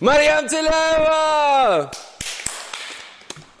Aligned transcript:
Марьям 0.00 0.48
Теляева! 0.48 1.90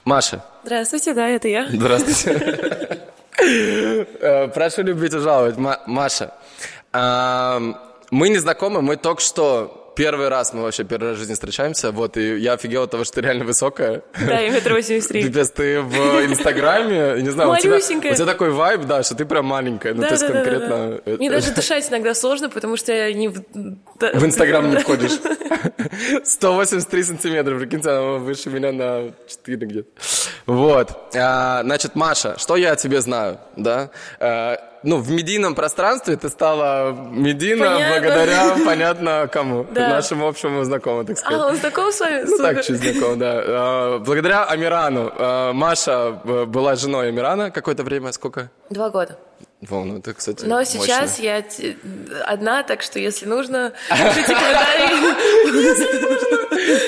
Маша. 0.04 0.44
Здравствуйте, 0.64 1.14
да, 1.14 1.28
это 1.28 1.48
я. 1.48 1.66
Здравствуйте. 1.68 3.00
Э, 3.38 4.48
прошу 4.48 4.82
любить 4.82 5.12
и 5.12 5.18
жаловать. 5.18 5.56
Маша, 5.86 6.32
мы 6.92 8.28
не 8.28 8.38
знакомы, 8.38 8.82
мы 8.82 8.96
только 8.96 9.20
что 9.20 9.85
первый 9.96 10.28
раз 10.28 10.52
мы 10.52 10.62
вообще 10.62 10.84
первый 10.84 11.08
раз 11.08 11.16
в 11.16 11.18
жизни 11.18 11.34
встречаемся, 11.34 11.90
вот, 11.90 12.16
и 12.16 12.38
я 12.38 12.52
офигел 12.52 12.82
от 12.82 12.90
того, 12.90 13.04
что 13.04 13.14
ты 13.14 13.22
реально 13.22 13.44
высокая. 13.44 14.02
Да, 14.26 14.38
я 14.38 14.50
метр 14.50 14.74
восемьдесят 14.74 15.08
три. 15.08 15.22
Пипец, 15.24 15.50
ты 15.50 15.80
в 15.80 15.94
Инстаграме, 16.26 17.22
не 17.22 17.30
знаю, 17.30 17.50
у 17.50 17.56
тебя, 17.56 17.76
у 17.76 17.80
тебя 17.80 18.26
такой 18.26 18.50
вайб, 18.50 18.82
да, 18.82 19.02
что 19.02 19.14
ты 19.14 19.24
прям 19.24 19.46
маленькая, 19.46 19.94
ну, 19.94 20.02
да, 20.02 20.08
то 20.08 20.14
есть 20.14 20.26
да, 20.26 20.32
конкретно... 20.32 20.88
Да, 20.88 21.00
да. 21.04 21.16
Мне 21.16 21.30
даже 21.30 21.50
дышать 21.52 21.88
иногда 21.88 22.14
сложно, 22.14 22.50
потому 22.50 22.76
что 22.76 22.92
я 22.92 23.12
не... 23.12 23.28
В 23.28 24.24
Инстаграм 24.24 24.70
не 24.70 24.76
входишь. 24.76 25.18
183 26.24 27.02
сантиметра, 27.02 27.58
прикиньте, 27.58 27.90
она 27.90 28.18
выше 28.18 28.50
меня 28.50 28.72
на 28.72 29.12
4 29.26 29.66
где-то. 29.66 29.88
Вот, 30.44 31.16
а, 31.16 31.62
значит, 31.62 31.94
Маша, 31.94 32.38
что 32.38 32.56
я 32.56 32.72
о 32.72 32.76
тебе 32.76 33.00
знаю, 33.00 33.38
да? 33.56 33.90
Ну, 34.86 34.98
в 34.98 35.10
медийном 35.10 35.56
пространстве 35.56 36.14
ты 36.16 36.28
стала 36.28 36.92
медийна 36.92 37.64
понятно. 37.64 38.00
благодаря, 38.00 38.56
понятно, 38.64 39.28
кому? 39.32 39.66
Да. 39.72 39.88
Нашему 39.88 40.28
общему 40.28 40.62
знакомому, 40.62 41.04
так 41.04 41.18
сказать. 41.18 41.40
А, 41.40 41.46
он 41.46 41.56
знаком 41.56 41.90
с 41.90 41.98
вами? 41.98 42.24
Ну, 42.24 42.38
так, 42.38 42.62
чуть 42.64 42.76
знаком, 42.76 43.18
да. 43.18 43.42
А, 43.46 43.98
благодаря 43.98 44.44
Амирану. 44.44 45.10
А, 45.18 45.52
Маша 45.52 46.20
э, 46.24 46.44
была 46.44 46.76
женой 46.76 47.08
Амирана 47.08 47.50
какое-то 47.50 47.82
время, 47.82 48.12
сколько? 48.12 48.48
Два 48.70 48.90
года. 48.90 49.18
Вау, 49.68 49.84
ну 49.84 49.98
это, 49.98 50.14
кстати, 50.14 50.44
Но 50.44 50.58
мощно. 50.58 50.80
сейчас 50.80 51.18
я 51.18 51.42
одна, 52.24 52.62
так 52.62 52.82
что 52.82 52.98
если 52.98 53.26
нужно, 53.26 53.72
пишите 53.88 54.34
комментарии. 54.34 55.14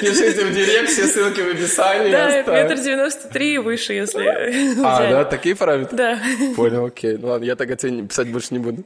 Пишите 0.01 0.45
в 0.45 0.53
директ, 0.55 0.91
все 0.91 1.07
ссылки 1.07 1.41
в 1.41 1.49
описании. 1.51 2.13
Да, 2.13 2.43
метр 2.43 2.77
девяносто 2.77 3.29
три 3.29 3.55
и 3.55 3.59
выше, 3.59 3.93
если 3.95 4.25
А, 4.85 5.11
да, 5.11 5.25
такие 5.25 5.57
параметры? 5.57 5.97
Да. 5.97 6.19
Понял, 6.57 6.85
окей. 6.87 7.17
Ну 7.17 7.29
ладно, 7.29 7.45
я 7.45 7.57
так 7.57 7.71
оценить 7.71 8.09
писать 8.09 8.29
больше 8.31 8.49
не 8.53 8.59
буду. 8.61 8.85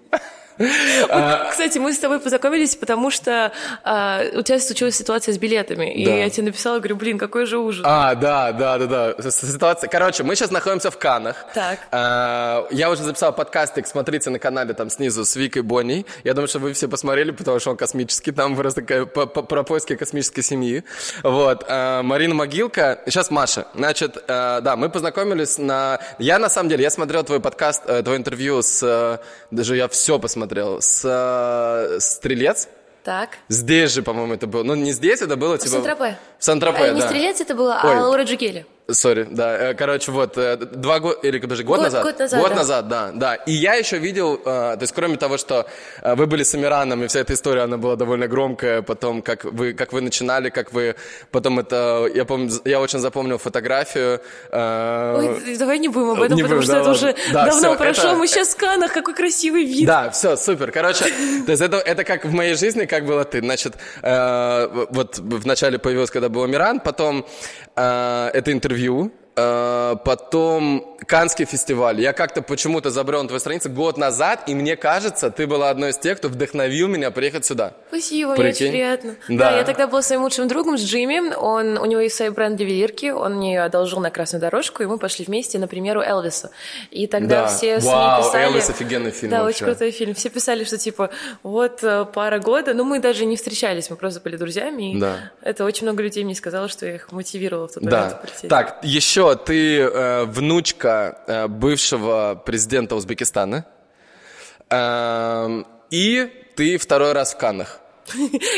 Вот, 0.58 1.50
кстати, 1.50 1.78
мы 1.78 1.92
с 1.92 1.98
тобой 1.98 2.20
познакомились, 2.20 2.77
потому 2.77 3.11
что 3.11 3.53
а, 3.84 4.22
у 4.34 4.42
тебя 4.42 4.58
случилась 4.58 4.97
ситуация 4.97 5.34
с 5.34 5.39
билетами. 5.39 5.92
И 5.92 6.03
я 6.03 6.28
тебе 6.31 6.47
написала, 6.47 6.78
говорю, 6.78 6.97
блин, 6.97 7.19
какой 7.19 7.47
же 7.47 7.58
ужас. 7.58 7.83
А, 7.86 8.14
да, 8.14 8.53
да, 8.53 8.78
да, 8.78 9.14
да. 9.14 9.30
Ситуация. 9.30 9.89
Короче, 9.89 10.23
мы 10.23 10.36
сейчас 10.36 10.50
находимся 10.50 10.91
в 10.91 10.98
Канах. 10.98 11.36
Так. 11.55 11.78
А, 11.91 12.67
я 12.70 12.91
уже 12.91 13.03
записал 13.03 13.33
подкастик, 13.33 13.86
смотрите 13.86 14.30
на 14.30 14.39
канале 14.39 14.75
там 14.75 14.91
снизу 14.91 15.25
с 15.25 15.36
Викой 15.36 15.62
Бонни. 15.62 16.06
Я 16.25 16.34
думаю, 16.34 16.48
что 16.48 16.58
вы 16.58 16.73
все 16.73 16.89
посмотрели, 16.89 17.30
потому 17.30 17.58
что 17.58 17.70
он 17.70 17.77
космический. 17.77 18.33
Там 18.33 18.57
просто 18.57 18.83
про 18.83 19.62
поиски 19.62 19.96
космической 19.96 20.42
семьи. 20.42 20.85
Вот. 21.23 21.64
А, 21.68 22.02
Марина 22.02 22.35
Могилка. 22.35 23.01
Сейчас 23.07 23.30
Маша. 23.30 23.67
Значит, 23.74 24.23
а, 24.29 24.61
да, 24.61 24.77
мы 24.77 24.91
познакомились 24.91 25.58
на... 25.58 25.98
Я, 26.18 26.39
на 26.39 26.48
самом 26.48 26.68
деле, 26.68 26.83
я 26.83 26.91
смотрел 26.91 27.24
твой 27.24 27.41
подкаст, 27.41 27.83
э, 27.86 28.02
твое 28.02 28.18
интервью 28.18 28.62
с... 28.62 28.83
Э, 28.83 29.18
даже 29.51 29.77
я 29.77 29.89
все 29.89 30.18
посмотрел. 30.18 30.42
С 30.80 31.03
э, 31.05 32.01
«Стрелец». 32.01 32.69
Так. 33.05 33.39
Здесь 33.48 33.92
же, 33.92 34.03
по-моему, 34.03 34.35
это 34.35 34.47
было. 34.47 34.63
Ну, 34.63 34.75
не 34.75 34.92
здесь, 34.92 35.23
это 35.23 35.36
было 35.36 35.58
типа... 35.58 35.70
В 35.70 35.73
Сан-Тропе. 35.73 36.19
В 36.39 36.45
Сан-Тропе, 36.45 36.85
а, 36.85 36.86
да. 36.89 36.92
Не 36.92 37.01
«Стрелец» 37.01 37.41
это 37.41 37.55
было, 37.55 37.80
а 37.80 37.89
Ой. 37.89 37.97
Лаура 37.97 38.23
Джугелия. 38.23 38.67
Sorry, 38.95 39.27
да. 39.30 39.70
Э, 39.70 39.75
короче, 39.75 40.13
вот, 40.13 40.39
э, 40.39 40.57
два 40.57 41.01
года, 41.01 41.19
или 41.23 41.39
даже 41.39 41.64
год, 41.64 41.77
год 41.77 41.85
назад? 41.85 42.03
Год 42.05 42.19
назад, 42.19 42.41
Год 42.41 42.51
да. 42.51 42.57
назад, 42.57 42.89
да, 42.89 43.11
да. 43.14 43.35
И 43.35 43.53
я 43.53 43.75
еще 43.75 43.98
видел, 43.98 44.36
то 44.36 44.79
есть 44.80 44.92
кроме 44.92 45.17
того, 45.17 45.36
что 45.39 45.67
вы 46.03 46.27
были 46.27 46.42
с 46.42 46.55
Амираном, 46.55 47.03
и 47.03 47.07
вся 47.07 47.20
эта 47.20 47.35
история, 47.35 47.63
она 47.63 47.77
была 47.77 47.97
довольно 47.97 48.29
громкая, 48.29 48.83
потом, 48.83 49.23
как 49.23 49.45
вы, 49.45 49.73
как 49.73 49.92
вы 49.92 50.01
начинали, 50.01 50.51
как 50.51 50.73
вы, 50.73 50.95
потом 51.30 51.58
это, 51.58 52.08
я 52.14 52.25
помню, 52.25 52.51
я 52.64 52.80
очень 52.80 52.98
запомнил 52.98 53.39
фотографию. 53.39 54.20
Ой, 54.53 55.57
давай 55.59 55.79
не 55.79 55.89
будем 55.89 56.11
об 56.11 56.23
этом, 56.23 56.36
не 56.36 56.42
потому 56.42 56.61
будем, 56.61 56.63
что 56.63 56.73
да, 56.73 56.80
это 56.80 56.91
уже 56.91 57.14
да, 57.33 57.47
давно 57.47 57.69
все, 57.74 57.77
прошло, 57.77 58.11
это... 58.11 58.19
мы 58.19 58.27
сейчас 58.27 58.48
в 58.55 58.57
Канах, 58.57 58.92
какой 58.92 59.14
красивый 59.14 59.64
вид. 59.64 59.86
Да, 59.86 60.11
все, 60.11 60.36
супер. 60.36 60.70
Короче, 60.70 61.05
то 61.47 61.53
есть 61.53 61.63
это, 61.63 61.79
это 61.79 62.05
как 62.05 62.24
в 62.24 62.33
моей 62.33 62.55
жизни, 62.55 62.85
как 62.85 63.07
было 63.07 63.24
ты. 63.24 63.41
Значит, 63.41 63.74
вот 64.03 65.19
вначале 65.19 65.79
появилось, 65.79 66.11
когда 66.11 66.29
был 66.29 66.45
Амиран, 66.45 66.80
потом 66.80 67.27
это 67.75 68.53
интервью, 68.53 69.13
потом 69.35 70.97
Канский 71.07 71.45
фестиваль. 71.47 72.01
Я 72.01 72.13
как-то 72.13 72.43
почему-то 72.43 72.91
забрел 72.91 73.23
на 73.23 73.29
твою 73.29 73.41
страницу 73.41 73.70
год 73.70 73.97
назад, 73.97 74.45
и 74.47 74.55
мне 74.55 74.77
кажется, 74.77 75.31
ты 75.31 75.47
была 75.47 75.70
одной 75.70 75.91
из 75.91 75.98
тех, 75.98 76.19
кто 76.19 76.29
вдохновил 76.29 76.89
меня 76.89 77.11
приехать 77.11 77.45
сюда. 77.45 77.75
Спасибо, 77.89 78.35
Прикинь? 78.35 78.42
мне 78.42 78.51
очень 78.51 78.71
приятно. 78.71 79.17
Да. 79.29 79.51
да, 79.51 79.59
я 79.59 79.65
тогда 79.65 79.87
была 79.87 80.03
своим 80.03 80.23
лучшим 80.23 80.48
другом 80.48 80.79
с 80.79 80.83
Джимми. 80.83 81.35
Он, 81.35 81.79
у 81.79 81.85
него 81.87 82.01
есть 82.01 82.17
свой 82.17 82.31
бренд 82.31 82.61
ювелирки, 82.61 83.11
он 83.11 83.37
мне 83.37 83.63
одолжил 83.63 84.01
на 84.01 84.11
красную 84.11 84.41
дорожку, 84.41 84.83
и 84.83 84.87
мы 84.87 84.98
пошли 84.98 85.25
вместе 85.25 85.59
на 85.59 85.67
премьеру 85.67 86.03
Элвиса. 86.03 86.51
И 86.91 87.07
тогда 87.07 87.42
да. 87.42 87.48
все 87.48 87.79
Вау, 87.79 88.23
писали... 88.23 88.45
Элвис 88.45 88.71
офигенный 88.71 89.11
фильм 89.11 89.31
Да, 89.31 89.42
вообще. 89.42 89.57
очень 89.57 89.67
крутой 89.67 89.91
фильм. 89.91 90.15
Все 90.15 90.29
писали, 90.29 90.65
что 90.65 90.79
типа 90.79 91.11
вот 91.42 91.83
э, 91.83 92.05
пара 92.13 92.39
года, 92.39 92.75
но 92.75 92.85
мы 92.85 93.01
даже 93.01 93.25
не 93.25 93.37
встречались, 93.37 93.91
мы 93.91 93.97
просто 93.97 94.21
были 94.21 94.37
друзьями. 94.37 94.95
И 94.95 95.01
да. 95.01 95.33
это 95.42 95.65
очень 95.65 95.85
много 95.85 96.03
людей 96.03 96.25
мне 96.25 96.35
сказало, 96.35 96.69
что 96.69 96.87
я 96.87 96.97
их 96.97 97.11
мотивировала 97.13 97.69
в 97.69 97.73
тот 97.73 97.83
да. 97.83 98.01
момент. 98.01 98.48
Так, 98.48 98.79
еще 98.83 99.22
ты 99.37 99.81
э, 99.81 100.25
внучка 100.25 101.19
э, 101.27 101.47
бывшего 101.49 102.41
президента 102.45 102.97
Узбекистана. 102.97 103.65
Эм, 104.69 105.67
и 105.91 106.31
ты 106.57 106.79
второй 106.79 107.13
раз 107.13 107.35
в 107.35 107.39
Каннах. 107.39 107.82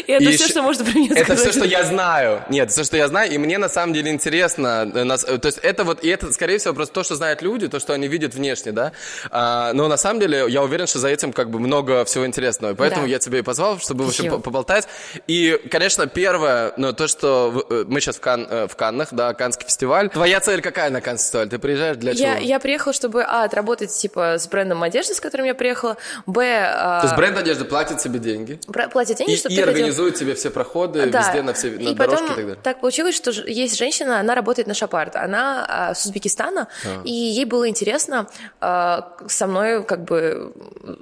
И 0.07 0.13
это 0.13 0.25
и 0.25 0.37
все, 0.37 0.49
что 0.49 0.63
можно 0.63 0.85
про 0.85 0.93
меня 0.95 1.13
это 1.13 1.25
сказать. 1.25 1.41
Это 1.41 1.51
все, 1.51 1.61
что 1.61 1.69
я 1.69 1.85
знаю. 1.85 2.43
Нет, 2.49 2.71
все, 2.71 2.85
что 2.85 2.97
я 2.97 3.09
знаю, 3.09 3.31
и 3.31 3.39
мне 3.39 3.59
на 3.59 3.69
самом 3.69 3.93
деле 3.93 4.11
интересно. 4.11 4.85
Нас, 4.85 5.23
то 5.23 5.41
есть 5.45 5.59
это 5.59 5.85
вот, 5.85 6.03
и 6.03 6.09
это, 6.09 6.33
скорее 6.33 6.59
всего, 6.59 6.75
просто 6.75 6.95
то, 6.95 7.03
что 7.03 7.15
знают 7.15 7.43
люди, 7.43 7.69
то, 7.69 7.79
что 7.79 7.93
они 7.93 8.09
видят 8.09 8.35
внешне, 8.35 8.73
да. 8.73 8.93
А, 9.31 9.73
но 9.73 9.89
на 9.89 9.97
самом 9.97 10.21
деле 10.21 10.47
я 10.49 10.63
уверен, 10.63 10.87
что 10.87 10.99
за 10.99 11.09
этим 11.09 11.33
как 11.33 11.51
бы 11.51 11.59
много 11.59 12.05
всего 12.05 12.27
интересного. 12.27 12.73
И 12.73 12.75
поэтому 12.75 13.03
да. 13.03 13.09
я 13.09 13.19
тебя 13.19 13.39
и 13.39 13.43
позвал, 13.43 13.79
чтобы 13.79 14.05
вообще 14.05 14.31
поболтать. 14.39 14.89
И, 15.27 15.61
конечно, 15.71 16.07
первое, 16.07 16.73
ну, 16.77 16.93
то, 16.93 17.09
что 17.09 17.85
мы 17.89 18.01
сейчас 18.01 18.17
в, 18.17 18.21
Кан, 18.21 18.47
э, 18.49 18.67
в 18.67 18.77
Каннах, 18.77 19.09
да, 19.13 19.35
Канский 19.35 19.67
фестиваль. 19.67 20.09
Твоя 20.09 20.41
цель 20.41 20.61
какая 20.61 20.91
на 20.91 21.01
Канский 21.01 21.25
фестиваль? 21.25 21.49
Ты 21.49 21.59
приезжаешь 21.59 21.97
для 21.97 22.13
я, 22.13 22.37
чего? 22.37 22.47
Я 22.47 22.61
приехала, 22.61 22.93
чтобы, 22.93 23.23
а, 23.23 23.45
отработать, 23.45 23.93
типа, 23.93 24.39
с 24.39 24.49
брендом 24.49 24.83
одежды, 24.83 25.15
с 25.15 25.21
которым 25.21 25.47
я 25.47 25.55
приехала, 25.55 25.97
б... 26.27 26.43
А... 26.45 27.01
То 27.01 27.07
есть 27.07 27.17
бренд 27.17 27.37
одежды 27.39 27.65
платит 27.65 28.01
себе 28.01 28.19
деньги? 28.19 28.59
Платит 28.93 29.19
деньги, 29.19 29.34
и, 29.35 29.39
чтобы 29.39 29.55
и 29.55 29.61
организует 29.61 30.15
тебе 30.15 30.35
все 30.35 30.51
проходы 30.51 31.07
да. 31.07 31.21
везде, 31.21 31.43
на 31.43 31.53
все 31.53 31.71
на 31.71 31.81
и 31.81 31.95
дорожке 31.95 31.97
потом 31.97 32.25
и 32.25 32.29
так 32.29 32.37
далее. 32.37 32.57
так 32.63 32.81
получилось, 32.81 33.15
что 33.15 33.31
есть 33.31 33.77
женщина, 33.77 34.21
она 34.21 34.35
работает 34.35 34.69
на 34.69 34.75
Шапарт, 34.75 35.17
она 35.17 35.67
а, 35.69 35.95
с 35.95 36.05
Узбекистана, 36.05 36.69
а. 36.85 37.03
и 37.05 37.11
ей 37.11 37.45
было 37.45 37.69
интересно 37.69 38.29
а, 38.61 39.17
со 39.27 39.47
мной 39.47 39.85
как 39.85 40.05
бы 40.05 40.53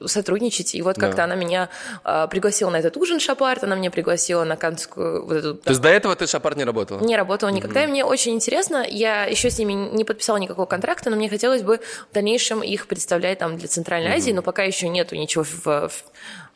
сотрудничать, 0.07 0.75
и 0.75 0.83
вот 0.83 0.99
как-то 0.99 1.19
да. 1.19 1.25
она 1.25 1.35
меня 1.35 1.69
а, 2.05 2.27
пригласила 2.27 2.71
на 2.71 2.77
этот 2.77 2.97
ужин 2.97 3.21
Шапарт, 3.21 3.65
она 3.65 3.77
меня 3.77 3.91
пригласила 3.91 4.45
на 4.45 4.57
канскую 4.57 5.25
вот 5.25 5.37
эту... 5.37 5.55
То 5.55 5.65
да. 5.65 5.71
есть 5.71 5.83
до 5.83 5.89
этого 5.89 6.17
ты 6.17 6.27
Шапарт 6.27 6.57
не 6.57 6.65
работала? 6.65 7.01
Не 7.01 7.17
работала 7.17 7.51
никогда, 7.51 7.83
mm-hmm. 7.83 7.89
и 7.89 7.91
мне 7.91 8.05
очень 8.05 8.33
интересно, 8.35 8.85
я 8.89 9.25
еще 9.25 9.51
с 9.51 9.59
ними 9.59 9.73
не 9.73 10.05
подписала 10.05 10.37
никакого 10.37 10.67
контракта, 10.67 11.11
но 11.11 11.17
мне 11.17 11.29
хотелось 11.29 11.63
бы 11.63 11.81
в 12.11 12.15
дальнейшем 12.15 12.63
их 12.63 12.87
представлять 12.87 13.39
там 13.39 13.57
для 13.57 13.69
Центральной 13.69 14.11
mm-hmm. 14.11 14.17
Азии, 14.17 14.33
но 14.33 14.43
пока 14.43 14.63
еще 14.63 14.89
нету 14.89 15.17
ничего 15.17 15.45
в, 15.45 15.67
в, 15.67 15.93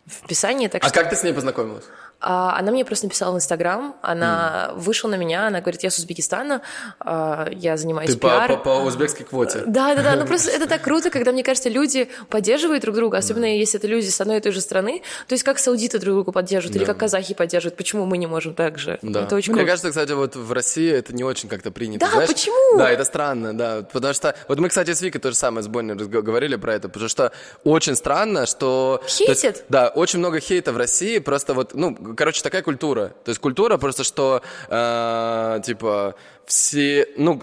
в 0.07 0.27
писании. 0.27 0.69
Так 0.69 0.85
а 0.85 0.89
что... 0.89 1.01
как 1.01 1.11
ты 1.11 1.17
с 1.17 1.23
ней 1.23 1.33
познакомилась? 1.33 1.85
А, 2.19 2.59
она 2.59 2.73
мне 2.73 2.85
просто 2.85 3.07
написала 3.07 3.35
в 3.35 3.37
Инстаграм, 3.37 3.95
она 4.01 4.71
mm. 4.71 4.79
вышла 4.79 5.09
на 5.09 5.17
меня, 5.17 5.49
она 5.49 5.61
говорит, 5.61 5.83
я 5.83 5.91
с 5.91 5.99
Узбекистана, 5.99 6.63
а, 6.99 7.49
я 7.53 7.77
занимаюсь 7.77 8.11
Ты 8.11 8.17
пиар. 8.17 8.49
По, 8.49 8.57
по, 8.57 8.63
по 8.63 8.85
узбекской 8.85 9.27
квоте. 9.27 9.63
Да, 9.67 9.95
да, 9.95 10.03
да, 10.03 10.17
ну 10.17 10.27
просто 10.27 10.51
это 10.51 10.67
так 10.67 10.83
круто, 10.83 11.11
когда, 11.11 11.33
мне 11.33 11.45
кажется, 11.45 11.69
люди 11.69 12.09
поддерживают 12.31 12.83
друг 12.83 12.97
друга, 12.97 13.19
особенно 13.19 13.45
mm. 13.45 13.59
если 13.59 13.79
это 13.79 13.87
люди 13.87 14.09
с 14.09 14.19
одной 14.21 14.39
и 14.39 14.41
той 14.41 14.53
же 14.53 14.63
страны, 14.63 15.03
то 15.29 15.35
есть 15.35 15.45
как 15.45 15.59
саудиты 15.59 15.99
друг 15.99 16.15
друга 16.15 16.33
поддерживают, 16.33 16.75
да. 16.75 16.81
или 16.81 16.87
как 16.87 16.97
казахи 16.97 17.35
поддерживают, 17.35 17.77
почему 17.77 18.07
мы 18.07 18.17
не 18.17 18.27
можем 18.27 18.55
так 18.55 18.79
же? 18.79 18.99
Да. 19.03 19.23
Это 19.23 19.37
очень 19.37 19.53
Мне 19.53 19.61
круто. 19.63 19.73
кажется, 19.73 19.91
кстати, 19.91 20.13
вот 20.13 20.37
в 20.37 20.53
России 20.53 20.91
это 20.91 21.15
не 21.15 21.23
очень 21.23 21.51
как-то 21.51 21.71
принято. 21.71 22.07
Да, 22.07 22.13
знаешь? 22.13 22.29
почему? 22.31 22.79
Да, 22.79 22.91
это 22.91 23.05
странно, 23.05 23.57
да, 23.57 23.83
потому 23.93 24.15
что, 24.15 24.35
вот 24.49 24.59
мы, 24.59 24.71
кстати, 24.71 24.95
с 24.95 25.03
Викой 25.03 25.21
то 25.21 25.31
же 25.31 25.37
самое 25.37 25.63
с 25.63 25.69
Бонни 25.69 25.93
говорили 25.93 26.57
про 26.57 26.75
это, 26.75 26.89
потому 26.89 27.11
что 27.11 27.33
очень 27.63 27.95
странно, 27.95 28.47
что... 28.47 29.03
Хейтят? 29.07 29.43
Есть, 29.45 29.65
да, 29.69 29.89
очень 29.89 30.19
много 30.19 30.41
хейта 30.41 30.73
в 30.73 30.79
России, 30.79 31.19
просто 31.19 31.53
вот, 31.53 31.75
ну, 31.75 31.95
короче, 32.15 32.43
такая 32.43 32.63
культура. 32.63 33.09
То 33.25 33.31
есть 33.31 33.41
культура 33.41 33.77
просто, 33.79 34.05
что, 34.05 34.43
э, 34.69 35.61
типа, 35.65 36.15
все, 36.45 37.09
ну, 37.17 37.43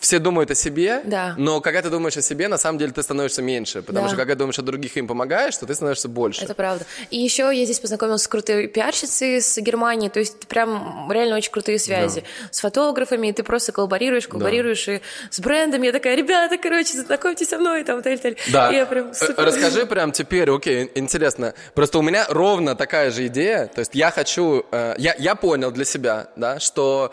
все 0.00 0.18
думают 0.18 0.50
о 0.50 0.54
себе, 0.54 1.02
Да. 1.04 1.34
но 1.38 1.60
когда 1.60 1.82
ты 1.82 1.90
думаешь 1.90 2.16
о 2.16 2.22
себе, 2.22 2.48
на 2.48 2.58
самом 2.58 2.78
деле 2.78 2.92
ты 2.92 3.02
становишься 3.02 3.42
меньше, 3.42 3.82
потому 3.82 4.04
Да. 4.06 4.08
что 4.08 4.16
когда 4.16 4.34
думаешь 4.34 4.58
о 4.58 4.62
других 4.62 4.96
и 4.96 5.00
им 5.00 5.06
помогаешь, 5.08 5.56
то 5.56 5.66
ты 5.66 5.74
становишься 5.74 6.08
больше. 6.08 6.44
Это 6.44 6.54
правда. 6.54 6.84
И 7.10 7.18
еще 7.18 7.50
я 7.54 7.64
здесь 7.64 7.80
познакомилась 7.80 8.22
с 8.22 8.28
крутой 8.28 8.66
пиарщицей 8.68 9.40
с 9.40 9.58
Германии, 9.58 10.08
то 10.08 10.20
есть 10.20 10.46
прям 10.46 11.10
реально 11.10 11.36
очень 11.36 11.52
крутые 11.52 11.78
связи. 11.78 12.24
С 12.50 12.60
фотографами, 12.60 13.28
и 13.28 13.32
ты 13.32 13.42
просто 13.42 13.72
коллаборируешь, 13.72 14.28
коллаборируешь, 14.28 14.88
и 14.88 15.00
с 15.30 15.40
брендами. 15.40 15.86
Я 15.86 15.92
такая, 15.92 16.14
ребята, 16.16 16.56
короче, 16.58 16.98
знакомьтесь 16.98 17.48
со 17.48 17.58
мной, 17.58 17.84
там, 17.84 18.02
таль, 18.02 18.18
таль. 18.18 18.36
Да. 18.52 18.70
И 18.72 18.76
я 18.76 18.86
прям 18.86 19.10
Э, 19.10 19.14
супер. 19.14 19.44
Расскажи 19.44 19.86
прям 19.86 20.12
теперь, 20.12 20.50
окей, 20.50 20.90
интересно. 20.94 21.54
Просто 21.74 21.98
у 21.98 22.02
меня 22.02 22.26
ровно 22.28 22.74
такая 22.74 23.10
же 23.10 23.26
идея. 23.26 23.66
То 23.66 23.80
есть 23.80 23.94
я 23.94 24.10
хочу... 24.10 24.64
э, 24.70 24.94
я, 24.98 25.14
я 25.18 25.34
понял 25.34 25.70
для 25.70 25.84
себя, 25.84 26.28
да, 26.36 26.58
что... 26.60 27.12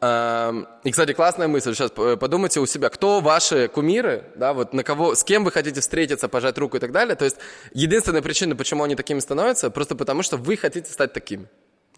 эм, 0.00 0.68
и, 0.84 0.90
кстати, 0.90 1.12
классная 1.12 1.48
мысль. 1.48 1.74
Сейчас 1.74 1.90
подумайте 1.90 2.60
у 2.60 2.66
себя, 2.66 2.88
кто 2.88 3.20
ваши 3.20 3.68
кумиры, 3.68 4.24
да, 4.36 4.52
вот 4.52 4.72
на 4.72 4.82
кого, 4.84 5.14
с 5.14 5.24
кем 5.24 5.44
вы 5.44 5.52
хотите 5.52 5.80
встретиться, 5.80 6.28
пожать 6.28 6.58
руку 6.58 6.76
и 6.76 6.80
так 6.80 6.92
далее. 6.92 7.16
То 7.16 7.24
есть 7.24 7.36
единственная 7.72 8.22
причина, 8.22 8.56
почему 8.56 8.84
они 8.84 8.94
такими 8.94 9.20
становятся, 9.20 9.70
просто 9.70 9.94
потому 9.94 10.22
что 10.22 10.36
вы 10.36 10.56
хотите 10.56 10.90
стать 10.92 11.12
такими. 11.12 11.46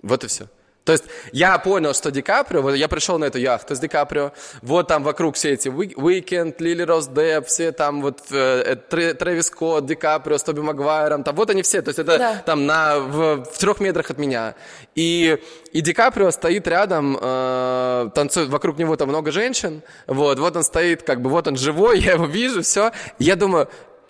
Вот 0.02 0.25
и 0.25 0.26
все. 0.26 0.47
То 0.90 0.94
есть 0.94 1.04
я 1.32 1.56
понял, 1.58 1.94
что 1.94 2.10
Ди 2.10 2.20
Каприо, 2.20 2.62
вот 2.62 2.75
я 2.75 2.88
пришел 2.88 3.16
на 3.19 3.26
эту 3.26 3.38
яхту 3.38 3.75
с 3.76 3.78
Ди 3.78 3.87
Каприо, 3.87 4.32
вот 4.62 4.88
там 4.88 5.04
вокруг 5.04 5.37
все 5.37 5.52
эти 5.52 5.69
Уикенд, 5.69 6.60
Лили 6.60 6.82
Рос 6.82 7.06
Депп, 7.06 7.46
все 7.46 7.70
там 7.70 8.02
вот 8.02 8.22
э, 8.32 8.76
э, 8.90 9.14
Трэвис 9.14 9.46
Скотт, 9.46 9.87
Ди 9.87 9.94
Каприо 9.94 10.37
с 10.37 10.42
Тоби 10.42 10.60
Магуайром, 10.60 11.22
там 11.22 11.37
вот 11.37 11.48
они 11.50 11.62
все, 11.62 11.81
то 11.81 11.90
есть 11.90 11.98
это 12.00 12.19
Да. 12.19 12.42
там 12.44 12.66
на, 12.66 12.98
в, 12.98 13.44
в 13.44 13.58
трех 13.58 13.78
метрах 13.81 14.10
от 14.10 14.19
меня. 14.19 14.54
И, 14.96 15.38
и 15.72 15.81
Ди 15.81 15.92
Каприо 15.92 16.31
стоит 16.32 16.66
рядом, 16.66 17.16
э, 17.20 18.10
танцует, 18.14 18.48
вокруг 18.48 18.78
него 18.78 18.96
там 18.96 19.08
много 19.10 19.31
женщин, 19.31 19.82
вот, 20.08 20.38
вот 20.40 20.56
он 20.56 20.62
стоит, 20.64 21.02
как 21.04 21.22
бы 21.22 21.31
вот 21.31 21.46
он 21.46 21.56
живой, 21.56 22.00
я 22.08 22.12
его 22.14 22.26
вижу, 22.26 22.62
все. 22.62 22.90
Я 23.20 23.36
думаю, 23.36 23.69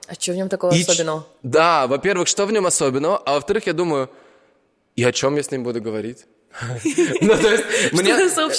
А 0.09 0.15
что 0.15 0.33
в 0.33 0.37
нем 0.37 0.49
такого 0.49 0.73
и 0.73 0.83
ч- 0.83 0.91
особенного? 0.91 1.26
Да, 1.43 1.87
во-первых, 1.87 2.26
что 2.26 2.47
в 2.47 2.53
нем 2.53 2.65
особенного, 2.65 3.19
а 3.19 3.35
во-вторых, 3.35 3.67
я 3.67 3.73
думаю, 3.75 4.09
и 4.97 5.05
о 5.05 5.12
чем 5.12 5.37
я 5.37 5.43
с 5.43 5.50
ним 5.50 5.62
буду 5.62 5.81
говорить? 5.83 6.25
Ну, 7.20 7.37
то 7.37 7.50
есть, 7.50 7.93
мне, 7.93 8.17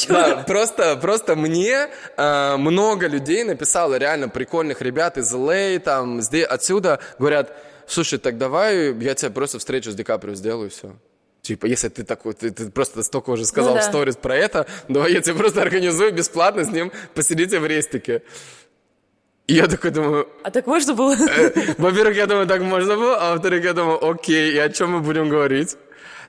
да, 0.09 0.43
просто, 0.47 0.95
просто 0.97 1.35
мне 1.35 1.89
э, 2.17 2.55
много 2.57 3.07
людей 3.07 3.43
написало 3.43 3.95
реально 3.95 4.29
прикольных 4.29 4.81
ребят 4.81 5.17
из 5.17 5.33
LA, 5.33 5.79
там, 5.79 6.21
здесь, 6.21 6.45
отсюда, 6.45 6.99
говорят, 7.19 7.53
слушай, 7.87 8.17
так 8.17 8.37
давай 8.37 8.93
я 8.99 9.13
тебе 9.13 9.31
просто 9.31 9.59
встречу 9.59 9.91
с 9.91 9.95
Ди 9.95 10.03
Каприо 10.03 10.35
сделаю, 10.35 10.69
все. 10.69 10.95
Типа, 11.41 11.65
если 11.65 11.89
ты 11.89 12.03
такой, 12.03 12.33
ты, 12.33 12.51
ты 12.51 12.69
просто 12.69 13.01
столько 13.03 13.31
уже 13.31 13.45
сказал 13.45 13.71
Ну 13.71 13.77
да. 13.77 13.81
в 13.81 13.85
сторис 13.85 14.15
про 14.15 14.35
это, 14.37 14.67
давай 14.87 15.11
я 15.13 15.21
тебе 15.21 15.35
просто 15.35 15.61
организую 15.61 16.13
бесплатно 16.13 16.63
с 16.63 16.69
ним 16.69 16.91
посидите 17.15 17.59
в 17.59 17.65
рестике. 17.65 18.21
И 19.47 19.55
я 19.55 19.67
такой 19.67 19.89
думаю, 19.91 20.29
А 20.43 20.51
так 20.51 20.67
можно 20.67 20.93
было? 20.93 21.15
во-первых, 21.77 22.15
я 22.15 22.27
думаю, 22.27 22.47
так 22.47 22.61
можно 22.61 22.95
было, 22.95 23.17
а 23.19 23.31
во-вторых, 23.33 23.63
я 23.65 23.73
думаю, 23.73 23.97
окей, 24.07 24.53
и 24.53 24.57
о 24.59 24.69
чем 24.69 24.91
мы 24.91 24.99
будем 24.99 25.29
говорить? 25.29 25.75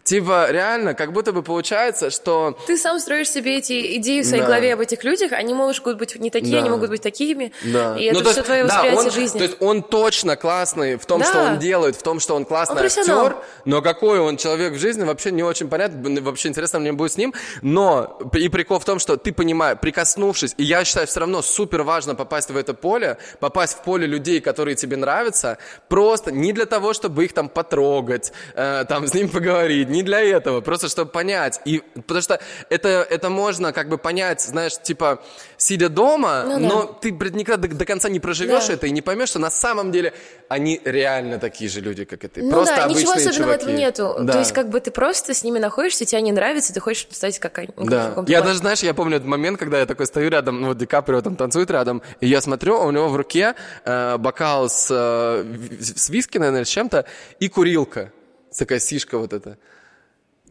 Типа, 0.04 0.49
реально, 0.50 0.94
как 0.94 1.12
будто 1.12 1.32
бы 1.32 1.44
получается, 1.44 2.10
что... 2.10 2.58
Ты 2.66 2.76
сам 2.76 2.99
строишь 2.99 3.31
себе 3.31 3.58
эти 3.58 3.96
идеи 3.99 4.22
в 4.22 4.26
своей 4.26 4.43
Да. 4.43 4.49
голове 4.49 4.75
об 4.75 4.81
этих 4.81 5.04
людях, 5.04 5.31
они 5.31 5.54
могут 5.54 5.81
быть 5.96 6.16
не 6.19 6.28
такие, 6.28 6.52
Да. 6.54 6.58
они 6.58 6.70
могут 6.70 6.90
быть 6.90 7.02
такими, 7.02 7.52
Да. 7.62 7.96
и 7.96 8.04
это 8.06 8.14
Ну, 8.19 8.20
все 8.25 8.31
есть, 8.40 8.44
твое 8.44 8.64
да, 8.64 8.75
восприятие 8.75 9.04
он- 9.04 9.10
жизни. 9.12 9.38
То 9.38 9.44
есть 9.44 9.56
он 9.60 9.82
точно 9.84 10.34
классный 10.37 10.96
в 10.96 11.06
том, 11.06 11.20
Да. 11.20 11.26
что 11.26 11.38
он 11.44 11.58
делает, 11.60 11.94
в 11.94 12.02
том, 12.02 12.19
что 12.19 12.34
он 12.34 12.44
классный 12.44 12.81
Он 12.81 12.84
актер, 12.84 13.37
но 13.64 13.81
какой 13.81 14.19
он 14.19 14.37
человек 14.38 14.72
в 14.72 14.78
жизни, 14.78 15.04
вообще 15.04 15.31
не 15.31 15.44
очень 15.44 15.69
понятно, 15.69 16.20
вообще 16.20 16.48
интересно 16.48 16.81
мне 16.81 16.93
будет 16.93 17.12
с 17.12 17.16
ним, 17.16 17.32
но 17.62 18.19
и 18.34 18.48
прикол 18.48 18.81
в 18.81 18.84
том, 18.84 18.98
что 18.98 19.16
ты 19.16 19.32
понимаешь, 19.32 19.78
прикоснувшись, 19.81 20.55
и 20.58 20.64
я 20.64 20.84
считаю, 20.84 21.06
все 21.06 21.20
равно 21.20 21.43
супер 21.43 21.82
важно 21.84 22.16
попасть 22.16 22.50
в 22.50 22.56
это 22.56 22.75
поле, 22.75 23.19
попасть 23.38 23.78
в 23.78 23.82
поле 23.84 24.08
людей, 24.08 24.40
которые 24.40 24.75
тебе 24.75 24.96
нравятся, 24.96 25.58
просто 25.88 26.32
не 26.32 26.52
для 26.52 26.66
того, 26.66 26.93
чтобы 26.93 27.25
их 27.25 27.32
там 27.32 27.48
потрогать, 27.48 28.32
э, 28.56 28.84
там 28.88 29.06
с 29.06 29.14
ним 29.14 29.28
поговорить, 29.28 29.91
не 29.92 30.02
для 30.02 30.20
этого, 30.20 30.60
просто 30.60 30.88
чтобы 30.88 31.10
понять, 31.10 31.60
и 31.64 31.82
потому 31.94 32.20
что 32.22 32.40
это, 32.70 32.88
это 32.88 33.30
можно 33.30 33.72
как 33.72 33.88
бы 33.88 33.98
понять, 33.98 34.40
знаешь, 34.40 34.72
типа, 34.82 35.22
сидя 35.56 35.88
дома, 35.88 36.44
Ну 36.46 36.54
да. 36.54 36.58
но 36.60 36.84
ты 36.84 37.12
блядь, 37.12 37.34
никогда 37.34 37.68
до, 37.68 37.74
до 37.74 37.84
конца 37.84 38.08
не 38.08 38.18
проживешь 38.20 38.66
Да. 38.66 38.72
это 38.74 38.86
и 38.86 38.90
не 38.90 39.02
поймешь, 39.02 39.28
что 39.28 39.38
на 39.38 39.50
самом 39.50 39.92
деле 39.92 40.12
они 40.48 40.80
реально 40.84 41.38
такие 41.38 41.70
же 41.70 41.80
люди, 41.80 42.04
как 42.04 42.24
и 42.24 42.28
ты. 42.28 42.42
Ну 42.42 42.50
просто 42.50 42.74
да, 42.76 42.86
ничего 42.88 43.12
особенного 43.12 43.50
в 43.50 43.54
этом 43.54 43.74
нету. 43.74 44.16
Да. 44.20 44.32
То 44.32 44.38
есть 44.40 44.52
как 44.52 44.68
бы 44.68 44.80
ты 44.80 44.90
просто 44.90 45.34
с 45.34 45.44
ними 45.44 45.58
находишься, 45.58 46.04
тебе 46.04 46.18
они 46.18 46.32
нравятся, 46.32 46.72
ты 46.74 46.80
хочешь 46.80 47.06
стать 47.10 47.38
как 47.38 47.58
они. 47.58 47.68
ну, 47.76 47.86
Да. 47.86 48.06
Я 48.08 48.12
плане. 48.14 48.40
даже, 48.40 48.58
знаешь, 48.58 48.80
я 48.80 48.94
помню 48.94 49.16
этот 49.16 49.28
момент, 49.28 49.58
когда 49.58 49.78
я 49.78 49.86
такой 49.86 50.06
стою 50.06 50.30
рядом, 50.30 50.60
ну, 50.60 50.68
вот 50.68 50.78
Ди 50.78 50.86
Каприо 50.86 51.20
там 51.20 51.36
танцует 51.36 51.70
рядом, 51.70 52.02
и 52.20 52.26
я 52.26 52.40
смотрю, 52.40 52.76
а 52.80 52.84
у 52.86 52.90
него 52.90 53.08
в 53.08 53.16
руке 53.16 53.54
э, 53.84 54.16
бокал 54.18 54.68
с, 54.68 54.88
э, 54.90 55.44
с 55.80 56.08
виски, 56.10 56.38
наверное, 56.38 56.64
с 56.64 56.68
чем-то, 56.68 57.04
и 57.40 57.48
курилка. 57.48 58.12
Такая 58.56 58.78
сишка 58.80 59.18
вот 59.18 59.32
эта. 59.32 59.56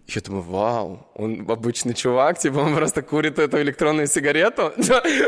Я 0.07 0.21
думаю, 0.21 0.44
вау, 0.44 1.07
он 1.15 1.45
обычный 1.50 1.94
чувак, 1.94 2.38
типа, 2.38 2.57
он 2.57 2.75
просто 2.75 3.01
курит 3.01 3.39
эту 3.39 3.62
электронную 3.62 4.07
сигарету. 4.07 4.74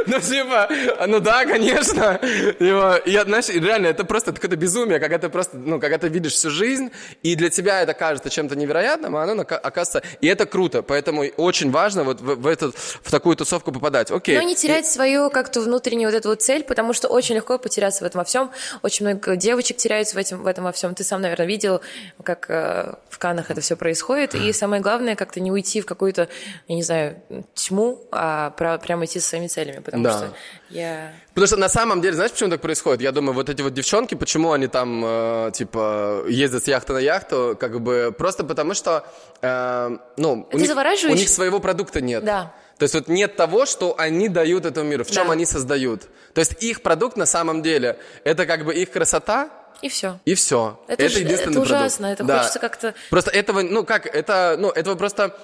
Ну, 0.05 0.19
типа, 0.19 0.69
ну 1.07 1.19
да, 1.19 1.45
конечно. 1.45 2.19
Типа, 2.19 3.01
Я, 3.05 3.23
знаешь, 3.23 3.49
реально, 3.49 3.87
это 3.87 4.03
просто 4.03 4.33
какое-то 4.33 4.57
безумие, 4.57 4.99
когда 4.99 5.17
ты 5.17 5.29
просто, 5.29 5.57
ну, 5.57 5.79
когда 5.79 5.97
ты 5.97 6.09
видишь 6.09 6.33
всю 6.33 6.49
жизнь, 6.49 6.91
и 7.21 7.35
для 7.35 7.49
тебя 7.49 7.81
это 7.81 7.93
кажется 7.93 8.29
чем-то 8.29 8.55
невероятным, 8.55 9.15
а 9.15 9.23
оно 9.23 9.41
оказывается... 9.41 10.03
И 10.21 10.27
это 10.27 10.45
круто, 10.45 10.81
поэтому 10.81 11.23
очень 11.37 11.71
важно 11.71 12.03
вот 12.03 12.19
в, 12.21 12.35
в 12.35 12.47
этот, 12.47 12.75
в 12.75 13.09
такую 13.09 13.35
тусовку 13.35 13.71
попадать. 13.71 14.11
Окей. 14.11 14.37
Но 14.37 14.43
не 14.43 14.55
терять 14.55 14.85
свою 14.85 15.29
как-то 15.29 15.61
внутреннюю 15.61 16.09
вот 16.09 16.17
эту 16.17 16.29
вот 16.29 16.41
цель, 16.41 16.63
потому 16.63 16.93
что 16.93 17.07
очень 17.07 17.35
легко 17.35 17.57
потеряться 17.57 18.03
в 18.03 18.07
этом 18.07 18.19
во 18.19 18.25
всем. 18.25 18.51
Очень 18.81 19.05
много 19.05 19.35
девочек 19.35 19.77
теряются 19.77 20.15
в, 20.15 20.19
этом, 20.19 20.43
в 20.43 20.47
этом 20.47 20.65
во 20.65 20.71
всем. 20.71 20.93
Ты 20.93 21.03
сам, 21.03 21.21
наверное, 21.21 21.47
видел, 21.47 21.81
как 22.23 22.49
э, 22.49 22.95
в 23.09 23.17
Канах 23.17 23.49
это 23.51 23.61
все 23.61 23.75
происходит. 23.75 24.35
И 24.35 24.51
самое 24.63 24.81
главное, 24.81 25.15
как-то 25.15 25.39
не 25.41 25.51
уйти 25.51 25.81
в 25.81 25.85
какую-то, 25.85 26.27
я 26.69 26.75
не 26.75 26.83
знаю, 26.83 27.15
тьму, 27.53 27.99
а 28.11 28.51
про- 28.51 28.77
прямо 28.77 29.03
идти 29.05 29.19
со 29.19 29.29
своими 29.29 29.47
целями. 29.47 29.79
Потому 29.79 30.03
Да. 30.03 30.11
что 30.17 30.33
я... 30.69 31.11
Потому 31.33 31.47
что 31.47 31.57
на 31.57 31.69
самом 31.69 32.01
деле, 32.01 32.15
знаешь, 32.15 32.31
почему 32.31 32.49
так 32.49 32.61
происходит? 32.61 33.01
Я 33.01 33.11
думаю, 33.11 33.33
вот 33.33 33.49
эти 33.49 33.61
вот 33.61 33.73
девчонки, 33.73 34.15
почему 34.15 34.51
они 34.53 34.67
там, 34.67 35.03
э, 35.05 35.51
типа, 35.53 36.23
ездят 36.29 36.63
с 36.63 36.67
яхты 36.67 36.93
на 36.93 36.99
яхту, 36.99 37.57
как 37.59 37.81
бы 37.81 38.15
просто 38.17 38.43
потому 38.45 38.73
что, 38.73 39.03
э, 39.41 39.97
ну, 40.17 40.47
у 40.53 40.57
них, 40.57 40.71
у 41.09 41.13
них 41.15 41.29
своего 41.29 41.59
продукта 41.59 41.99
нет. 42.01 42.23
Да. 42.23 42.53
То 42.77 42.83
есть 42.83 42.95
вот 42.95 43.07
нет 43.07 43.35
того, 43.35 43.65
что 43.65 43.95
они 43.97 44.29
дают 44.29 44.65
этому 44.65 44.89
миру, 44.89 45.03
в 45.03 45.11
чем 45.11 45.27
Да. 45.27 45.33
они 45.33 45.45
создают. 45.45 46.01
То 46.33 46.39
есть 46.39 46.63
их 46.63 46.81
продукт 46.81 47.17
на 47.17 47.25
самом 47.25 47.61
деле, 47.61 47.97
это 48.23 48.45
как 48.45 48.63
бы 48.65 48.73
их 48.73 48.91
красота, 48.91 49.49
И 49.83 49.89
все. 49.89 50.19
и 50.25 50.33
все. 50.33 50.79
Это 50.87 51.09
ж- 51.09 51.17
единственный 51.19 51.51
это 51.51 51.61
продукт. 51.61 51.69
ужасно, 51.71 52.05
это 52.07 52.23
Да. 52.23 52.37
хочется 52.39 52.59
как-то- 52.59 52.93
Просто 53.09 53.31
этого, 53.31 53.61
ну 53.61 53.83
как, 53.85 54.05
это, 54.05 54.55
ну 54.57 54.69
этого 54.71 54.95
просто, 54.95 55.37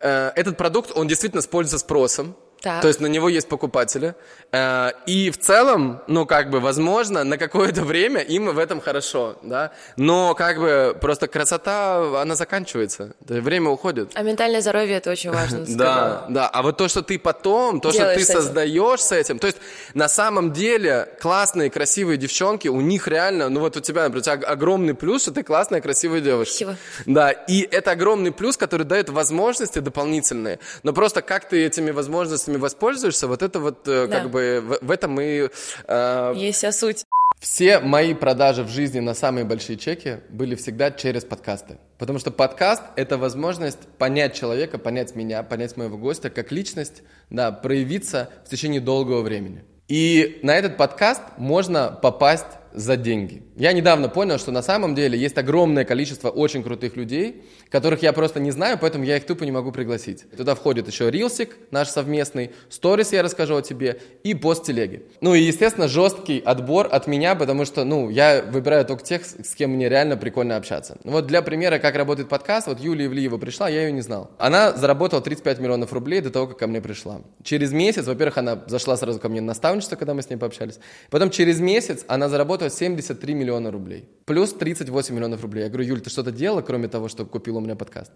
э, 0.00 0.32
этот 0.34 0.56
продукт, 0.56 0.90
он 0.94 1.06
действительно 1.06 1.42
пользуется 1.42 1.78
спросом. 1.84 2.34
Так. 2.64 2.80
То 2.80 2.88
есть 2.88 2.98
на 2.98 3.08
него 3.08 3.28
есть 3.28 3.46
покупатели. 3.46 4.14
Э, 4.50 4.92
и 5.04 5.30
в 5.30 5.38
целом, 5.38 6.00
ну 6.06 6.24
как 6.24 6.48
бы, 6.48 6.60
возможно, 6.60 7.22
на 7.22 7.36
какое-то 7.36 7.82
время 7.84 8.22
им 8.22 8.46
в 8.46 8.58
этом 8.58 8.80
хорошо, 8.80 9.36
да. 9.42 9.72
Но 9.98 10.34
как 10.34 10.58
бы 10.58 10.96
просто 10.98 11.28
красота, 11.28 12.22
она 12.22 12.34
заканчивается. 12.34 13.12
Время 13.20 13.68
уходит. 13.68 14.12
А 14.14 14.22
ментальное 14.22 14.62
здоровье 14.62 14.96
это 14.96 15.10
очень 15.10 15.30
важно. 15.30 15.66
Да, 15.74 16.26
да. 16.28 16.48
А 16.48 16.62
вот 16.62 16.76
то, 16.76 16.88
что 16.88 17.02
ты 17.02 17.18
потом, 17.18 17.80
то, 17.80 17.92
что 17.92 18.14
ты 18.14 18.24
создаешь 18.24 19.00
с 19.00 19.12
этим. 19.12 19.38
То 19.38 19.48
есть, 19.48 19.58
на 19.92 20.08
самом 20.08 20.52
деле, 20.52 21.08
классные, 21.20 21.68
красивые 21.68 22.16
девчонки, 22.16 22.68
у 22.68 22.80
них 22.80 23.08
реально, 23.08 23.48
ну 23.48 23.60
вот 23.60 23.76
у 23.76 23.80
тебя, 23.80 24.04
например, 24.04 24.20
у 24.20 24.22
тебя 24.22 24.48
огромный 24.48 24.94
плюс, 24.94 25.22
что 25.22 25.32
ты 25.32 25.42
классная, 25.42 25.80
красивая 25.80 26.20
девушка. 26.20 26.54
Спасибо. 26.54 26.76
Да, 27.06 27.32
и 27.32 27.60
это 27.60 27.90
огромный 27.90 28.32
плюс, 28.32 28.56
который 28.56 28.86
дает 28.86 29.10
возможности 29.10 29.80
дополнительные. 29.80 30.60
Но 30.82 30.92
просто 30.92 31.20
как 31.20 31.48
ты 31.48 31.66
этими 31.66 31.90
возможностями 31.90 32.53
воспользуешься, 32.58 33.26
вот 33.28 33.42
это 33.42 33.60
вот 33.60 33.86
э, 33.88 34.06
Да. 34.06 34.20
как 34.20 34.30
бы 34.30 34.62
в, 34.62 34.86
в 34.86 34.90
этом 34.90 35.20
и 35.20 35.48
э, 35.86 36.32
Есть 36.36 36.58
вся 36.58 36.72
суть. 36.72 37.04
все 37.40 37.78
мои 37.80 38.14
продажи 38.14 38.62
в 38.62 38.68
жизни 38.68 39.00
на 39.00 39.14
самые 39.14 39.44
большие 39.44 39.76
чеки 39.76 40.18
были 40.30 40.54
всегда 40.54 40.90
через 40.90 41.24
подкасты. 41.24 41.78
Потому 41.98 42.18
что 42.18 42.30
подкаст— 42.30 42.82
это 42.96 43.16
возможность 43.18 43.80
понять 43.98 44.34
человека, 44.34 44.78
понять 44.78 45.14
меня, 45.14 45.42
понять 45.42 45.76
моего 45.76 45.96
гостя 45.96 46.30
как 46.30 46.52
личность, 46.52 47.02
да, 47.30 47.52
проявиться 47.52 48.30
в 48.44 48.50
течение 48.50 48.80
долгого 48.80 49.22
времени. 49.22 49.64
И 49.88 50.40
на 50.42 50.54
этот 50.56 50.76
подкаст 50.78 51.20
можно 51.36 51.90
попасть 52.02 52.46
за 52.74 52.96
деньги. 52.96 53.42
Я 53.56 53.72
недавно 53.72 54.08
понял, 54.08 54.38
что 54.38 54.52
на 54.52 54.62
самом 54.62 54.94
деле 54.94 55.18
есть 55.18 55.38
огромное 55.38 55.84
количество 55.84 56.28
очень 56.28 56.62
крутых 56.62 56.96
людей, 56.96 57.42
которых 57.70 58.02
я 58.02 58.12
просто 58.12 58.40
не 58.40 58.50
знаю, 58.50 58.78
поэтому 58.80 59.04
я 59.04 59.16
их 59.16 59.24
тупо 59.24 59.44
не 59.44 59.52
могу 59.52 59.72
пригласить. 59.72 60.28
Туда 60.36 60.54
входит 60.54 60.86
еще 60.86 61.10
рилсик 61.10 61.56
наш 61.70 61.88
совместный, 61.88 62.50
сторис 62.68 63.12
я 63.12 63.22
расскажу 63.22 63.56
о 63.56 63.62
тебе 63.62 64.00
и 64.22 64.34
пост 64.34 64.66
телеги. 64.66 65.02
Ну 65.20 65.34
и, 65.34 65.42
естественно, 65.42 65.88
жесткий 65.88 66.40
отбор 66.40 66.88
от 66.90 67.06
меня, 67.06 67.34
потому 67.34 67.64
что, 67.64 67.84
ну, 67.84 68.10
я 68.10 68.42
выбираю 68.42 68.84
только 68.84 69.02
тех, 69.02 69.24
с 69.24 69.54
кем 69.54 69.70
мне 69.70 69.88
реально 69.88 70.16
прикольно 70.16 70.56
общаться. 70.56 70.98
Вот 71.04 71.26
для 71.26 71.42
примера, 71.42 71.78
как 71.78 71.96
работает 71.96 72.28
подкаст, 72.28 72.66
вот 72.66 72.80
Юлия 72.80 73.06
Ивлиева 73.06 73.38
пришла, 73.38 73.68
я 73.68 73.86
ее 73.86 73.92
не 73.92 74.02
знал. 74.02 74.30
Она 74.38 74.72
заработала 74.72 75.22
35 75.22 75.58
миллионов 75.60 75.92
рублей 75.92 76.20
до 76.20 76.30
того, 76.30 76.46
как 76.46 76.58
ко 76.58 76.66
мне 76.66 76.80
пришла. 76.80 77.22
Через 77.42 77.72
месяц, 77.72 78.06
во-первых, 78.06 78.38
она 78.38 78.62
зашла 78.66 78.96
сразу 78.96 79.18
ко 79.18 79.28
мне 79.28 79.40
на 79.40 79.48
наставничество, 79.48 79.96
когда 79.96 80.14
мы 80.14 80.22
с 80.22 80.28
ней 80.28 80.36
пообщались. 80.36 80.78
Потом 81.10 81.30
через 81.30 81.60
месяц 81.60 82.04
она 82.08 82.28
заработала 82.28 82.63
73 82.70 83.34
миллиона 83.34 83.70
рублей. 83.70 84.08
Плюс 84.24 84.52
38 84.52 85.14
миллионов 85.14 85.42
рублей. 85.42 85.64
Я 85.64 85.68
говорю, 85.68 85.88
Юль, 85.88 86.00
ты 86.00 86.10
что-то 86.10 86.32
делала, 86.32 86.62
кроме 86.62 86.88
того, 86.88 87.08
что 87.08 87.24
купила 87.26 87.58
у 87.58 87.60
меня 87.60 87.76
подкаст? 87.76 88.12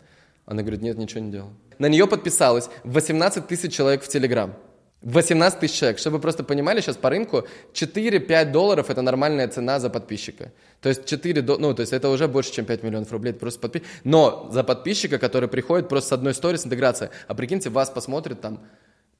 Она 0.46 0.62
говорит, 0.62 0.82
нет, 0.82 0.96
ничего 0.96 1.20
не 1.20 1.30
делала. 1.30 1.52
На 1.78 1.86
нее 1.86 2.06
подписалось 2.06 2.70
18 2.84 3.46
тысяч 3.46 3.74
человек 3.74 4.02
в 4.02 4.08
Телеграм. 4.08 4.54
18 5.02 5.60
тысяч 5.60 5.78
человек. 5.78 5.98
Чтобы 5.98 6.16
вы 6.16 6.22
просто 6.22 6.42
понимали, 6.42 6.80
сейчас 6.80 6.96
по 6.96 7.10
рынку 7.10 7.46
4-5 7.72 8.50
долларов– 8.50 8.88
это 8.90 9.02
нормальная 9.02 9.46
цена 9.48 9.78
за 9.78 9.90
подписчика. 9.90 10.52
То 10.80 10.88
есть 10.88 11.04
4, 11.04 11.42
ну, 11.42 11.74
то 11.74 11.82
есть 11.82 11.92
это 11.92 12.08
уже 12.08 12.26
больше, 12.26 12.52
чем 12.52 12.64
5 12.64 12.82
миллионов 12.82 13.12
рублей, 13.12 13.30
это 13.30 13.40
просто 13.40 13.60
подписчик. 13.60 13.86
Но 14.04 14.48
за 14.50 14.64
подписчика, 14.64 15.18
который 15.18 15.48
приходит 15.48 15.88
просто 15.88 16.08
с 16.08 16.12
одной 16.12 16.34
сторис 16.34 16.66
интеграция, 16.66 17.10
а 17.28 17.34
прикиньте, 17.34 17.70
вас 17.70 17.90
посмотрит 17.90 18.40
там 18.40 18.60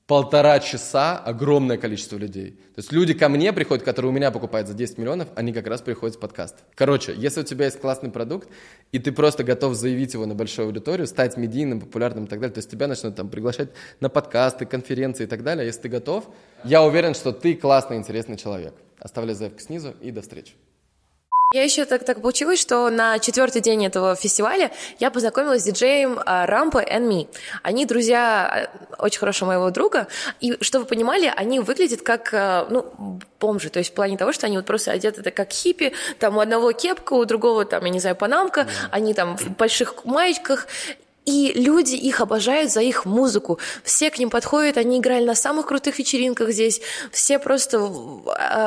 полтора 0.09 0.59
часа 0.59 1.19
огромное 1.19 1.77
количество 1.77 2.17
людей. 2.17 2.53
То 2.75 2.79
есть 2.79 2.93
люди 2.93 3.12
ко 3.12 3.29
мне 3.29 3.53
приходят, 3.53 3.85
которые 3.85 4.11
у 4.11 4.15
меня 4.15 4.31
покупают 4.31 4.67
за 4.67 4.73
10 4.73 4.97
миллионов, 4.97 5.29
они 5.37 5.53
как 5.53 5.67
раз 5.67 5.83
приходят 5.83 6.15
с 6.15 6.19
подкаста. 6.19 6.62
Короче, 6.75 7.15
если 7.15 7.43
у 7.43 7.45
тебя 7.45 7.67
есть 7.67 7.79
классный 7.79 8.11
продукт, 8.11 8.49
и 8.91 8.99
ты 8.99 9.12
просто 9.12 9.45
готов 9.45 9.75
заявить 9.75 10.15
его 10.15 10.25
на 10.25 10.35
большую 10.35 10.67
аудиторию, 10.67 11.07
стать 11.07 11.37
медийным, 11.37 11.81
популярным 11.81 12.25
и 12.25 12.27
так 12.27 12.41
далее, 12.41 12.55
то 12.55 12.59
есть 12.59 12.71
тебя 12.71 12.88
начнут 12.88 13.17
там 13.17 13.29
приглашать 13.29 13.69
на 14.00 14.09
подкасты, 14.09 14.65
конференции 14.65 15.25
и 15.25 15.27
так 15.27 15.43
далее, 15.43 15.67
если 15.67 15.83
ты 15.83 15.88
готов, 15.91 16.25
я 16.65 16.83
уверен, 16.83 17.12
что 17.12 17.33
ты 17.33 17.55
классный, 17.55 17.99
интересный 17.99 18.38
человек. 18.38 18.73
Оставляй 18.99 19.35
заявку 19.35 19.61
снизу 19.61 19.95
и 20.00 20.11
до 20.11 20.23
встречи. 20.23 20.55
Я 21.55 21.64
еще 21.64 21.87
так, 21.87 22.05
так 22.05 22.21
получилось, 22.21 22.61
что 22.61 22.90
на 22.90 23.19
четвертый 23.21 23.62
день 23.62 23.87
этого 23.87 24.14
фестиваля 24.14 24.71
я 24.99 25.11
познакомилась 25.11 25.62
с 25.62 25.64
диджеем 25.64 26.19
Рампа 26.19 26.83
and 26.83 27.09
Me. 27.09 27.26
Они 27.62 27.87
друзья 27.87 28.69
а, 28.99 29.02
очень 29.02 29.19
хорошего 29.19 29.49
моего 29.49 29.71
друга, 29.71 30.09
и, 30.40 30.62
что 30.62 30.81
вы 30.81 30.85
понимали, 30.85 31.33
они 31.35 31.61
выглядят 31.61 32.02
как, 32.02 32.35
а, 32.35 32.67
ну, 32.69 33.19
бомжи, 33.40 33.71
то 33.71 33.78
есть 33.78 33.93
в 33.93 33.95
плане 33.95 34.19
того, 34.19 34.33
что 34.33 34.45
они 34.45 34.59
вот 34.59 34.67
просто 34.67 34.93
одеты 34.93 35.31
как 35.31 35.50
хиппи, 35.50 35.95
там 36.19 36.37
у 36.37 36.40
одного 36.40 36.73
кепка, 36.73 37.14
у 37.14 37.25
другого 37.25 37.64
там, 37.64 37.83
я 37.83 37.90
не 37.90 38.00
знаю, 38.00 38.14
панамка, 38.14 38.69
они 38.90 39.14
там 39.14 39.38
в 39.38 39.57
больших 39.57 40.05
маечках, 40.05 40.67
и 41.29 41.53
люди 41.53 41.95
их 41.95 42.23
обожают 42.23 42.73
за 42.73 42.81
их 42.81 43.05
музыку. 43.05 43.59
Все 43.85 44.11
к 44.11 44.19
ним 44.19 44.31
подходят, 44.31 44.79
они 44.79 44.99
играли 44.99 45.27
на 45.27 45.35
самых 45.35 45.67
крутых 45.67 45.99
вечеринках 45.99 46.53
здесь. 46.53 46.81
Все 47.13 47.39
просто 47.39 47.87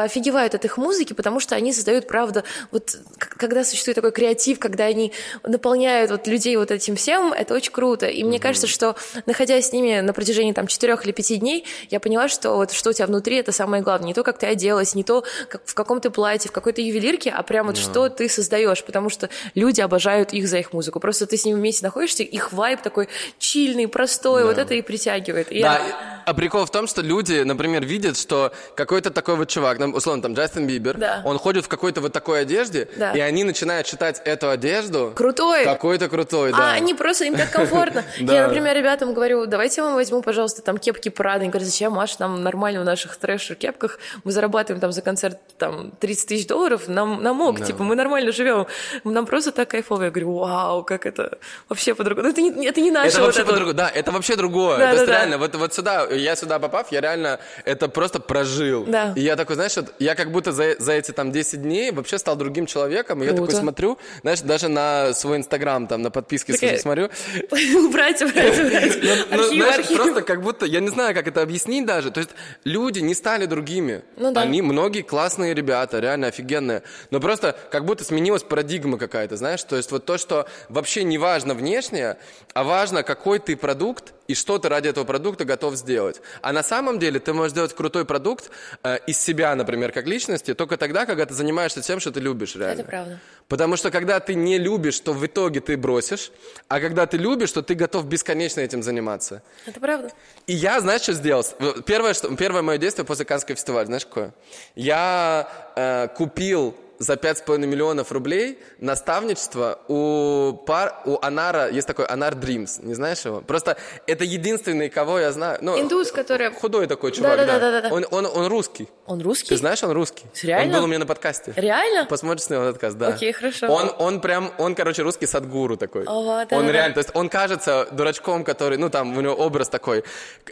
офигевают 0.03 0.53
от 0.53 0.63
их 0.63 0.77
музыки, 0.77 1.13
потому 1.13 1.39
что 1.39 1.55
они 1.55 1.73
создают, 1.73 2.07
правда, 2.07 2.43
вот 2.69 2.97
когда 3.17 3.63
существует 3.63 3.95
такой 3.95 4.11
креатив, 4.11 4.59
когда 4.59 4.85
они 4.85 5.11
наполняют 5.43 6.11
вот 6.11 6.27
людей 6.27 6.55
вот 6.55 6.69
этим 6.69 6.95
всем, 6.95 7.33
это 7.33 7.55
очень 7.55 7.71
круто. 7.71 8.05
И 8.05 8.23
мне 8.23 8.37
mm-hmm. 8.37 8.41
кажется, 8.41 8.67
что 8.67 8.95
находясь 9.25 9.69
с 9.69 9.73
ними 9.73 10.01
на 10.01 10.13
протяжении 10.13 10.53
там 10.53 10.67
четырех 10.67 11.03
или 11.03 11.13
пяти 11.13 11.37
дней, 11.37 11.65
я 11.89 11.99
поняла, 11.99 12.27
что 12.27 12.57
вот 12.57 12.73
что 12.73 12.91
у 12.91 12.93
тебя 12.93 13.07
внутри, 13.07 13.37
это 13.37 13.51
самое 13.51 13.81
главное. 13.81 14.05
Не 14.05 14.13
то, 14.13 14.21
как 14.21 14.37
ты 14.37 14.45
оделась, 14.45 14.93
не 14.93 15.03
то, 15.03 15.23
как, 15.49 15.63
в 15.65 15.73
каком 15.73 15.99
ты 15.99 16.11
платье, 16.11 16.49
в 16.49 16.51
какой-то 16.51 16.79
ювелирке, 16.79 17.31
а 17.31 17.41
прям 17.41 17.65
вот 17.65 17.77
yeah. 17.77 17.81
что 17.81 18.07
ты 18.09 18.29
создаешь, 18.29 18.83
потому 18.83 19.09
что 19.09 19.31
люди 19.55 19.81
обожают 19.81 20.31
их 20.31 20.47
за 20.47 20.59
их 20.59 20.73
музыку. 20.73 20.99
Просто 20.99 21.25
ты 21.25 21.37
с 21.37 21.45
ними 21.45 21.57
вместе 21.57 21.83
находишься, 21.83 22.21
их 22.21 22.50
вайб 22.53 22.81
такой 22.81 23.09
чильный, 23.39 23.87
простой, 23.87 24.41
да. 24.41 24.47
вот 24.47 24.57
это 24.57 24.73
и 24.73 24.81
притягивает. 24.81 25.51
И 25.51 25.61
да, 25.61 25.79
я... 25.79 26.23
а 26.25 26.33
прикол 26.33 26.65
в 26.65 26.71
том, 26.71 26.87
что 26.87 27.01
люди, 27.01 27.41
например, 27.41 27.85
видят, 27.85 28.17
что 28.17 28.51
какой-то 28.75 29.11
такой 29.11 29.35
вот 29.35 29.49
чувак, 29.49 29.79
условно, 29.93 30.21
там, 30.21 30.33
Джастин 30.33 30.67
Бибер, 30.67 30.97
да. 30.97 31.21
он 31.25 31.37
ходит 31.37 31.65
в 31.65 31.67
какой-то 31.67 32.01
вот 32.01 32.13
такой 32.13 32.41
одежде, 32.41 32.87
да. 32.95 33.11
и 33.11 33.19
они 33.19 33.43
начинают 33.43 33.87
считать 33.87 34.21
эту 34.25 34.49
одежду... 34.49 35.13
Крутой! 35.15 35.63
Какой-то 35.63 36.09
крутой, 36.09 36.51
да. 36.51 36.71
А 36.71 36.73
они 36.73 36.93
просто, 36.93 37.25
им 37.25 37.35
так 37.35 37.51
комфортно. 37.51 38.03
Я, 38.17 38.47
например, 38.47 38.75
ребятам 38.75 39.13
говорю, 39.13 39.45
давайте 39.45 39.81
я 39.81 39.85
вам 39.85 39.95
возьму, 39.95 40.21
пожалуйста, 40.21 40.61
там, 40.61 40.77
кепки 40.77 41.09
Прада. 41.09 41.41
Они 41.41 41.49
говорят, 41.49 41.67
зачем, 41.67 41.93
Маш, 41.93 42.19
нам 42.19 42.43
нормально 42.43 42.81
в 42.81 42.85
наших 42.85 43.15
трэшер 43.17 43.55
кепках, 43.55 43.99
мы 44.23 44.31
зарабатываем 44.31 44.79
там 44.79 44.91
за 44.91 45.01
концерт 45.01 45.39
там 45.57 45.91
30 45.99 46.27
тысяч 46.27 46.47
долларов, 46.47 46.87
нам, 46.87 47.21
нам 47.23 47.41
ок, 47.41 47.63
типа, 47.63 47.83
мы 47.83 47.95
нормально 47.95 48.31
живем, 48.31 48.67
нам 49.03 49.25
просто 49.25 49.51
так 49.51 49.69
кайфово. 49.69 50.03
Я 50.03 50.11
говорю, 50.11 50.33
вау, 50.33 50.83
как 50.83 51.05
это 51.05 51.37
вообще 51.69 51.95
по-другому. 51.95 52.27
Ну, 52.27 52.33
это 52.33 52.40
не, 52.41 52.67
это 52.67 52.81
не 52.81 52.91
наше. 52.91 53.09
Это 53.09 53.19
вот 53.19 53.25
вообще 53.27 53.41
это 53.41 53.49
по-другому. 53.49 53.73
Да, 53.77 53.89
это 53.89 54.11
вообще 54.11 54.35
другое. 54.35 54.77
Да, 54.77 54.85
То 54.85 54.91
да, 54.91 54.93
есть 54.93 55.05
да. 55.05 55.11
реально, 55.11 55.37
вот, 55.37 55.55
вот 55.55 55.73
сюда, 55.73 56.07
я 56.07 56.35
сюда 56.35 56.59
попав, 56.59 56.91
я 56.91 57.01
реально 57.01 57.39
это 57.65 57.87
просто 57.87 58.19
прожил. 58.19 58.85
Да. 58.85 59.13
И 59.15 59.21
я 59.21 59.35
такой, 59.35 59.55
знаешь, 59.55 59.75
вот, 59.75 59.93
я 59.99 60.15
как 60.15 60.31
будто 60.31 60.51
за, 60.51 60.75
за 60.79 60.93
эти 60.93 61.11
там 61.11 61.31
10 61.31 61.61
дней 61.61 61.91
вообще 61.91 62.17
стал 62.17 62.35
другим 62.35 62.65
человеком. 62.65 63.23
И 63.23 63.27
Круто. 63.27 63.41
я 63.41 63.47
такой 63.47 63.59
смотрю, 63.59 63.97
знаешь, 64.21 64.41
даже 64.41 64.67
на 64.67 65.13
свой 65.13 65.37
инстаграм, 65.37 65.87
там, 65.87 66.01
на 66.01 66.11
подписке 66.11 66.53
Такая... 66.53 66.77
смотрю. 66.77 67.09
Убрать, 67.51 68.21
убрать, 68.21 68.59
убрать. 68.59 68.97
Ну, 69.31 69.37
ну, 69.37 69.43
знаешь, 69.43 69.87
просто 69.87 70.21
как 70.21 70.41
будто, 70.41 70.65
я 70.65 70.79
не 70.79 70.89
знаю, 70.89 71.13
как 71.13 71.27
это 71.27 71.41
объяснить 71.41 71.85
даже. 71.85 72.11
То 72.11 72.19
есть 72.19 72.31
люди 72.63 72.99
не 72.99 73.13
стали 73.13 73.45
другими. 73.45 74.03
Ну 74.17 74.31
да. 74.31 74.41
Они, 74.41 74.61
многие 74.61 75.01
классные 75.01 75.53
ребята, 75.53 75.99
реально 75.99 76.27
офигенные. 76.27 76.83
Но 77.09 77.19
просто 77.19 77.55
как 77.69 77.85
будто 77.85 78.03
сменилась 78.03 78.43
парадигма 78.43 78.97
какая-то, 78.97 79.37
знаешь. 79.37 79.63
То 79.63 79.77
есть 79.77 79.91
вот 79.91 80.05
то, 80.05 80.17
что 80.17 80.47
вообще 80.69 81.03
не 81.03 81.17
важно 81.17 81.53
внешнее, 81.53 82.17
а 82.53 82.63
важно, 82.63 83.03
какой 83.03 83.39
ты 83.39 83.55
продукт 83.55 84.13
и 84.27 84.35
что 84.35 84.57
ты 84.59 84.69
ради 84.69 84.87
этого 84.87 85.03
продукта 85.03 85.45
готов 85.45 85.75
сделать. 85.75 86.21
А 86.41 86.53
на 86.53 86.63
самом 86.63 86.99
деле 86.99 87.19
ты 87.19 87.33
можешь 87.33 87.51
сделать 87.51 87.73
крутой 87.73 88.05
продукт 88.05 88.49
э, 88.83 88.99
из 89.07 89.19
себя, 89.19 89.55
например, 89.55 89.91
как 89.91 90.07
личности, 90.07 90.53
только 90.53 90.77
тогда, 90.77 91.05
когда 91.05 91.25
ты 91.25 91.33
занимаешься 91.33 91.81
тем, 91.81 91.99
что 91.99 92.11
ты 92.11 92.19
любишь 92.19 92.55
реально. 92.55 92.81
Это 92.81 92.89
правда. 92.89 93.19
Потому 93.47 93.75
что 93.75 93.91
когда 93.91 94.19
ты 94.19 94.33
не 94.35 94.57
любишь, 94.57 94.99
то 94.99 95.13
в 95.13 95.25
итоге 95.25 95.59
ты 95.59 95.75
бросишь, 95.75 96.31
а 96.69 96.79
когда 96.79 97.05
ты 97.05 97.17
любишь, 97.17 97.51
то 97.51 97.61
ты 97.61 97.75
готов 97.75 98.05
бесконечно 98.05 98.61
этим 98.61 98.83
заниматься. 98.83 99.43
Это 99.65 99.79
правда. 99.79 100.11
И 100.47 100.53
я, 100.53 100.79
знаешь, 100.79 101.01
что 101.01 101.13
сделал? 101.13 101.45
Первое, 101.85 102.13
что, 102.13 102.33
первое 102.35 102.61
мое 102.61 102.77
действие 102.77 103.05
после 103.05 103.25
Каннского 103.25 103.55
фестиваля, 103.55 103.85
знаешь, 103.85 104.05
какое? 104.05 104.33
Я 104.75 105.49
э, 105.75 106.07
купил 106.15 106.75
за 107.01 107.13
5,5 107.13 107.57
миллионов 107.65 108.11
рублей 108.11 108.59
наставничество 108.79 109.79
у, 109.87 110.53
пар, 110.67 111.01
у 111.05 111.17
Анара, 111.21 111.69
есть 111.69 111.87
такой 111.87 112.05
Анар 112.05 112.35
Dreams, 112.35 112.85
не 112.85 112.93
знаешь 112.93 113.25
его? 113.25 113.41
Просто 113.41 113.77
это 114.05 114.23
единственный, 114.23 114.89
кого 114.89 115.19
я 115.19 115.31
знаю. 115.31 115.57
Ну, 115.61 115.79
Индус, 115.79 116.11
который... 116.11 116.51
Худой 116.51 116.85
такой 116.85 117.11
чувак, 117.11 117.37
да. 117.37 117.45
да, 117.45 117.59
да, 117.59 117.71
да, 117.71 117.89
да. 117.89 117.95
Он, 117.95 118.05
он, 118.11 118.25
он 118.27 118.47
русский. 118.47 118.87
Он 119.07 119.19
русский? 119.21 119.49
Ты 119.49 119.57
знаешь, 119.57 119.83
он 119.83 119.91
русский. 119.91 120.25
Реально? 120.43 120.75
Он 120.75 120.79
был 120.79 120.83
у 120.85 120.87
меня 120.87 120.99
на 120.99 121.07
подкасте. 121.07 121.53
Реально? 121.55 122.05
Посмотришь 122.05 122.47
на 122.49 122.55
его 122.55 122.71
подкаст, 122.71 122.97
да. 122.97 123.07
Окей, 123.07 123.31
хорошо. 123.31 123.67
Он, 123.67 123.91
он 123.97 124.21
прям, 124.21 124.51
он, 124.59 124.75
короче, 124.75 125.01
русский 125.01 125.25
садгуру 125.25 125.77
такой. 125.77 126.03
О, 126.05 126.45
да, 126.45 126.55
он 126.55 126.67
да, 126.67 126.71
реально, 126.71 126.95
да. 126.95 127.01
то 127.01 127.07
есть 127.07 127.15
он 127.15 127.29
кажется 127.29 127.87
дурачком, 127.91 128.43
который, 128.43 128.77
ну 128.77 128.91
там, 128.91 129.17
у 129.17 129.21
него 129.21 129.33
образ 129.33 129.69
такой. 129.69 130.03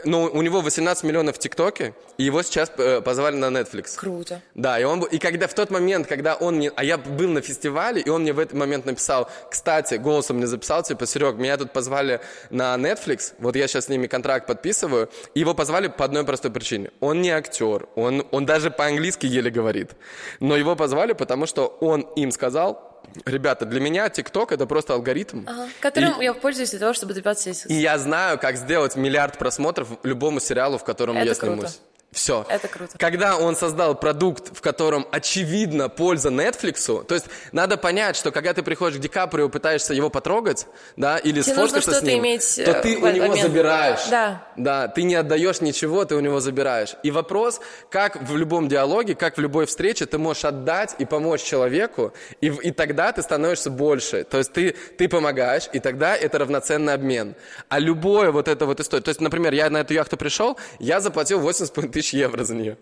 Ну, 0.03 0.23
у 0.23 0.41
него 0.41 0.61
18 0.61 1.03
миллионов 1.03 1.35
в 1.35 1.39
ТикТоке, 1.39 1.93
и 2.17 2.23
его 2.23 2.41
сейчас 2.41 2.71
э, 2.77 3.01
позвали 3.01 3.35
на 3.35 3.45
Netflix. 3.45 3.95
Круто. 3.95 4.41
Да, 4.55 4.79
и 4.79 4.83
он, 4.83 5.03
и 5.03 5.19
когда 5.19 5.47
в 5.47 5.53
тот 5.53 5.69
момент, 5.69 6.07
когда 6.07 6.38
он 6.39 6.55
мне, 6.55 6.71
а 6.75 6.83
я 6.83 6.97
был 6.97 7.29
на 7.29 7.41
фестивале, 7.41 8.01
и 8.01 8.09
он 8.09 8.21
мне 8.21 8.33
в 8.33 8.39
этот 8.39 8.57
момент 8.57 8.85
написал, 8.85 9.29
кстати, 9.49 9.95
голосом 9.95 10.37
мне 10.37 10.47
записал, 10.47 10.83
типа, 10.83 11.05
Серег, 11.05 11.35
меня 11.35 11.57
тут 11.57 11.73
позвали 11.73 12.21
на 12.49 12.75
Netflix, 12.75 13.33
вот 13.39 13.55
я 13.55 13.67
сейчас 13.67 13.85
с 13.85 13.89
ними 13.89 14.07
контракт 14.07 14.47
подписываю, 14.47 15.09
и 15.33 15.39
его 15.39 15.53
позвали 15.53 15.87
по 15.87 16.05
одной 16.05 16.25
простой 16.25 16.51
причине. 16.51 16.91
Он 16.99 17.21
не 17.21 17.29
актер, 17.29 17.87
он, 17.95 18.25
он 18.31 18.45
даже 18.45 18.71
по-английски 18.71 19.25
еле 19.25 19.51
говорит, 19.51 19.91
но 20.39 20.55
его 20.55 20.75
позвали, 20.75 21.13
потому 21.13 21.45
что 21.45 21.67
он 21.79 22.01
им 22.15 22.31
сказал, 22.31 22.89
Ребята, 23.25 23.65
для 23.65 23.79
меня 23.79 24.09
ТикТок 24.09 24.51
это 24.51 24.67
просто 24.67 24.93
алгоритм. 24.93 25.43
Ага, 25.47 25.67
которым 25.79 26.21
и, 26.21 26.25
я 26.25 26.33
пользуюсь 26.33 26.71
для 26.71 26.79
того, 26.79 26.93
чтобы 26.93 27.13
добиваться... 27.13 27.49
И 27.49 27.73
я 27.73 27.97
знаю, 27.97 28.37
как 28.37 28.57
сделать 28.57 28.95
миллиард 28.95 29.37
просмотров 29.37 29.87
любому 30.03 30.39
сериалу, 30.39 30.77
в 30.77 30.83
котором 30.83 31.17
это 31.17 31.27
я 31.27 31.35
круто. 31.35 31.55
снимусь. 31.55 31.79
Все. 32.11 32.43
Это 32.49 32.67
круто. 32.67 32.97
Когда 32.97 33.37
он 33.37 33.55
создал 33.55 33.93
продукт, 33.93 34.57
в 34.57 34.61
котором 34.61 35.05
очевидно 35.11 35.89
польза 35.89 36.29
Netflix, 36.29 37.03
то 37.05 37.13
есть 37.13 37.27
надо 37.51 37.77
понять, 37.77 38.15
что 38.15 38.31
когда 38.31 38.53
ты 38.53 38.63
приходишь 38.63 38.97
к 38.97 39.01
Ди 39.01 39.07
Каприо, 39.07 39.47
пытаешься 39.47 39.93
его 39.93 40.09
потрогать, 40.09 40.65
да, 40.97 41.17
или 41.17 41.41
Тебе 41.41 41.53
сфоткаться 41.53 41.93
с 41.93 42.01
ним, 42.01 42.19
иметь 42.19 42.55
то 42.65 42.73
ты 42.81 42.97
у 42.97 43.07
него 43.07 43.27
момент. 43.27 43.41
забираешь. 43.41 44.07
Да. 44.09 44.47
Да, 44.57 44.87
ты 44.87 45.03
не 45.03 45.15
отдаешь 45.15 45.61
ничего, 45.61 46.03
ты 46.03 46.15
у 46.15 46.19
него 46.19 46.39
забираешь. 46.39 46.95
И 47.03 47.11
вопрос, 47.11 47.61
как 47.91 48.21
в 48.21 48.35
любом 48.35 48.67
диалоге, 48.69 49.13
как 49.13 49.37
в 49.37 49.41
любой 49.41 49.67
встрече, 49.67 50.07
ты 50.07 50.17
можешь 50.17 50.45
отдать 50.45 50.95
и 50.97 51.05
помочь 51.05 51.43
человеку, 51.43 52.13
и, 52.41 52.47
и 52.47 52.71
тогда 52.71 53.11
ты 53.11 53.21
становишься 53.21 53.69
больше. 53.69 54.23
То 54.23 54.39
есть 54.39 54.51
ты, 54.51 54.71
ты 54.97 55.07
помогаешь, 55.07 55.69
и 55.73 55.79
тогда 55.79 56.15
это 56.15 56.39
равноценный 56.39 56.93
обмен. 56.93 57.35
А 57.69 57.77
любое 57.77 58.31
вот 58.31 58.47
это 58.47 58.65
вот 58.65 58.79
история, 58.79 59.03
то 59.03 59.09
есть, 59.09 59.21
например, 59.21 59.53
я 59.53 59.69
на 59.69 59.77
эту 59.77 59.93
яхту 59.93 60.17
пришел, 60.17 60.57
я 60.79 60.99
заплатил 61.01 61.39
80 61.39 61.91
тысяч 61.91 62.08
тысяч 62.09 62.13
евро 62.13 62.43
за 62.43 62.55
нее. 62.55 62.77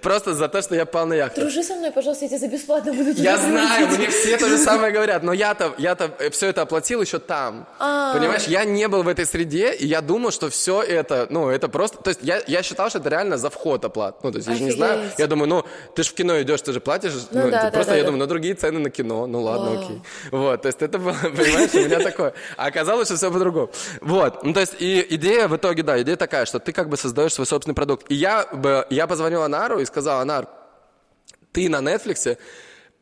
Просто 0.00 0.34
за 0.34 0.48
то, 0.48 0.62
что 0.62 0.74
я 0.74 0.86
пал 0.86 1.06
на 1.06 1.14
яхту. 1.14 1.40
Дружи 1.40 1.62
со 1.62 1.74
мной, 1.74 1.90
пожалуйста, 1.90 2.24
я 2.24 2.28
тебе 2.28 2.38
за 2.38 2.48
бесплатно 2.48 2.92
буду 2.92 3.10
Я 3.10 3.36
знаю, 3.38 3.88
мне 3.88 4.08
все 4.08 4.36
то 4.36 4.48
же 4.48 4.58
самое 4.64 4.92
говорят, 4.92 5.22
но 5.22 5.32
я-то 5.32 5.74
я 5.78 5.94
то 5.94 6.10
все 6.30 6.48
это 6.48 6.62
оплатил 6.62 7.02
еще 7.02 7.18
там. 7.18 7.66
А. 7.78 8.14
Понимаешь, 8.14 8.44
я 8.44 8.64
не 8.64 8.88
был 8.88 9.02
в 9.02 9.08
этой 9.08 9.26
среде, 9.26 9.72
и 9.72 9.86
я 9.86 10.00
думал, 10.00 10.30
что 10.30 10.48
все 10.50 10.82
это, 10.82 11.26
ну, 11.30 11.48
это 11.48 11.68
просто... 11.68 11.98
То 11.98 12.10
есть 12.10 12.20
я, 12.22 12.42
я 12.46 12.62
считал, 12.62 12.88
что 12.90 12.98
это 12.98 13.08
реально 13.08 13.38
за 13.38 13.50
вход 13.50 13.84
оплат. 13.84 14.22
Ну, 14.22 14.30
то 14.30 14.38
есть 14.38 14.48
я 14.48 14.54
же 14.54 14.62
не 14.62 14.70
знаю. 14.70 15.10
Я 15.18 15.26
думаю, 15.26 15.48
ну, 15.48 15.64
ты 15.94 16.02
же 16.02 16.10
в 16.10 16.14
кино 16.14 16.40
идешь, 16.40 16.62
ты 16.62 16.72
же 16.72 16.80
платишь. 16.80 17.12
Ну, 17.30 17.42
ну 17.42 17.50
да, 17.50 17.70
просто 17.70 17.92
да, 17.92 17.96
я 17.96 18.04
думаю, 18.04 18.18
ну, 18.18 18.26
другие 18.26 18.54
цены 18.54 18.78
на 18.78 18.90
кино. 18.90 19.26
Ну, 19.26 19.42
ладно, 19.42 19.80
окей. 19.80 20.02
Вот, 20.30 20.62
то 20.62 20.68
есть 20.68 20.82
это 20.82 20.98
было, 20.98 21.12
понимаешь, 21.22 21.74
у 21.74 21.78
меня 21.78 22.00
такое. 22.00 22.32
А 22.56 22.66
оказалось, 22.66 23.08
что 23.08 23.16
все 23.16 23.30
по-другому. 23.30 23.70
Вот, 24.00 24.44
ну, 24.44 24.52
то 24.52 24.60
есть 24.60 24.74
и 24.78 25.06
идея 25.10 25.48
в 25.48 25.56
итоге, 25.56 25.82
да, 25.82 26.00
идея 26.02 26.16
такая, 26.16 26.46
что 26.46 26.58
ты 26.58 26.72
как 26.72 26.88
бы 26.88 26.96
создаешь 26.96 27.32
свой 27.32 27.46
собственный 27.46 27.74
продукт. 27.74 28.06
И 28.08 28.14
я, 28.14 28.47
я 28.90 29.06
позвонил 29.06 29.42
Анару 29.42 29.80
и 29.80 29.84
сказал, 29.84 30.20
Анар, 30.20 30.48
ты 31.52 31.68
на 31.68 31.78
Netflix 31.78 32.38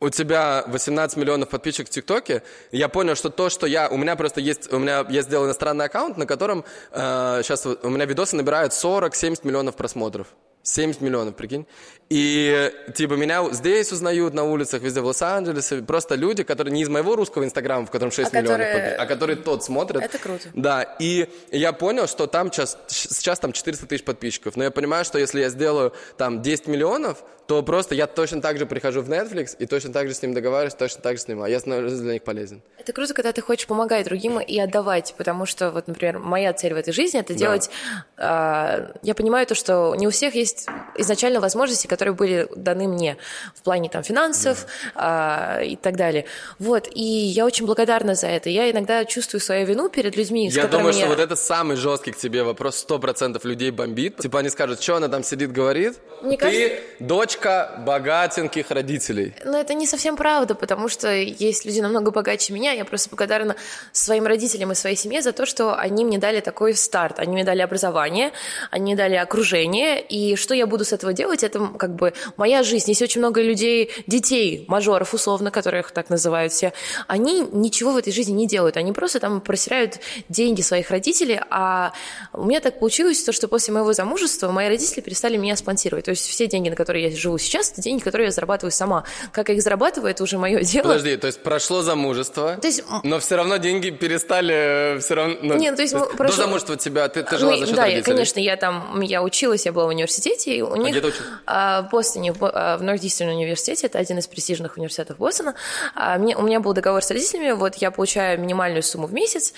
у 0.00 0.10
тебя 0.10 0.64
18 0.66 1.16
миллионов 1.16 1.48
подписчиков 1.48 1.90
в 1.90 1.92
ТикТоке, 1.92 2.42
я 2.70 2.88
понял, 2.88 3.14
что 3.14 3.30
то, 3.30 3.48
что 3.48 3.66
я... 3.66 3.88
У 3.88 3.96
меня 3.96 4.14
просто 4.16 4.40
есть... 4.40 4.72
У 4.72 4.78
меня... 4.78 5.06
Я 5.08 5.22
сделал 5.22 5.46
иностранный 5.46 5.86
аккаунт, 5.86 6.18
на 6.18 6.26
котором 6.26 6.64
э, 6.90 7.40
сейчас 7.42 7.64
у 7.66 7.88
меня 7.88 8.04
видосы 8.04 8.36
набирают 8.36 8.72
40-70 8.72 9.46
миллионов 9.46 9.76
просмотров. 9.76 10.28
70 10.66 11.00
миллионов, 11.00 11.36
прикинь. 11.36 11.66
И, 12.08 12.72
типа, 12.94 13.14
меня 13.14 13.44
здесь 13.52 13.90
узнают 13.92 14.34
на 14.34 14.44
улицах, 14.44 14.82
везде 14.82 15.00
в 15.00 15.06
Лос-Анджелесе. 15.06 15.82
Просто 15.82 16.14
люди, 16.14 16.44
которые 16.44 16.72
не 16.72 16.82
из 16.82 16.88
моего 16.88 17.16
русского 17.16 17.44
инстаграма, 17.44 17.86
в 17.86 17.90
котором 17.90 18.12
6 18.12 18.32
а 18.32 18.40
миллионов, 18.40 18.66
которые... 18.66 18.96
а 18.96 19.06
которые 19.06 19.36
тот 19.36 19.64
смотрят. 19.64 20.02
Это 20.02 20.18
круто. 20.18 20.48
Да, 20.54 20.82
и 21.00 21.28
я 21.50 21.72
понял, 21.72 22.06
что 22.06 22.26
там 22.26 22.52
сейчас, 22.52 22.78
сейчас 22.88 23.40
там 23.40 23.52
400 23.52 23.86
тысяч 23.86 24.04
подписчиков. 24.04 24.56
Но 24.56 24.64
я 24.64 24.70
понимаю, 24.70 25.04
что 25.04 25.18
если 25.18 25.40
я 25.40 25.48
сделаю 25.48 25.92
там 26.16 26.42
10 26.42 26.68
миллионов, 26.68 27.24
то 27.46 27.62
просто 27.62 27.94
я 27.94 28.06
точно 28.06 28.40
так 28.40 28.58
же 28.58 28.66
прихожу 28.66 29.02
в 29.02 29.10
Netflix 29.10 29.56
и 29.58 29.66
точно 29.66 29.92
так 29.92 30.08
же 30.08 30.14
с 30.14 30.22
ним 30.22 30.34
договариваюсь, 30.34 30.74
точно 30.74 31.00
так 31.00 31.16
же 31.16 31.22
снимаю. 31.22 31.50
Я 31.50 31.60
становлюсь 31.60 31.92
для 31.92 32.14
них 32.14 32.22
полезен. 32.24 32.60
Это 32.78 32.92
круто, 32.92 33.14
когда 33.14 33.32
ты 33.32 33.40
хочешь 33.40 33.66
помогать 33.66 34.06
другим 34.06 34.40
и 34.40 34.58
отдавать, 34.58 35.14
потому 35.16 35.46
что, 35.46 35.70
вот, 35.70 35.86
например, 35.86 36.18
моя 36.18 36.52
цель 36.52 36.74
в 36.74 36.76
этой 36.76 36.92
жизни— 36.92 37.20
это 37.20 37.34
делать... 37.34 37.70
Да. 38.16 38.88
Э, 38.92 38.98
я 39.02 39.14
понимаю 39.14 39.46
то, 39.46 39.54
что 39.54 39.94
не 39.94 40.06
у 40.06 40.10
всех 40.10 40.34
есть 40.34 40.55
изначально 40.96 41.40
возможности, 41.40 41.86
которые 41.86 42.14
были 42.14 42.48
даны 42.56 42.88
мне 42.88 43.16
в 43.54 43.62
плане 43.62 43.88
там 43.88 44.02
финансов 44.02 44.66
да. 44.94 45.58
э, 45.60 45.66
и 45.66 45.76
так 45.76 45.96
далее. 45.96 46.24
Вот, 46.58 46.88
и 46.92 47.02
я 47.02 47.44
очень 47.44 47.66
благодарна 47.66 48.14
за 48.14 48.28
это. 48.28 48.50
Я 48.50 48.70
иногда 48.70 49.04
чувствую 49.04 49.40
свою 49.40 49.66
вину 49.66 49.88
перед 49.88 50.16
людьми, 50.16 50.48
Я 50.48 50.66
думаю, 50.66 50.92
что 50.92 51.06
вот 51.06 51.18
это 51.18 51.36
самый 51.36 51.76
жесткий 51.76 52.12
к 52.12 52.16
тебе 52.16 52.42
вопрос. 52.42 52.76
Сто 52.76 52.98
процентов 52.98 53.44
людей 53.44 53.70
бомбит. 53.70 54.18
Типа 54.18 54.40
они 54.40 54.48
скажут, 54.48 54.82
что 54.82 54.96
она 54.96 55.08
там 55.08 55.22
сидит, 55.22 55.52
говорит? 55.52 55.96
Мне 56.22 56.36
Ты 56.36 56.42
кажется... 56.42 56.82
дочка 57.00 57.82
богатеньких 57.86 58.70
родителей. 58.70 59.34
Но 59.44 59.58
это 59.58 59.74
не 59.74 59.86
совсем 59.86 60.16
правда, 60.16 60.54
потому 60.54 60.88
что 60.88 61.12
есть 61.12 61.64
люди 61.64 61.80
намного 61.80 62.10
богаче 62.10 62.52
меня. 62.52 62.72
Я 62.72 62.84
просто 62.84 63.10
благодарна 63.10 63.56
своим 63.92 64.26
родителям 64.26 64.72
и 64.72 64.74
своей 64.74 64.96
семье 64.96 65.22
за 65.22 65.32
то, 65.32 65.46
что 65.46 65.74
они 65.74 66.04
мне 66.04 66.18
дали 66.18 66.40
такой 66.40 66.74
старт. 66.74 67.18
Они 67.18 67.32
мне 67.32 67.44
дали 67.44 67.62
образование, 67.62 68.32
они 68.70 68.84
мне 68.84 68.96
дали 68.96 69.14
окружение. 69.14 70.00
И 70.00 70.36
что 70.36 70.45
я 70.54 70.66
буду 70.66 70.84
с 70.84 70.92
этого 70.92 71.12
делать, 71.12 71.42
это 71.42 71.70
как 71.78 71.94
бы 71.94 72.12
моя 72.36 72.62
жизнь. 72.62 72.90
Есть 72.90 73.02
очень 73.02 73.20
много 73.20 73.42
людей, 73.42 73.90
детей, 74.06 74.64
мажоров 74.68 75.14
условно, 75.14 75.50
которых 75.50 75.92
так 75.92 76.10
называют 76.10 76.52
все. 76.52 76.72
Они 77.06 77.40
ничего 77.52 77.92
в 77.92 77.96
этой 77.96 78.12
жизни 78.12 78.32
не 78.32 78.46
делают. 78.46 78.76
Они 78.76 78.92
просто 78.92 79.20
там 79.20 79.40
просирают 79.40 80.00
деньги 80.28 80.62
своих 80.62 80.90
родителей. 80.90 81.40
А 81.50 81.92
у 82.32 82.44
меня 82.44 82.60
так 82.60 82.78
получилось, 82.78 83.22
то, 83.22 83.32
что 83.32 83.48
после 83.48 83.74
моего 83.74 83.92
замужества 83.92 84.50
мои 84.50 84.68
родители 84.68 85.00
перестали 85.00 85.36
меня 85.36 85.56
спонсировать. 85.56 86.04
То 86.04 86.10
есть 86.10 86.26
все 86.26 86.46
деньги, 86.46 86.68
на 86.68 86.76
которые 86.76 87.08
я 87.08 87.16
живу 87.16 87.38
сейчас, 87.38 87.72
это 87.72 87.82
деньги, 87.82 88.02
которые 88.02 88.26
я 88.26 88.32
зарабатываю 88.32 88.72
сама. 88.72 89.04
Как 89.32 89.48
я 89.48 89.54
их 89.54 89.62
зарабатываю, 89.62 90.10
это 90.10 90.22
уже 90.22 90.38
мое 90.38 90.60
дело. 90.62 90.84
Подожди, 90.84 91.16
то 91.16 91.26
есть 91.26 91.42
прошло 91.42 91.82
замужество, 91.82 92.56
то 92.56 92.66
есть... 92.66 92.82
но 93.02 93.18
все 93.18 93.36
равно 93.36 93.56
деньги 93.56 93.90
перестали 93.90 94.98
все 95.00 95.14
равно... 95.14 95.36
Ну, 95.42 95.56
Нет, 95.56 95.76
то 95.76 95.82
есть, 95.82 95.94
то 95.94 96.00
есть 96.00 96.16
прошло... 96.16 96.36
до 96.36 96.42
замужества 96.42 96.76
тебя, 96.76 97.08
ты, 97.08 97.22
ты 97.22 97.38
жила 97.38 97.52
ну, 97.52 97.58
за 97.58 97.66
счет 97.66 97.76
да, 97.76 97.82
родителей? 97.82 98.02
Да, 98.02 98.10
конечно, 98.12 98.40
я 98.40 98.56
там, 98.56 99.00
я 99.00 99.22
училась, 99.22 99.66
я 99.66 99.72
была 99.72 99.86
в 99.86 99.88
университете, 99.88 100.25
и 100.26 100.62
у 100.62 100.72
а 100.72 100.78
них... 100.78 101.00
ты 101.00 101.08
училась? 101.08 101.28
А, 101.46 101.82
в 101.82 101.94
а, 102.40 102.76
в 102.78 102.82
Нордистern 102.82 103.30
университете, 103.30 103.86
это 103.86 103.98
один 103.98 104.18
из 104.18 104.26
престижных 104.26 104.76
университетов 104.76 105.18
Бостона. 105.18 105.54
А, 105.94 106.18
мне, 106.18 106.36
у 106.36 106.42
меня 106.42 106.60
был 106.60 106.72
договор 106.72 107.02
с 107.02 107.10
родителями, 107.10 107.52
вот 107.52 107.76
я 107.76 107.90
получаю 107.90 108.40
минимальную 108.40 108.82
сумму 108.82 109.06
в 109.06 109.12
месяц 109.12 109.52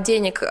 денег, 0.00 0.42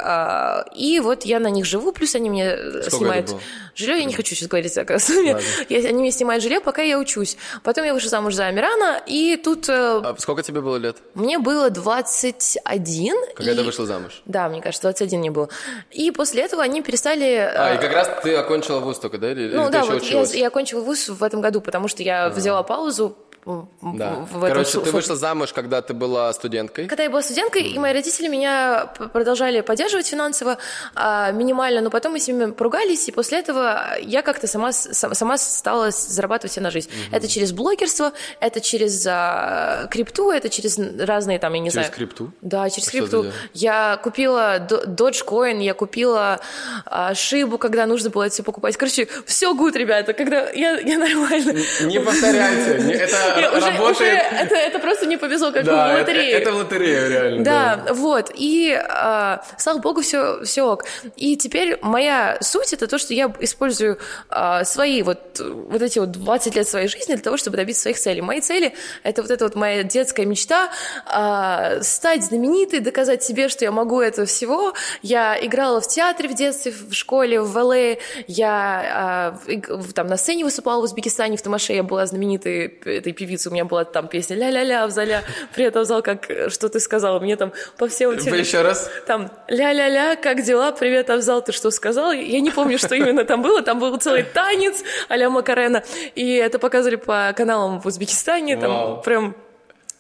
и 0.76 1.00
вот 1.00 1.24
я 1.24 1.40
на 1.40 1.50
них 1.50 1.66
живу, 1.66 1.92
плюс 1.92 2.16
они 2.16 2.30
мне 2.30 2.58
Сколько 2.58 2.90
снимают 2.90 3.36
жилье, 3.76 4.00
я 4.00 4.06
не 4.06 4.14
хочу 4.14 4.36
сейчас 4.36 4.48
говорить 4.48 4.78
о 4.78 5.00
сумме, 5.00 5.38
они 5.70 6.02
мне 6.02 6.12
снимают 6.12 6.44
жилье, 6.44 6.62
пока 6.62 6.82
я 6.82 7.00
учусь. 7.00 7.38
Потом 7.64 7.86
я 7.86 7.94
вышла 7.94 8.10
замуж 8.10 8.34
за 8.34 8.48
Амирана, 8.48 9.02
и 9.06 9.38
тут... 9.38 9.70
Э, 9.70 10.02
а 10.04 10.16
сколько 10.20 10.44
тебе 10.44 10.62
было 10.62 10.78
лет? 10.78 10.98
Мне 11.16 11.40
было 11.40 11.70
21. 11.70 13.16
Когда 13.36 13.52
и... 13.52 13.56
ты 13.56 13.64
вышла 13.64 13.86
замуж? 13.86 14.22
Да, 14.26 14.50
мне 14.50 14.62
кажется, 14.62 14.84
21 14.84 15.20
мне 15.20 15.32
было. 15.32 15.50
И 15.92 16.12
после 16.12 16.44
этого 16.44 16.64
они 16.64 16.82
перестали... 16.82 17.52
А, 17.56 17.74
и 17.74 17.78
э, 17.78 17.82
как 17.82 17.94
раз 17.94 18.10
ты 18.24 18.36
окончила 18.36 18.80
вуз 18.80 19.00
только, 19.00 19.18
да? 19.18 19.32
Или, 19.32 19.51
ну 19.52 19.70
да, 19.70 19.84
вот 19.84 20.04
я, 20.04 20.24
я 20.24 20.48
окончила 20.48 20.82
вуз 20.82 21.10
в 21.10 21.24
этом 21.24 21.42
году, 21.42 21.62
потому 21.62 21.88
что 21.88 22.04
я 22.04 22.26
а. 22.26 22.30
взяла 22.30 22.64
паузу, 22.64 23.18
да. 23.46 24.28
в 24.32 24.44
этом 24.44 24.64
Короче, 24.64 24.80
ты 24.80 24.92
вышла 24.92 25.16
замуж, 25.16 25.52
когда 25.54 25.82
ты 25.82 25.94
была 25.94 26.32
студенткой? 26.34 26.88
Когда 26.88 27.04
я 27.04 27.10
была 27.10 27.22
студенткой, 27.22 27.64
mm. 27.64 27.68
и 27.68 27.80
мои 27.80 27.94
родители 27.94 28.28
меня 28.28 28.94
продолжали 29.14 29.62
поддерживать 29.62 30.08
финансово 30.08 30.58
а, 30.96 31.32
минимально, 31.32 31.82
но 31.82 31.90
потом 31.90 32.14
мы 32.14 32.20
с 32.20 32.28
ними 32.28 32.52
поругались, 32.52 33.08
и 33.10 33.12
после 33.12 33.40
этого 33.40 33.98
я 34.02 34.22
как-то 34.22 34.48
сама, 34.48 34.72
сама 34.72 35.38
стала 35.38 35.92
зарабатывать 35.92 36.54
себе 36.54 36.64
на 36.64 36.72
жизнь. 36.72 36.90
Mm-hmm. 36.90 37.18
Это 37.18 37.28
через 37.28 37.52
блогерство, 37.52 38.14
это 38.40 38.62
через 38.62 39.06
а, 39.08 39.88
крипту, 39.90 40.32
это 40.32 40.50
через 40.50 40.78
разные 40.78 41.40
там, 41.40 41.54
я 41.54 41.60
не 41.60 41.70
через 41.70 41.74
знаю... 41.74 41.88
Через 41.88 41.98
крипту? 41.98 42.32
Да, 42.42 42.70
через 42.70 42.88
а 42.88 42.92
крипту. 42.92 43.26
Я 43.54 44.00
купила 44.04 44.60
Dogecoin, 44.60 45.62
я 45.64 45.74
купила 45.74 46.40
а, 46.86 47.16
Шибу, 47.16 47.58
когда 47.58 47.88
нужно 47.88 48.10
было 48.12 48.24
это 48.24 48.34
все 48.34 48.44
покупать. 48.44 48.78
Короче, 48.78 49.08
все 49.26 49.54
good, 49.54 49.76
ребята, 49.78 50.14
когда 50.14 50.50
я, 50.52 50.80
я 50.80 51.00
нормально... 51.00 51.54
Не 51.82 52.00
повторяйте, 52.00 52.94
это 52.94 53.31
работает... 53.36 53.82
Уже 53.82 54.06
это, 54.06 54.56
это 54.56 54.80
просто 54.80 55.06
не 55.06 55.18
повезло, 55.18 55.52
как 55.52 55.64
да, 55.64 55.94
в 55.94 56.00
лотерее. 56.00 56.32
Это, 56.32 56.50
это 56.50 56.52
в 56.52 56.56
лотерее, 56.58 57.10
реально. 57.10 57.44
Да, 57.44 57.76
да. 57.86 57.94
вот. 57.94 58.32
И, 58.36 58.72
э, 58.72 59.38
слава 59.58 59.80
богу, 59.80 60.02
все, 60.02 60.44
все 60.44 60.64
ок. 60.64 60.86
И 61.16 61.36
теперь 61.38 61.78
моя 61.82 62.38
суть— 62.42 62.74
это 62.74 62.88
то, 62.88 62.98
что 62.98 63.14
я 63.14 63.34
использую 63.40 63.98
э, 64.30 64.64
свои 64.66 65.02
вот, 65.04 65.40
вот 65.40 65.82
эти 65.82 66.00
вот 66.00 66.12
20 66.12 66.56
лет 66.56 66.68
своей 66.68 66.88
жизни 66.88 67.14
для 67.14 67.24
того, 67.24 67.38
чтобы 67.38 67.58
добиться 67.58 67.84
своих 67.84 67.98
целей. 67.98 68.22
Мои 68.22 68.42
цели— 68.42 68.74
это 69.04 69.22
вот 69.22 69.32
эта 69.32 69.46
вот 69.46 69.56
моя 69.56 69.84
детская 69.84 70.26
мечта 70.26 70.72
э, 71.06 71.82
стать 71.82 72.24
знаменитой, 72.24 72.80
доказать 72.80 73.24
себе, 73.24 73.50
что 73.50 73.66
я 73.66 73.72
могу 73.72 74.02
это 74.02 74.26
всего. 74.26 74.74
Я 75.02 75.38
играла 75.44 75.82
в 75.82 75.88
театре 75.88 76.30
в 76.30 76.36
детстве, 76.36 76.72
в 76.72 76.94
школе, 76.94 77.42
в 77.42 77.52
ВЛ. 77.52 77.72
Я 78.28 79.40
э, 79.48 79.62
там 79.94 80.08
на 80.08 80.18
сцене 80.18 80.44
выступала 80.44 80.82
в 80.82 80.84
Узбекистане, 80.84 81.38
в 81.38 81.42
Тамаше. 81.42 81.74
Я 81.74 81.84
была 81.84 82.06
знаменитой 82.06 82.68
этой 82.86 83.14
певицы, 83.22 83.50
у 83.50 83.54
меня 83.54 83.66
была 83.66 83.86
там 83.86 84.08
песня 84.08 84.36
«Ля-ля-ля, 84.36 84.88
в 84.88 84.92
зале, 84.92 85.22
привет, 85.54 85.76
Авзал, 85.76 86.02
как, 86.02 86.26
что 86.50 86.70
ты 86.70 86.80
сказала?» 86.80 87.20
Мне 87.20 87.36
там 87.36 87.54
по 87.78 87.88
всем... 87.88 88.18
Теле... 88.18 88.40
Еще 88.40 88.62
раз. 88.62 88.90
Там 89.06 89.32
«Ля-ля-ля, 89.48 90.16
как 90.16 90.42
дела? 90.42 90.72
Привет, 90.72 91.10
Авзал, 91.10 91.44
ты 91.44 91.52
что 91.52 91.70
сказал?» 91.72 92.12
Я 92.12 92.40
не 92.42 92.50
помню, 92.50 92.78
что 92.78 92.96
именно 92.96 93.24
там 93.26 93.42
было, 93.42 93.62
там 93.62 93.80
был 93.80 93.96
целый 93.98 94.24
танец 94.24 94.84
а-ля 95.08 95.30
Макарена, 95.30 95.84
и 96.16 96.34
это 96.34 96.58
показывали 96.58 96.96
по 96.96 97.34
каналам 97.38 97.80
в 97.80 97.86
Узбекистане, 97.86 98.58
там 98.58 99.02
прям 99.02 99.36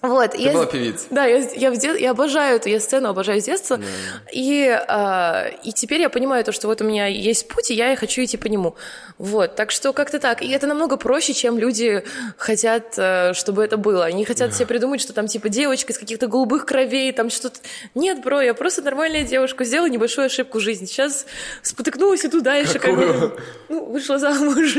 вот, 0.01 0.31
Ты 0.31 0.41
я, 0.41 0.51
была 0.51 0.65
певицей. 0.65 1.07
Да, 1.11 1.25
я, 1.25 1.47
я, 1.55 1.71
в 1.71 1.77
дет, 1.77 1.99
я 1.99 2.11
обожаю 2.11 2.55
эту 2.55 2.69
я 2.69 2.79
сцену, 2.79 3.09
обожаю 3.09 3.39
с 3.39 3.43
детства. 3.43 3.77
Да. 3.77 3.85
И, 4.31 4.67
а, 4.87 5.47
и 5.63 5.71
теперь 5.71 6.01
я 6.01 6.09
понимаю 6.09 6.43
то, 6.43 6.51
что 6.51 6.67
вот 6.67 6.81
у 6.81 6.85
меня 6.85 7.05
есть 7.05 7.47
путь, 7.47 7.69
и 7.69 7.75
я 7.75 7.95
хочу 7.95 8.23
идти 8.23 8.35
по 8.37 8.47
нему. 8.47 8.75
Вот, 9.19 9.55
так 9.55 9.69
что 9.69 9.93
как-то 9.93 10.17
так. 10.17 10.41
И 10.41 10.49
это 10.49 10.65
намного 10.65 10.97
проще, 10.97 11.33
чем 11.33 11.59
люди 11.59 12.03
хотят, 12.37 12.95
э, 12.97 13.33
чтобы 13.35 13.63
это 13.63 13.77
было. 13.77 14.05
Они 14.05 14.25
хотят 14.25 14.49
да. 14.49 14.55
себе 14.55 14.65
придумать, 14.65 15.01
что 15.01 15.13
там 15.13 15.27
типа 15.27 15.49
девочка 15.49 15.93
из 15.93 15.99
каких-то 15.99 16.25
голубых 16.25 16.65
кровей, 16.65 17.11
там 17.11 17.29
что-то... 17.29 17.59
Нет, 17.93 18.23
бро, 18.23 18.41
я 18.41 18.55
просто 18.55 18.81
нормальная 18.81 19.23
девушка, 19.23 19.65
сделала 19.65 19.87
небольшую 19.87 20.25
ошибку 20.25 20.57
в 20.57 20.61
жизни. 20.61 20.87
Сейчас 20.87 21.27
спотыкнулась, 21.61 22.25
иду 22.25 22.41
дальше. 22.41 22.79
Какую? 22.79 23.13
Как 23.13 23.19
бы, 23.19 23.41
ну, 23.69 23.85
вышла 23.85 24.17
замуж. 24.17 24.77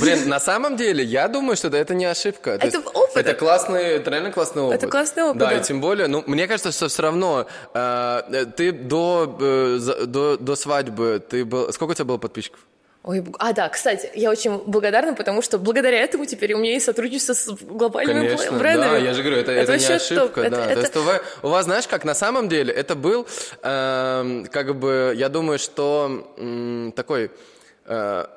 Блин, 0.00 0.28
на 0.30 0.40
самом 0.40 0.76
деле, 0.76 1.04
я 1.04 1.28
думаю, 1.28 1.56
что 1.56 1.68
это 1.68 1.94
не 1.94 2.06
ошибка. 2.06 2.52
Это 2.52 2.78
опыт. 2.78 3.16
Это 3.16 3.34
классный, 3.34 3.82
это 3.82 4.10
реально 4.10 4.32
классный 4.32 4.61
классный 4.68 4.74
опыт. 4.76 4.82
Это 4.82 4.90
классный 4.90 5.22
опыт. 5.24 5.38
Да, 5.38 5.50
да. 5.50 5.58
и 5.58 5.62
тем 5.62 5.80
более, 5.80 6.06
ну, 6.06 6.22
мне 6.26 6.46
кажется, 6.46 6.72
что 6.72 6.88
все 6.88 7.02
равно 7.02 7.46
э, 7.74 8.46
ты 8.56 8.72
до, 8.72 9.36
э, 9.40 10.06
до, 10.06 10.36
до 10.36 10.56
свадьбы, 10.56 11.22
ты 11.28 11.44
был, 11.44 11.72
сколько 11.72 11.92
у 11.92 11.94
тебя 11.94 12.04
было 12.04 12.18
подписчиков? 12.18 12.60
Ой, 13.04 13.24
а 13.40 13.52
да, 13.52 13.68
кстати, 13.68 14.10
я 14.14 14.30
очень 14.30 14.58
благодарна, 14.58 15.14
потому 15.14 15.42
что 15.42 15.58
благодаря 15.58 15.98
этому 15.98 16.24
теперь 16.24 16.54
у 16.54 16.58
меня 16.58 16.74
есть 16.74 16.86
сотрудничество 16.86 17.34
с 17.34 17.48
глобальными 17.48 18.28
Конечно, 18.28 18.58
брендами. 18.58 18.90
Да, 18.92 18.96
я 18.98 19.12
же 19.12 19.22
говорю, 19.22 19.40
это, 19.40 19.50
это, 19.50 19.72
это 19.72 19.88
не 19.88 19.94
ошибка, 19.96 20.42
топ. 20.42 20.52
да. 20.52 20.70
Это, 20.70 20.74
То 20.74 20.80
есть 20.80 20.96
у 20.96 21.02
вас, 21.02 21.20
у 21.42 21.48
вас, 21.48 21.64
знаешь, 21.64 21.88
как 21.88 22.04
на 22.04 22.14
самом 22.14 22.48
деле, 22.48 22.72
это 22.72 22.94
был, 22.94 23.26
э, 23.62 24.44
как 24.52 24.76
бы, 24.76 25.14
я 25.16 25.28
думаю, 25.28 25.58
что 25.58 26.32
э, 26.36 26.92
такой 26.94 27.32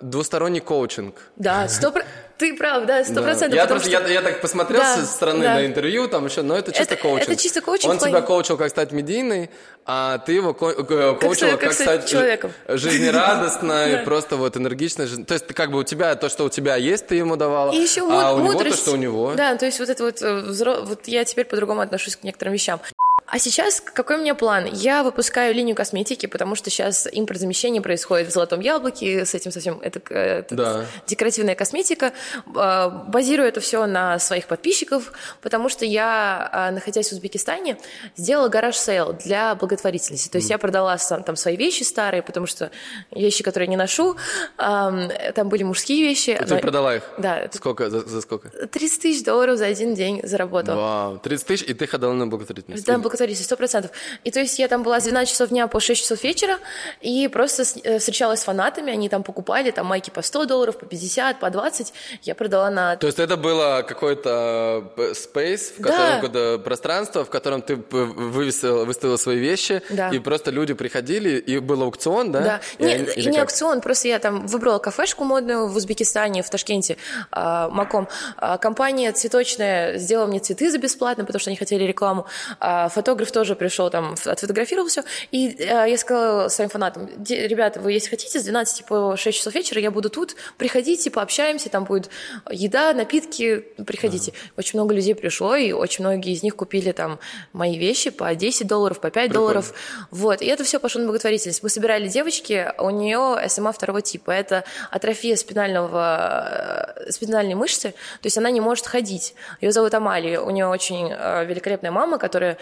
двусторонний 0.01 0.61
коучинг. 0.61 1.15
Да, 1.35 1.67
сто 1.67 1.91
ты 2.37 2.57
прав, 2.57 2.85
да, 2.85 3.03
сто 3.05 3.21
процентов. 3.21 3.55
Я, 3.55 3.65
просто, 3.65 3.89
что... 3.89 4.07
я, 4.07 4.13
я 4.15 4.21
так 4.21 4.41
посмотрел 4.41 4.81
да, 4.81 4.97
со 4.97 5.05
стороны 5.05 5.43
да. 5.43 5.55
на 5.55 5.65
интервью, 5.65 6.09
там 6.09 6.25
еще, 6.25 6.41
но 6.41 6.57
это 6.57 6.73
чисто 6.73 6.95
это, 6.95 7.01
коучинг. 7.01 7.29
Это 7.29 7.41
чисто 7.41 7.61
коучинг. 7.61 7.93
Он 7.93 7.97
тебя 7.97 8.21
коучил, 8.21 8.57
как 8.57 8.69
стать 8.69 8.91
медийной, 8.91 9.49
а 9.85 10.17
ты 10.17 10.33
его 10.33 10.53
ко- 10.53 10.71
э, 10.71 11.15
коучила, 11.15 11.51
как, 11.51 11.59
как, 11.61 11.73
стать 11.73 12.09
человеком. 12.09 12.51
жизнерадостной, 12.67 13.99
просто 14.05 14.35
вот 14.35 14.57
энергичной. 14.57 15.07
То 15.23 15.33
есть 15.33 15.47
как 15.47 15.71
бы 15.71 15.79
у 15.79 15.83
тебя 15.83 16.15
то, 16.15 16.27
что 16.27 16.43
у 16.43 16.49
тебя 16.49 16.75
есть, 16.75 17.07
ты 17.07 17.15
ему 17.15 17.37
давала, 17.37 17.71
И 17.71 17.77
еще 17.77 18.01
а 18.01 18.33
у 18.33 18.41
него 18.41 18.61
то, 18.61 18.73
что 18.75 18.91
у 18.91 18.97
него. 18.97 19.33
Да, 19.35 19.55
то 19.55 19.65
есть 19.65 19.79
вот 19.79 19.87
это 19.87 20.03
вот, 20.03 20.21
э, 20.21 20.83
вот 20.83 21.07
я 21.07 21.23
теперь 21.23 21.45
по-другому 21.45 21.81
отношусь 21.81 22.17
к 22.17 22.23
некоторым 22.23 22.53
вещам. 22.53 22.81
А 23.27 23.39
сейчас 23.39 23.81
какой 23.81 24.17
у 24.17 24.19
меня 24.19 24.35
план? 24.35 24.65
Я 24.71 25.03
выпускаю 25.03 25.53
линию 25.55 25.75
косметики, 25.75 26.27
потому 26.27 26.55
что 26.55 26.69
сейчас 26.69 27.07
импортзамещение 27.11 27.81
происходит 27.81 28.27
в 28.27 28.31
«Золотом 28.31 28.59
яблоке», 28.59 29.25
с 29.25 29.33
этим 29.33 29.51
совсем 29.51 29.79
это, 29.81 29.99
это 30.13 30.55
да. 30.55 30.85
декоративная 31.07 31.55
косметика. 31.55 32.13
А, 32.55 32.89
базирую 32.89 33.47
это 33.47 33.61
все 33.61 33.85
на 33.87 34.19
своих 34.19 34.45
подписчиков, 34.45 35.11
потому 35.41 35.69
что 35.69 35.85
я, 35.85 36.49
а, 36.51 36.71
находясь 36.71 37.09
в 37.09 37.13
Узбекистане, 37.13 37.77
сделала 38.15 38.47
гараж-сейл 38.47 39.13
для 39.13 39.55
благотворительности. 39.55 40.29
То 40.29 40.37
есть 40.37 40.49
mm. 40.49 40.53
я 40.53 40.57
продала 40.59 40.97
там 40.97 41.35
свои 41.35 41.55
вещи 41.57 41.81
старые, 41.81 42.21
потому 42.21 42.45
что 42.45 42.69
вещи, 43.11 43.43
которые 43.43 43.67
не 43.67 43.77
ношу, 43.77 44.15
там 44.57 45.49
были 45.49 45.63
мужские 45.63 46.03
вещи. 46.03 46.31
И 46.31 46.39
но... 46.39 46.45
Ты 46.45 46.57
продала 46.59 46.95
их? 46.95 47.03
Да. 47.17 47.49
Сколько? 47.51 47.89
За, 47.89 48.01
за 48.01 48.21
сколько? 48.21 48.49
30 48.49 49.01
тысяч 49.01 49.23
долларов 49.23 49.57
за 49.57 49.65
один 49.65 49.95
день 49.95 50.21
заработала. 50.23 50.75
Вау, 50.75 51.19
30 51.19 51.47
тысяч, 51.47 51.63
и 51.67 51.73
ты 51.73 51.87
ходила 51.87 52.13
на 52.13 52.27
благотворительность? 52.27 52.85
Да, 52.85 52.97
благотворительность, 52.97 53.14
сто 53.17 53.57
процентов. 53.57 53.91
И 54.23 54.31
то 54.31 54.39
есть 54.39 54.59
я 54.59 54.67
там 54.67 54.83
была 54.83 54.99
с 54.99 55.03
12 55.03 55.31
часов 55.31 55.49
дня 55.49 55.67
по 55.67 55.79
6 55.79 56.01
часов 56.01 56.23
вечера, 56.23 56.57
и 57.01 57.27
просто 57.27 57.63
э, 57.83 57.99
встречалась 57.99 58.41
с 58.41 58.43
фанатами, 58.43 58.91
они 58.91 59.09
там 59.09 59.23
покупали 59.23 59.71
там 59.71 59.87
майки 59.87 60.09
по 60.09 60.21
100 60.21 60.45
долларов, 60.45 60.77
по 60.77 60.85
50, 60.85 61.39
по 61.39 61.49
20, 61.49 61.93
я 62.23 62.35
продала 62.35 62.69
на... 62.69 62.95
То 62.97 63.07
есть 63.07 63.19
это 63.19 63.37
было 63.37 63.83
какой-то 63.87 64.91
э, 64.97 65.13
space, 65.13 65.79
в 65.79 65.81
котором, 65.81 66.31
да. 66.31 66.57
пространство, 66.57 67.23
в 67.25 67.29
котором 67.29 67.61
ты 67.61 67.75
вывесила, 67.75 68.85
выставила 68.85 69.17
свои 69.17 69.37
вещи, 69.37 69.81
да. 69.89 70.09
и 70.09 70.19
просто 70.19 70.51
люди 70.51 70.73
приходили, 70.73 71.37
и 71.37 71.59
был 71.59 71.83
аукцион, 71.83 72.31
да? 72.31 72.41
Да, 72.41 72.61
и 72.77 72.83
не, 72.83 72.93
они, 72.93 73.03
и 73.15 73.25
не 73.27 73.39
аукцион, 73.39 73.81
просто 73.81 74.07
я 74.07 74.19
там 74.19 74.47
выбрала 74.47 74.79
кафешку 74.79 75.23
модную 75.23 75.67
в 75.67 75.75
Узбекистане, 75.75 76.43
в 76.43 76.49
Ташкенте, 76.49 76.97
э, 77.31 77.67
Маком. 77.71 78.07
Э, 78.37 78.57
компания 78.59 79.11
цветочная 79.11 79.97
сделала 79.97 80.27
мне 80.27 80.39
цветы 80.39 80.71
за 80.71 80.77
бесплатно, 80.77 81.25
потому 81.25 81.39
что 81.39 81.49
они 81.49 81.57
хотели 81.57 81.83
рекламу. 81.83 82.25
Э, 82.59 82.89
фотограф 83.05 83.31
тоже 83.31 83.55
пришел 83.55 83.91
там, 83.91 84.15
отфотографировал 84.25 84.87
все. 84.87 85.03
И 85.29 85.55
э, 85.59 85.85
я 85.87 85.97
сказала 85.97 86.47
своим 86.47 86.71
фанатам, 86.71 87.07
ребята, 87.29 87.79
вы 87.79 87.91
если 87.91 88.09
хотите, 88.09 88.39
с 88.39 88.43
12 88.43 88.85
по 88.85 89.15
6 89.15 89.37
часов 89.37 89.53
вечера 89.53 89.79
я 89.79 89.91
буду 89.91 90.09
тут, 90.09 90.35
приходите, 90.57 91.11
пообщаемся, 91.11 91.69
там 91.69 91.83
будет 91.83 92.09
еда, 92.49 92.93
напитки, 92.93 93.59
приходите. 93.85 94.31
Ага. 94.31 94.53
Очень 94.57 94.79
много 94.79 94.95
людей 94.95 95.13
пришло, 95.13 95.55
и 95.55 95.71
очень 95.71 96.03
многие 96.03 96.33
из 96.33 96.41
них 96.41 96.55
купили 96.55 96.93
там 96.93 97.19
мои 97.53 97.77
вещи 97.77 98.09
по 98.09 98.33
10 98.33 98.65
долларов, 98.65 98.99
по 98.99 99.11
5 99.11 99.13
Прикольно. 99.13 99.33
долларов. 99.33 99.73
Вот, 100.09 100.41
и 100.41 100.47
это 100.47 100.63
все 100.63 100.79
пошло 100.79 101.01
на 101.01 101.07
благотворительность. 101.07 101.61
Мы 101.61 101.69
собирали 101.69 102.07
девочки, 102.07 102.73
у 102.79 102.89
нее 102.89 103.37
СМА 103.47 103.71
второго 103.71 104.01
типа. 104.01 104.31
Это 104.31 104.63
атрофия 104.89 105.35
спинального, 105.35 106.95
э, 106.95 107.11
спинальной 107.11 107.53
мышцы, 107.53 107.91
то 107.91 108.25
есть 108.25 108.37
она 108.39 108.49
не 108.49 108.61
может 108.61 108.87
ходить. 108.87 109.35
Ее 109.61 109.71
зовут 109.71 109.93
Амалия, 109.93 110.41
у 110.41 110.49
нее 110.49 110.65
очень 110.65 111.11
э, 111.11 111.45
великолепная 111.45 111.91
мама, 111.91 112.17
которая 112.17 112.57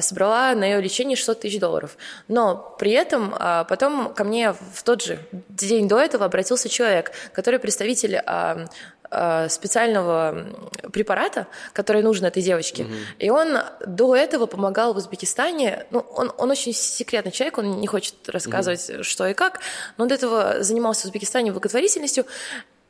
собрала 0.00 0.54
на 0.54 0.64
ее 0.64 0.80
лечение 0.80 1.16
600 1.16 1.40
тысяч 1.40 1.58
долларов. 1.58 1.96
Но 2.28 2.76
при 2.78 2.92
этом 2.92 3.34
а, 3.38 3.64
потом 3.64 4.14
ко 4.14 4.24
мне 4.24 4.52
в 4.52 4.82
тот 4.82 5.02
же 5.02 5.18
день 5.48 5.88
до 5.88 5.98
этого 5.98 6.24
обратился 6.24 6.68
человек, 6.68 7.12
который 7.32 7.58
представитель 7.58 8.16
а, 8.16 8.66
а, 9.10 9.48
специального 9.48 10.46
препарата, 10.92 11.46
который 11.72 12.02
нужен 12.02 12.26
этой 12.26 12.42
девочке. 12.42 12.84
Угу. 12.84 12.92
И 13.18 13.30
он 13.30 13.58
до 13.86 14.14
этого 14.14 14.44
помогал 14.46 14.92
в 14.92 14.98
Узбекистане. 14.98 15.86
Ну, 15.90 16.00
он, 16.00 16.30
он 16.36 16.50
очень 16.50 16.74
секретный 16.74 17.32
человек, 17.32 17.56
он 17.58 17.80
не 17.80 17.86
хочет 17.86 18.14
рассказывать, 18.28 18.90
угу. 18.90 19.02
что 19.02 19.26
и 19.26 19.32
как, 19.32 19.60
но 19.96 20.04
он 20.04 20.08
до 20.08 20.14
этого 20.14 20.62
занимался 20.62 21.02
в 21.02 21.04
Узбекистане 21.06 21.52
благотворительностью. 21.52 22.26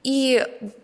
И 0.08 0.42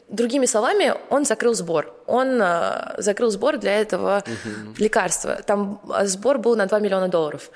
другими 0.08 0.46
словами, 0.46 0.94
он 1.10 1.24
закрыл 1.24 1.54
сбор. 1.54 1.94
Он 2.06 2.42
э, 2.42 2.94
закрыл 2.98 3.30
сбор 3.30 3.56
для 3.56 3.80
этого 3.80 4.22
угу. 4.26 4.74
лекарства. 4.76 5.36
Там 5.46 5.80
э, 5.88 6.06
сбор 6.06 6.38
был 6.38 6.56
на 6.56 6.66
2 6.66 6.80
миллиона 6.80 7.08
долларов. 7.08 7.50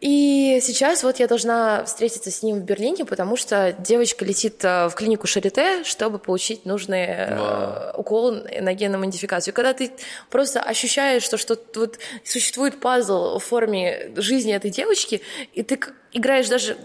И 0.00 0.58
сейчас 0.60 1.02
вот 1.02 1.18
я 1.18 1.26
должна 1.26 1.84
встретиться 1.84 2.30
с 2.30 2.42
ним 2.42 2.56
в 2.56 2.64
Берлине, 2.64 3.04
потому 3.04 3.36
что 3.36 3.74
девочка 3.78 4.24
летит 4.24 4.64
э, 4.64 4.88
в 4.88 4.94
клинику 4.94 5.26
Шарите, 5.26 5.84
чтобы 5.84 6.18
получить 6.18 6.66
нужный 6.66 7.06
wow. 7.06 7.96
укол 7.96 8.32
на 8.32 8.74
геномодификацию. 8.74 9.54
Когда 9.54 9.72
ты 9.72 9.92
просто 10.30 10.60
ощущаешь, 10.60 11.22
что, 11.22 11.38
что 11.38 11.56
вот 11.74 11.98
существует 12.24 12.80
пазл 12.80 13.38
в 13.38 13.44
форме 13.44 14.10
жизни 14.16 14.52
этой 14.52 14.70
девочки, 14.70 15.22
и 15.52 15.62
ты 15.62 15.78
играешь 16.12 16.48
даже 16.48 16.76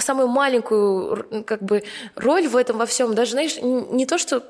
самую 0.00 0.28
маленькую 0.28 1.44
как 1.44 1.62
бы 1.62 1.84
роль 2.16 2.48
в 2.48 2.56
этом 2.56 2.78
во 2.78 2.86
всем, 2.86 3.14
даже, 3.14 3.32
знаешь, 3.32 3.56
не 3.60 4.06
то, 4.06 4.18
что 4.18 4.42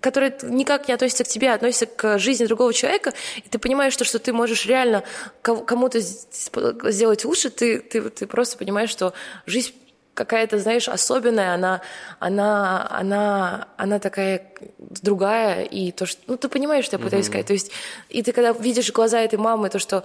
которая 0.00 0.36
никак 0.42 0.88
не 0.88 0.94
относится 0.94 1.24
к 1.24 1.28
тебе, 1.28 1.50
а 1.50 1.54
относится 1.54 1.86
к 1.86 2.18
жизни 2.18 2.46
другого 2.46 2.72
человека, 2.72 3.12
и 3.36 3.48
ты 3.48 3.58
понимаешь, 3.58 3.92
что, 3.92 4.04
что 4.04 4.18
ты 4.18 4.32
можешь 4.32 4.66
реально 4.66 5.04
кому-то 5.42 6.00
сделать 6.00 7.24
лучше, 7.24 7.50
ты, 7.50 7.80
ты, 7.80 8.02
ты 8.10 8.26
просто 8.26 8.56
понимаешь, 8.56 8.90
что 8.90 9.12
жизнь 9.46 9.72
какая-то, 10.14 10.58
знаешь, 10.58 10.88
особенная, 10.88 11.54
она, 11.54 11.82
она, 12.18 12.86
она, 12.90 13.68
она 13.76 13.98
такая 13.98 14.42
другая, 14.78 15.64
и 15.64 15.90
то, 15.90 16.06
что, 16.06 16.22
ну, 16.26 16.36
ты 16.36 16.48
понимаешь, 16.48 16.84
что 16.84 16.96
я 16.96 17.02
пытаюсь 17.02 17.26
mm-hmm. 17.26 17.28
сказать, 17.28 17.46
то 17.46 17.52
есть, 17.52 17.70
и 18.08 18.22
ты 18.22 18.32
когда 18.32 18.52
видишь 18.52 18.92
глаза 18.92 19.20
этой 19.20 19.38
мамы, 19.38 19.68
то, 19.68 19.78
что 19.78 20.04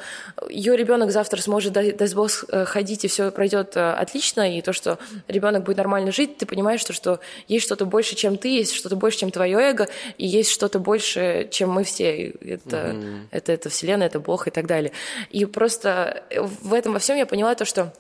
ее 0.49 0.75
ребенок 0.75 1.11
завтра 1.11 1.41
сможет, 1.41 1.73
даст 1.73 2.15
Бог, 2.15 2.29
э, 2.49 2.65
ходить, 2.65 3.05
и 3.05 3.07
все 3.07 3.31
пройдет 3.31 3.77
э, 3.77 3.91
отлично, 3.91 4.57
и 4.57 4.61
то, 4.61 4.73
что 4.73 4.97
ребенок 5.27 5.63
будет 5.63 5.77
нормально 5.77 6.11
жить, 6.11 6.37
ты 6.37 6.45
понимаешь, 6.45 6.81
что, 6.81 6.93
что 6.93 7.19
есть 7.47 7.65
что-то 7.65 7.85
больше, 7.85 8.15
чем 8.15 8.37
ты, 8.37 8.49
есть 8.49 8.73
что-то 8.73 8.95
больше, 8.95 9.19
чем 9.19 9.31
твое 9.31 9.57
эго, 9.59 9.87
и 10.17 10.25
есть 10.27 10.51
что-то 10.51 10.79
больше, 10.79 11.47
чем 11.51 11.69
мы 11.69 11.83
все, 11.83 12.31
это, 12.41 12.77
mm-hmm. 12.77 13.27
это, 13.31 13.51
это 13.51 13.69
вселенная, 13.69 14.07
это 14.07 14.19
Бог 14.19 14.47
и 14.47 14.51
так 14.51 14.65
далее. 14.65 14.91
И 15.29 15.45
просто 15.45 16.23
в 16.61 16.73
этом 16.73 16.93
во 16.93 16.99
всем 16.99 17.17
я 17.17 17.25
поняла 17.25 17.53
то, 17.55 17.65
что 17.65 17.93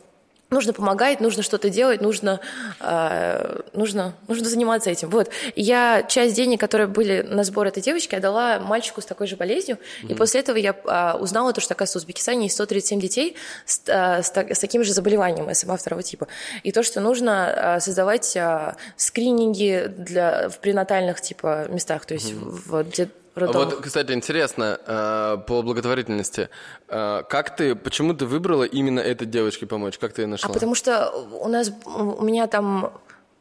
нужно 0.49 0.73
помогать, 0.73 1.19
нужно 1.19 1.43
что-то 1.43 1.69
делать, 1.69 2.01
нужно, 2.01 2.39
э, 2.79 3.61
нужно, 3.73 4.15
нужно 4.27 4.49
заниматься 4.49 4.89
этим. 4.89 5.09
Вот. 5.09 5.29
я 5.55 6.03
часть 6.03 6.35
денег, 6.35 6.59
которые 6.59 6.87
были 6.87 7.21
на 7.21 7.43
сбор 7.43 7.67
этой 7.67 7.81
девочки, 7.81 8.15
отдала 8.15 8.59
мальчику 8.59 9.01
с 9.01 9.05
такой 9.05 9.27
же 9.27 9.35
болезнью. 9.35 9.77
Mm-hmm. 9.77 10.11
И 10.11 10.15
после 10.15 10.39
этого 10.41 10.57
я 10.57 10.71
э, 10.71 11.17
узнала, 11.19 11.53
то, 11.53 11.61
что, 11.61 11.73
оказывается, 11.73 11.99
в 11.99 12.01
Узбекистане 12.01 12.43
есть 12.43 12.55
137 12.55 12.99
детей 12.99 13.35
с, 13.65 13.81
э, 13.87 14.23
с, 14.23 14.27
с 14.29 14.59
таким 14.59 14.83
же 14.83 14.93
заболеванием 14.93 15.53
СМА 15.53 15.77
второго 15.77 16.03
типа. 16.03 16.27
И 16.63 16.71
то, 16.71 16.83
что 16.83 16.99
нужно 16.99 17.75
э, 17.77 17.79
создавать 17.79 18.35
э, 18.35 18.75
скрининги 18.95 19.85
для, 19.87 20.49
в 20.49 20.59
пренатальных 20.59 21.21
типа 21.21 21.67
местах, 21.69 22.05
то 22.05 22.13
есть 22.13 22.31
mm-hmm. 22.31 22.61
в, 22.65 22.83
где 22.83 23.09
роддом. 23.35 23.65
Вот, 23.65 23.81
кстати, 23.81 24.11
интересно, 24.11 24.79
э, 24.85 25.37
по 25.47 25.61
благотворительности, 25.61 26.49
э, 26.87 27.23
как 27.29 27.55
ты, 27.55 27.75
почему 27.75 28.13
ты 28.13 28.25
выбрала 28.25 28.63
именно 28.63 28.99
этой 28.99 29.27
девочке 29.27 29.65
помочь? 29.65 29.97
Как 29.97 30.13
ты 30.13 30.23
ее 30.23 30.27
нашла? 30.27 30.49
А 30.49 30.53
потому 30.53 30.75
что 30.75 31.09
у 31.11 31.47
нас, 31.47 31.71
у 31.85 32.23
меня 32.23 32.47
там, 32.47 32.93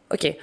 окей, 0.08 0.40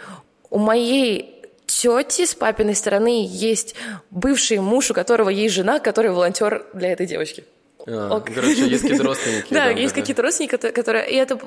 у 0.50 0.60
моей 0.60 1.44
тети 1.66 2.26
с 2.26 2.36
папиной 2.36 2.76
стороны 2.76 3.26
есть 3.28 3.76
бывший 4.12 4.60
муж, 4.60 4.92
у 4.92 4.94
которого 4.94 5.30
есть 5.30 5.54
жена, 5.54 5.80
который 5.80 6.12
волонтер 6.12 6.66
для 6.74 6.92
этой 6.92 7.06
девочки. 7.06 7.44
А, 7.88 8.20
короче, 8.20 8.68
есть 8.68 8.82
какие-то 8.82 9.04
родственники. 9.04 9.46
Да, 9.54 9.70
есть 9.70 9.94
какие-то 9.94 10.22
родственники, 10.22 10.56
которые... 10.58 11.10
И 11.10 11.16
это 11.16 11.40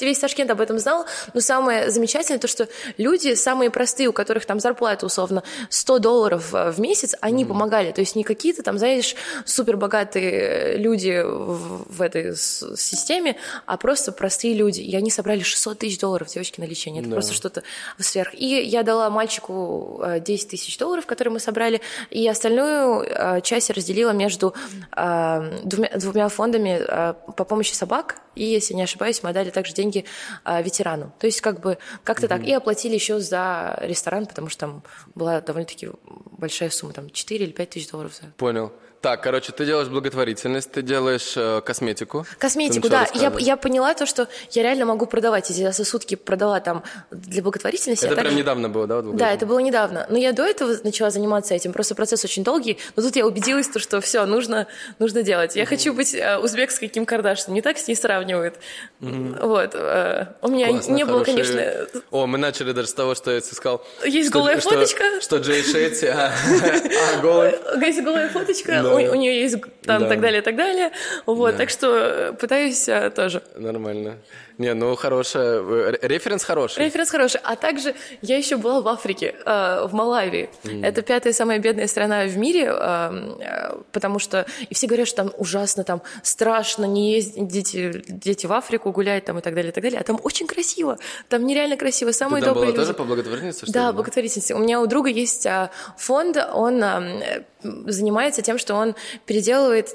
весь 0.00 0.18
Ташкент 0.18 0.50
об 0.50 0.60
этом 0.60 0.78
знал. 0.78 1.06
Но 1.34 1.40
самое 1.40 1.90
замечательное 1.90 2.38
то, 2.38 2.48
что 2.48 2.68
люди 2.98 3.34
самые 3.34 3.70
простые, 3.70 4.08
у 4.08 4.12
которых 4.12 4.44
там 4.44 4.60
зарплата 4.60 5.06
условно 5.06 5.42
100 5.70 5.98
долларов 5.98 6.54
э, 6.54 6.70
в 6.70 6.80
месяц, 6.80 7.14
они 7.20 7.44
помогали. 7.44 7.92
То 7.92 8.00
есть 8.00 8.16
не 8.16 8.24
какие-то 8.24 8.62
там, 8.62 8.78
знаешь, 8.78 9.14
супербогатые 9.44 10.76
люди 10.76 11.22
в 11.24 12.02
этой 12.02 12.36
системе, 12.36 13.36
а 13.66 13.76
просто 13.76 14.12
простые 14.12 14.54
люди. 14.54 14.80
И 14.80 14.94
они 14.94 15.10
собрали 15.10 15.40
600 15.40 15.78
тысяч 15.78 15.98
долларов 15.98 16.28
девочки 16.28 16.60
на 16.60 16.64
лечение. 16.64 17.02
Это 17.02 17.10
просто 17.10 17.32
что-то 17.32 17.62
сверх. 17.98 18.34
И 18.34 18.46
я 18.46 18.82
дала 18.82 19.08
мальчику 19.08 20.02
10 20.20 20.46
э, 20.46 20.50
тысяч 20.50 20.76
долларов, 20.76 21.06
которые 21.06 21.32
мы 21.32 21.40
собрали, 21.40 21.80
и 22.10 22.28
остальную 22.28 23.02
э, 23.02 23.40
часть 23.40 23.70
разделила 23.70 24.10
между 24.10 24.54
двумя, 25.78 25.98
двумя 25.98 26.28
фондами 26.28 26.80
а, 26.88 27.14
по 27.14 27.44
помощи 27.44 27.72
собак, 27.72 28.16
и, 28.34 28.44
если 28.44 28.74
не 28.74 28.82
ошибаюсь, 28.82 29.22
мы 29.22 29.32
дали 29.32 29.50
также 29.50 29.72
деньги 29.72 30.04
а, 30.44 30.60
ветерану. 30.62 31.12
То 31.18 31.26
есть 31.26 31.40
как 31.40 31.60
бы 31.60 31.78
как-то 32.04 32.26
mm-hmm. 32.26 32.28
так. 32.28 32.44
И 32.44 32.52
оплатили 32.52 32.94
еще 32.94 33.20
за 33.20 33.78
ресторан, 33.80 34.26
потому 34.26 34.48
что 34.48 34.60
там 34.60 34.82
была 35.14 35.40
довольно-таки 35.40 35.90
большая 36.32 36.70
сумма, 36.70 36.92
там 36.92 37.10
4 37.10 37.44
или 37.44 37.52
5 37.52 37.70
тысяч 37.70 37.90
долларов. 37.90 38.14
За... 38.14 38.28
Понял. 38.36 38.72
Так, 39.00 39.22
короче, 39.22 39.52
ты 39.52 39.64
делаешь 39.64 39.88
благотворительность, 39.88 40.72
ты 40.72 40.82
делаешь 40.82 41.34
э, 41.36 41.60
косметику. 41.64 42.26
Косметику, 42.38 42.88
да. 42.88 43.06
Я, 43.14 43.32
я 43.38 43.56
поняла 43.56 43.94
то, 43.94 44.06
что 44.06 44.26
я 44.50 44.62
реально 44.64 44.86
могу 44.86 45.06
продавать. 45.06 45.48
Если 45.48 45.62
я 45.62 45.72
за 45.72 45.84
сутки 45.84 46.16
продала 46.16 46.58
там 46.58 46.82
для 47.12 47.42
благотворительности. 47.42 48.04
Это 48.04 48.14
а 48.14 48.16
прям 48.16 48.26
также... 48.26 48.38
недавно 48.40 48.68
было, 48.68 48.86
да? 48.88 49.02
Да, 49.02 49.32
это 49.32 49.46
было 49.46 49.60
недавно. 49.60 50.06
Но 50.10 50.18
я 50.18 50.32
до 50.32 50.44
этого 50.44 50.74
начала 50.82 51.10
заниматься 51.10 51.54
этим. 51.54 51.72
Просто 51.72 51.94
процесс 51.94 52.24
очень 52.24 52.42
долгий. 52.42 52.78
Но 52.96 53.02
тут 53.04 53.14
я 53.14 53.24
убедилась, 53.24 53.68
то, 53.68 53.78
что 53.78 54.00
все, 54.00 54.26
нужно, 54.26 54.66
нужно 54.98 55.22
делать. 55.22 55.54
Я 55.54 55.62
mm-hmm. 55.62 55.66
хочу 55.66 55.94
быть 55.94 56.14
э, 56.14 56.38
узбекской 56.38 56.88
Ким 56.88 57.06
Кардашьян. 57.06 57.54
Не 57.54 57.62
так 57.62 57.78
с 57.78 57.86
ней 57.86 57.94
сравнивают. 57.94 58.56
Mm-hmm. 59.00 59.46
Вот. 59.46 59.70
Э, 59.74 60.26
у 60.42 60.48
меня 60.48 60.68
Классно, 60.70 60.92
не 60.92 61.04
было, 61.04 61.22
конечно... 61.22 61.86
О, 62.10 62.26
мы 62.26 62.36
начали 62.38 62.72
даже 62.72 62.88
с 62.88 62.94
того, 62.94 63.14
что 63.14 63.30
я 63.30 63.40
сказал... 63.40 63.84
Есть 64.04 64.30
голая 64.30 64.60
что, 64.60 64.70
фоточка. 64.70 65.04
Что 65.20 65.36
Джей 65.36 65.62
Шетти, 65.62 66.06
а, 66.06 66.32
а 67.14 67.20
голый. 67.20 67.54
Есть 67.80 68.02
голая 68.02 68.28
фоточка, 68.28 68.87
у, 68.94 69.12
у 69.12 69.14
нее 69.14 69.40
есть 69.40 69.56
там 69.82 70.02
да. 70.02 70.08
так 70.08 70.20
далее, 70.20 70.42
так 70.42 70.56
далее. 70.56 70.90
Вот, 71.26 71.52
да. 71.52 71.58
так 71.58 71.70
что 71.70 71.88
э, 71.96 72.32
пытаюсь 72.32 72.88
а, 72.88 73.10
тоже. 73.10 73.42
Нормально. 73.56 74.18
Не, 74.58 74.74
ну 74.74 74.96
хорошая, 74.96 75.62
э, 75.62 75.98
референс 76.02 76.42
хороший. 76.42 76.84
Референс 76.84 77.10
хороший. 77.10 77.40
А 77.44 77.54
также 77.54 77.94
я 78.22 78.36
еще 78.36 78.56
была 78.56 78.80
в 78.80 78.88
Африке, 78.88 79.36
э, 79.46 79.86
в 79.86 79.94
Малайве. 79.94 80.50
Mm. 80.64 80.84
Это 80.84 81.02
пятая 81.02 81.32
самая 81.32 81.60
бедная 81.60 81.86
страна 81.86 82.24
в 82.24 82.36
мире, 82.36 82.68
э, 82.68 83.82
потому 83.92 84.18
что 84.18 84.46
и 84.68 84.74
все 84.74 84.88
говорят, 84.88 85.06
что 85.06 85.18
там 85.18 85.32
ужасно, 85.38 85.84
там 85.84 86.02
страшно, 86.24 86.86
не 86.86 87.12
ездить 87.12 87.72
дети, 88.08 88.46
в 88.46 88.52
Африку 88.52 88.90
гулять 88.90 89.24
там 89.26 89.38
и 89.38 89.42
так 89.42 89.54
далее, 89.54 89.70
и 89.70 89.74
так 89.74 89.84
далее. 89.84 90.00
А 90.00 90.02
там 90.02 90.18
очень 90.24 90.48
красиво, 90.48 90.98
там 91.28 91.46
нереально 91.46 91.76
красиво, 91.76 92.10
самые 92.10 92.40
Ты 92.40 92.46
там 92.46 92.54
добрые 92.54 92.72
была 92.72 92.78
люди. 92.78 92.86
тоже 92.86 92.94
по 92.94 93.04
благотворительности? 93.04 93.64
Что 93.64 93.72
да, 93.72 93.92
благотворительности. 93.92 94.54
У 94.54 94.58
меня 94.58 94.80
у 94.80 94.86
друга 94.86 95.08
есть 95.08 95.46
а, 95.46 95.70
фонд, 95.96 96.36
он 96.52 96.82
занимается 97.62 98.42
тем, 98.42 98.58
что 98.58 98.74
он 98.74 98.94
переделывает, 99.26 99.94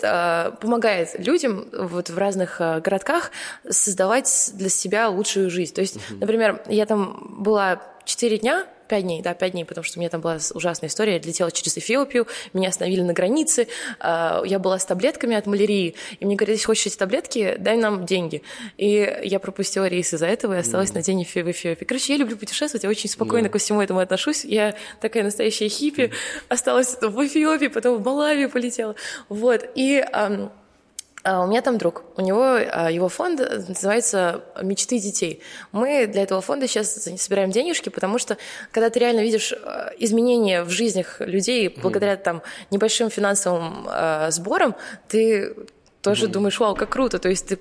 помогает 0.59 1.17
людям 1.17 1.67
вот 1.71 2.09
в 2.09 2.17
разных 2.17 2.59
городках 2.59 3.31
создавать 3.69 4.52
для 4.53 4.69
себя 4.69 5.09
лучшую 5.09 5.49
жизнь. 5.49 5.73
То 5.73 5.81
есть, 5.81 5.97
uh-huh. 5.97 6.17
например, 6.19 6.63
я 6.67 6.85
там 6.85 7.35
была 7.39 7.81
4 8.05 8.37
дня, 8.39 8.67
5 8.87 9.03
дней, 9.03 9.21
да, 9.21 9.33
5 9.33 9.51
дней, 9.53 9.65
потому 9.65 9.83
что 9.83 9.97
у 9.97 10.01
меня 10.01 10.09
там 10.09 10.21
была 10.21 10.37
ужасная 10.53 10.89
история. 10.89 11.13
Я 11.13 11.19
летела 11.19 11.51
через 11.51 11.77
Эфиопию, 11.77 12.27
меня 12.53 12.69
остановили 12.69 13.01
на 13.01 13.13
границе, 13.13 13.67
а, 13.99 14.43
я 14.45 14.59
была 14.59 14.77
с 14.77 14.85
таблетками 14.85 15.35
от 15.35 15.47
малярии, 15.47 15.95
и 16.19 16.25
мне 16.25 16.35
говорят, 16.35 16.53
если 16.53 16.65
хочешь 16.65 16.87
эти 16.87 16.97
таблетки, 16.97 17.55
дай 17.57 17.77
нам 17.77 18.05
деньги. 18.05 18.43
И 18.77 19.21
я 19.23 19.39
пропустила 19.39 19.87
рейс 19.87 20.13
из-за 20.13 20.27
этого 20.27 20.53
и 20.53 20.57
осталась 20.59 20.91
mm. 20.91 20.95
на 20.95 21.01
день 21.01 21.25
в 21.25 21.35
Эфиопии. 21.35 21.85
Короче, 21.85 22.13
я 22.13 22.19
люблю 22.19 22.37
путешествовать, 22.37 22.83
я 22.83 22.89
очень 22.89 23.09
спокойно 23.09 23.47
mm. 23.47 23.49
ко 23.49 23.57
всему 23.57 23.81
этому 23.81 23.99
отношусь. 23.99 24.45
Я 24.45 24.75
такая 25.01 25.23
настоящая 25.23 25.69
хиппи, 25.69 26.01
mm. 26.01 26.13
осталась 26.49 26.97
в 27.01 27.25
Эфиопии, 27.25 27.67
потом 27.67 27.97
в 27.97 28.05
Малавию 28.05 28.49
полетела. 28.49 28.95
Вот, 29.29 29.65
и... 29.75 30.05
у 31.25 31.47
меня 31.47 31.61
там 31.61 31.77
друг, 31.77 32.03
у 32.17 32.21
него 32.21 32.43
а, 32.43 32.91
его 32.91 33.07
фонд 33.09 33.39
называется 33.39 34.43
«Мечты 34.61 34.99
детей». 34.99 35.41
Мы 35.71 36.05
для 36.07 36.23
этого 36.23 36.41
фонда 36.41 36.67
сейчас 36.67 37.07
собираем 37.17 37.51
денежки, 37.51 37.89
потому 37.89 38.17
что 38.19 38.37
когда 38.71 38.89
ты 38.89 38.99
реально 38.99 39.21
видишь 39.21 39.53
а, 39.53 39.91
изменения 39.97 40.63
в 40.63 40.69
жизнях 40.69 41.21
людей 41.21 41.69
благодаря 41.69 42.17
там 42.17 42.41
небольшим 42.71 43.09
финансовым 43.09 43.87
сборам, 44.29 44.75
ты 45.07 45.55
тоже 46.01 46.25
mm-hmm. 46.25 46.29
думаешь, 46.29 46.59
вау, 46.59 46.75
как 46.75 46.89
круто, 46.89 47.19
то 47.19 47.29
есть 47.29 47.47
ты 47.47 47.59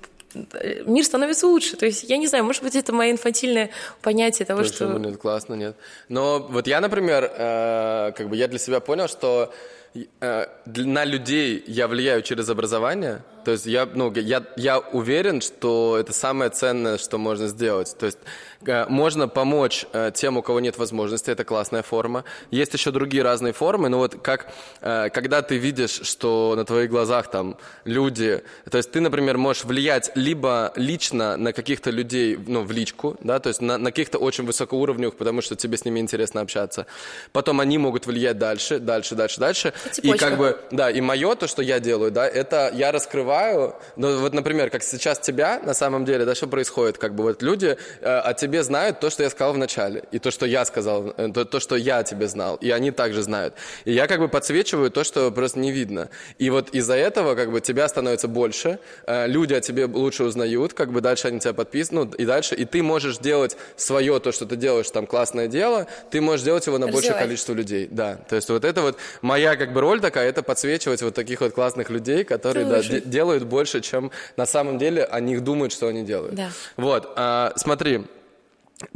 мир 0.87 1.05
становится 1.05 1.47
лучше. 1.47 1.77
То 1.77 1.87
есть, 1.87 2.05
я 2.05 2.17
не 2.17 2.27
знаю, 2.27 2.45
может 2.45 2.63
быть, 2.63 2.75
это 2.75 2.93
мое 2.93 3.11
инфантильное 3.11 3.71
понятие 4.01 4.47
того, 4.47 4.61
Почему 4.61 4.91
что... 4.91 4.99
Нет, 4.99 5.19
классно, 5.19 5.55
нет. 5.55 5.77
Но 6.09 6.41
вот 6.41 6.67
я, 6.67 6.81
например, 6.81 7.31
э, 7.37 8.13
как 8.17 8.29
бы 8.29 8.37
я 8.37 8.49
для 8.49 8.59
себя 8.59 8.81
понял, 8.81 9.09
что 9.09 9.53
э, 9.95 10.47
на 10.65 11.05
людей 11.05 11.63
я 11.67 11.89
влияю 11.89 12.23
через 12.23 12.49
образование, 12.49 13.23
то 13.45 13.53
есть 13.53 13.67
я, 13.67 13.87
ну, 13.93 14.13
я, 14.13 14.43
я 14.57 14.79
уверен, 14.79 15.41
что 15.41 15.97
это 15.99 16.13
самое 16.13 16.51
ценное, 16.51 16.99
что 16.99 17.19
можно 17.19 17.49
сделать. 17.49 17.97
То 17.99 18.07
есть 18.07 18.19
э, 18.67 18.87
можно 18.89 19.29
помочь 19.29 19.87
э, 19.93 20.13
тем, 20.15 20.37
у 20.37 20.43
кого 20.43 20.61
нет 20.61 20.79
возможности, 20.79 21.31
это 21.31 21.45
классная 21.45 21.83
форма. 21.83 22.25
Есть 22.51 22.75
еще 22.75 22.91
другие 22.91 23.23
разные 23.23 23.53
формы, 23.53 23.89
но 23.89 23.99
вот 23.99 24.17
как, 24.23 24.53
э, 24.81 25.09
когда 25.11 25.43
ты 25.43 25.57
видишь, 25.57 26.01
что 26.03 26.55
на 26.57 26.65
твоих 26.65 26.91
глазах 26.91 27.31
там 27.31 27.57
люди, 27.85 28.43
то 28.71 28.79
есть 28.79 28.93
ты, 28.93 29.01
например, 29.01 29.39
можешь 29.39 29.65
влиять 29.65 30.13
либо 30.15 30.73
лично 30.77 31.37
на 31.37 31.53
каких-то 31.53 31.91
людей, 31.91 32.39
ну, 32.47 32.63
в 32.63 32.71
личку, 32.71 33.17
да, 33.21 33.41
то 33.41 33.49
есть 33.49 33.61
на, 33.61 33.79
на 33.79 33.91
каких-то 33.91 34.19
очень 34.19 34.45
высокоуровневых, 34.45 35.17
потому 35.17 35.43
что 35.43 35.57
тебе 35.57 35.77
с 35.77 35.85
ними 35.85 36.01
интересно 36.01 36.41
общаться. 36.41 36.87
Потом 37.33 37.61
они 37.61 37.79
могут 37.79 38.07
влиять 38.07 38.39
дальше, 38.39 38.79
дальше, 38.79 39.15
дальше, 39.15 39.41
дальше. 39.41 39.73
И 40.03 40.13
как 40.13 40.39
бы, 40.39 40.59
да, 40.71 40.91
и 40.91 41.01
мое, 41.01 41.35
то, 41.35 41.47
что 41.49 41.63
я 41.63 41.81
делаю, 41.81 42.11
да, 42.11 42.29
это 42.29 42.71
я 42.75 42.93
раскрываю 42.93 43.32
открываю, 43.33 43.75
ну 43.97 44.21
вот, 44.21 44.33
например, 44.35 44.71
как 44.71 44.83
сейчас 44.83 45.19
тебя, 45.19 45.61
на 45.65 45.75
самом 45.75 46.05
деле, 46.05 46.25
да, 46.25 46.35
что 46.35 46.47
происходит, 46.47 46.99
как 46.99 47.15
бы 47.15 47.25
вот 47.25 47.43
люди 47.43 47.77
э, 48.01 48.07
о 48.07 48.35
тебе 48.35 48.63
знают 48.63 49.01
то, 49.01 49.11
что 49.11 49.23
я 49.23 49.31
сказал 49.31 49.55
в 49.55 49.59
начале, 49.59 50.05
и 50.13 50.19
то, 50.19 50.31
что 50.31 50.47
я 50.47 50.65
сказал, 50.65 51.15
э, 51.17 51.31
то, 51.33 51.45
то, 51.45 51.61
что 51.61 51.77
я 51.77 51.99
о 51.99 52.05
тебе 52.05 52.29
знал, 52.29 52.57
и 52.57 52.71
они 52.71 52.91
также 52.91 53.23
знают. 53.23 53.55
И 53.85 53.93
я 53.93 54.07
как 54.07 54.21
бы 54.21 54.29
подсвечиваю 54.29 54.91
то, 54.91 55.05
что 55.05 55.31
просто 55.31 55.59
не 55.59 55.73
видно. 55.73 56.09
И 56.39 56.51
вот 56.51 56.71
из-за 56.71 56.95
этого 56.95 57.35
как 57.35 57.51
бы 57.51 57.61
тебя 57.61 57.89
становится 57.89 58.29
больше, 58.29 58.79
э, 59.07 59.27
люди 59.27 59.55
о 59.55 59.61
тебе 59.61 59.87
лучше 59.87 60.25
узнают, 60.25 60.75
как 60.75 60.93
бы 60.93 61.01
дальше 61.01 61.29
они 61.29 61.41
тебя 61.41 61.55
подписывают, 61.55 61.93
ну 61.93 62.17
и 62.17 62.25
дальше, 62.25 62.55
и 62.55 62.65
ты 62.65 62.83
можешь 62.83 63.19
делать 63.19 63.57
свое, 63.77 64.19
то, 64.21 64.33
что 64.33 64.47
ты 64.47 64.57
делаешь, 64.57 64.91
там, 64.91 65.07
классное 65.07 65.49
дело, 65.49 65.87
ты 66.11 66.21
можешь 66.21 66.45
делать 66.45 66.67
его 66.67 66.79
на 66.79 66.87
Развивать. 66.87 67.05
большее 67.05 67.27
количество 67.27 67.53
людей, 67.55 67.89
да. 67.91 68.17
То 68.29 68.37
есть 68.37 68.49
вот 68.49 68.65
это 68.65 68.83
вот 68.83 68.97
моя 69.21 69.57
как 69.57 69.73
бы 69.73 69.81
роль 69.81 70.01
такая, 70.01 70.29
это 70.29 70.43
подсвечивать 70.43 71.03
вот 71.03 71.15
таких 71.15 71.41
вот 71.41 71.53
классных 71.53 71.91
людей, 71.91 72.25
которые, 72.25 72.67
да, 72.67 72.83
делают 72.83 73.22
делают 73.23 73.45
больше, 73.45 73.81
чем 73.81 74.11
на 74.37 74.47
самом 74.47 74.79
деле 74.79 75.05
о 75.05 75.21
них 75.21 75.45
думают, 75.45 75.73
что 75.73 75.87
они 75.87 76.03
делают. 76.03 76.35
Да. 76.35 76.51
Вот, 76.77 77.13
а, 77.17 77.53
смотри, 77.57 78.05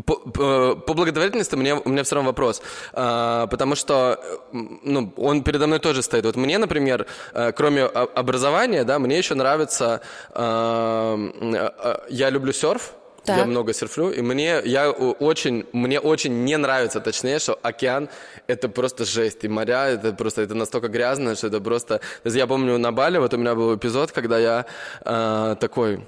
по, 0.04 0.16
по, 0.16 0.74
по 0.74 0.94
благотворительности 0.94 1.54
мне, 1.56 1.74
у 1.74 1.88
меня 1.88 2.02
все 2.02 2.16
равно 2.16 2.30
вопрос, 2.30 2.62
а, 2.92 3.46
потому 3.46 3.76
что 3.76 4.18
ну, 4.52 5.12
он 5.16 5.42
передо 5.42 5.66
мной 5.66 5.78
тоже 5.78 6.02
стоит. 6.02 6.24
Вот 6.24 6.36
мне, 6.36 6.58
например, 6.58 7.06
а, 7.32 7.52
кроме 7.52 7.84
образования, 7.84 8.84
да, 8.84 8.98
мне 8.98 9.16
еще 9.18 9.34
нравится, 9.34 10.00
а, 10.30 11.14
а, 11.14 12.04
я 12.08 12.30
люблю 12.30 12.52
серф, 12.52 12.92
так. 13.26 13.38
Я 13.38 13.44
много 13.44 13.72
серфлю, 13.72 14.10
и 14.10 14.22
мне, 14.22 14.60
я 14.64 14.90
очень, 14.90 15.66
мне 15.72 16.00
очень 16.00 16.44
не 16.44 16.56
нравится, 16.56 17.00
точнее, 17.00 17.38
что 17.38 17.58
океан— 17.62 18.08
это 18.46 18.68
просто 18.68 19.04
жесть, 19.04 19.44
и 19.44 19.48
моря— 19.48 19.88
это 19.88 20.12
просто, 20.12 20.42
это 20.42 20.54
настолько 20.54 20.88
грязно, 20.88 21.34
что 21.34 21.48
это 21.48 21.60
просто... 21.60 22.00
Я 22.24 22.46
помню 22.46 22.78
на 22.78 22.92
Бали, 22.92 23.18
вот 23.18 23.34
у 23.34 23.36
меня 23.36 23.54
был 23.54 23.76
эпизод, 23.76 24.12
когда 24.12 24.38
я 24.38 24.66
э, 25.04 25.56
такой 25.60 26.06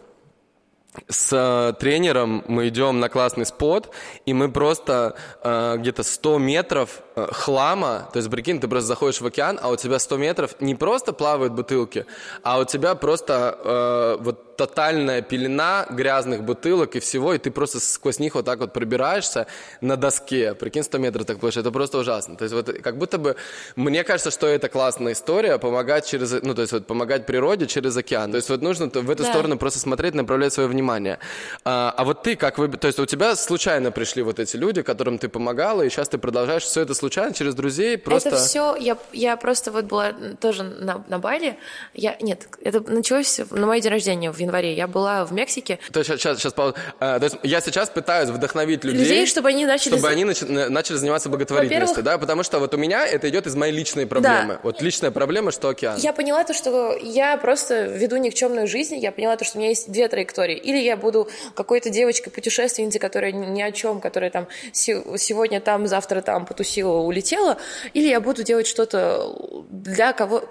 с 1.09 1.33
э, 1.33 1.74
тренером 1.78 2.44
мы 2.48 2.68
идем 2.68 3.00
на 3.00 3.09
классный 3.09 3.46
спот, 3.46 3.94
и 4.26 4.35
мы 4.35 4.50
просто 4.50 5.14
э, 5.42 5.76
где-то 5.78 6.02
100 6.02 6.38
метров 6.38 7.02
хлама, 7.26 8.09
то 8.12 8.18
есть, 8.18 8.31
прикинь, 8.31 8.61
ты 8.61 8.68
просто 8.68 8.88
заходишь 8.88 9.20
в 9.20 9.26
океан, 9.26 9.59
а 9.61 9.68
у 9.70 9.76
тебя 9.76 9.98
100 9.98 10.16
метров 10.16 10.61
не 10.61 10.74
просто 10.74 11.12
плавают 11.12 11.52
бутылки, 11.52 12.07
а 12.42 12.59
у 12.59 12.64
тебя 12.64 12.94
просто 12.94 13.59
э, 13.64 14.16
вот 14.22 14.48
тотальная 14.59 15.22
пелена 15.22 15.87
грязных 15.88 16.42
бутылок 16.42 16.96
и 16.96 17.00
всего, 17.00 17.33
и 17.33 17.38
ты 17.38 17.50
просто 17.50 17.78
сквозь 17.78 18.18
них 18.18 18.35
вот 18.35 18.44
так 18.44 18.59
вот 18.59 18.72
пробираешься 18.72 19.46
на 19.81 19.96
доске. 19.96 20.54
Прикинь, 20.54 20.83
100 20.83 20.98
метров 20.98 21.26
так 21.26 21.38
площадь, 21.38 21.59
это 21.59 21.70
просто 21.70 21.98
ужасно. 21.98 22.37
То 22.37 22.42
есть 22.42 22.54
вот 22.54 22.68
как 22.83 22.98
будто 22.98 23.18
бы, 23.18 23.37
мне 23.76 24.02
кажется, 24.02 24.33
что 24.33 24.48
это 24.48 24.68
классная 24.68 25.12
история, 25.12 25.59
помогать 25.59 26.07
через, 26.07 26.42
ну 26.42 26.54
то 26.54 26.62
есть 26.62 26.72
вот 26.72 26.87
помогать 26.87 27.24
природе 27.24 27.66
через 27.68 27.96
океан. 27.96 28.33
То 28.33 28.37
есть 28.37 28.50
вот 28.50 28.61
нужно 28.61 28.87
в 28.87 29.11
эту 29.11 29.22
да. 29.22 29.31
сторону 29.31 29.59
просто 29.59 29.78
смотреть, 29.78 30.14
направлять 30.14 30.52
свое 30.52 30.68
внимание. 30.68 31.20
А, 31.64 31.94
а 31.96 32.04
вот 32.04 32.24
ты 32.24 32.35
как 32.35 32.59
вы, 32.59 32.68
то 32.68 32.88
есть 32.88 32.98
у 32.98 33.07
тебя 33.07 33.37
случайно 33.37 33.92
пришли 33.92 34.22
вот 34.22 34.40
эти 34.40 34.57
люди, 34.57 34.83
которым 34.83 35.18
ты 35.18 35.28
помогала, 35.28 35.83
и 35.83 35.88
сейчас 35.88 36.09
ты 36.09 36.18
продолжаешь 36.18 36.64
все 36.64 36.81
это 36.81 36.94
случайно 36.94 37.08
через 37.11 37.55
друзей 37.55 37.99
просто... 37.99 38.31
Это 38.31 38.38
все, 38.38 38.77
я, 38.77 38.97
я 39.12 39.37
просто 39.37 39.71
вот 39.71 39.85
была 39.85 40.12
тоже 40.40 40.62
на, 40.62 41.05
на 41.09 41.18
Бали, 41.18 41.59
я, 41.94 42.16
нет, 42.21 42.49
это 42.62 42.81
началось 42.81 43.40
на 43.51 43.66
мой 43.66 43.81
день 43.81 43.92
рождения 43.92 44.33
в 44.33 44.38
январе. 44.38 44.75
Я 44.75 44.87
была 44.87 45.25
в 45.25 45.33
Мексике. 45.33 45.79
То 45.92 46.01
есть 46.01 46.11
сейчас, 46.11 46.38
сейчас, 46.38 46.55
а, 46.57 47.18
то 47.18 47.25
есть 47.25 47.37
я 47.42 47.61
сейчас 47.61 47.90
пытаюсь 47.90 48.29
вдохновить 48.29 48.85
людей, 48.85 49.03
людей 49.03 49.27
чтобы 49.27 49.49
они 49.49 49.66
начали, 49.66 49.94
чтобы 49.94 50.09
они 50.09 50.25
начали 50.25 50.97
заниматься 50.97 51.29
благотворительностью, 51.29 52.03
да, 52.03 52.18
потому 52.18 52.42
что 52.42 52.59
вот 52.59 52.75
у 52.75 52.77
меня 52.77 53.07
это 53.07 53.29
идет 53.29 53.47
из 53.47 53.55
моей 53.55 53.73
личной 53.73 54.07
проблемы. 54.07 54.55
Да. 54.55 54.61
Вот 54.62 54.83
личная 54.83 55.11
проблема, 55.11 55.53
что 55.53 55.68
океан. 55.68 55.99
Я 55.99 56.12
поняла 56.12 56.44
то, 56.44 56.55
что 56.55 56.97
я 56.97 57.37
просто 57.37 57.87
веду 57.87 58.16
никчемную 58.16 58.66
жизнь, 58.66 58.97
я 58.97 59.12
поняла 59.12 59.37
то, 59.37 59.44
что 59.44 59.59
у 59.59 59.61
меня 59.61 59.71
есть 59.71 59.90
две 59.90 60.09
траектории. 60.09 60.57
Или 60.57 60.79
я 60.79 60.97
буду 60.97 61.29
какой-то 61.55 61.90
девочкой-путешественницей, 61.90 63.01
которая 63.01 63.33
ни 63.33 63.62
о 63.62 63.73
чем, 63.73 64.01
которая 64.01 64.31
там 64.31 64.49
сегодня 64.73 65.61
там, 65.61 65.87
завтра 65.87 66.23
там 66.23 66.47
потусила, 66.47 66.97
улетела, 67.00 67.56
или 67.94 68.08
я 68.08 68.20
буду 68.20 68.42
делать 68.42 68.66
что-то 68.66 69.64
для 69.70 70.12
кого 70.12 70.42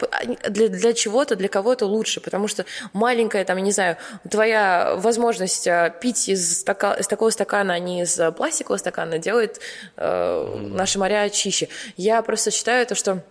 для, 0.49 0.67
для 0.67 0.93
чего-то, 0.93 1.35
для 1.35 1.47
кого-то 1.47 1.85
лучше, 1.85 2.21
потому 2.21 2.47
что 2.47 2.65
маленькая 2.93 3.45
там, 3.45 3.57
я 3.57 3.63
не 3.63 3.71
знаю, 3.71 3.97
твоя 4.29 4.95
возможность 4.97 5.67
э, 5.67 5.93
пить 6.01 6.29
из, 6.29 6.59
стака, 6.59 6.93
из 6.93 7.07
такого 7.07 7.29
стакана, 7.29 7.73
а 7.73 7.79
не 7.79 8.01
из 8.01 8.19
пластикового 8.35 8.77
стакана, 8.77 9.17
делает 9.17 9.59
э, 9.95 10.55
наши 10.57 10.99
моря 10.99 11.29
чище. 11.29 11.69
Я 11.95 12.21
просто 12.21 12.51
считаю 12.51 12.85
то, 12.85 12.95
что 12.95 13.23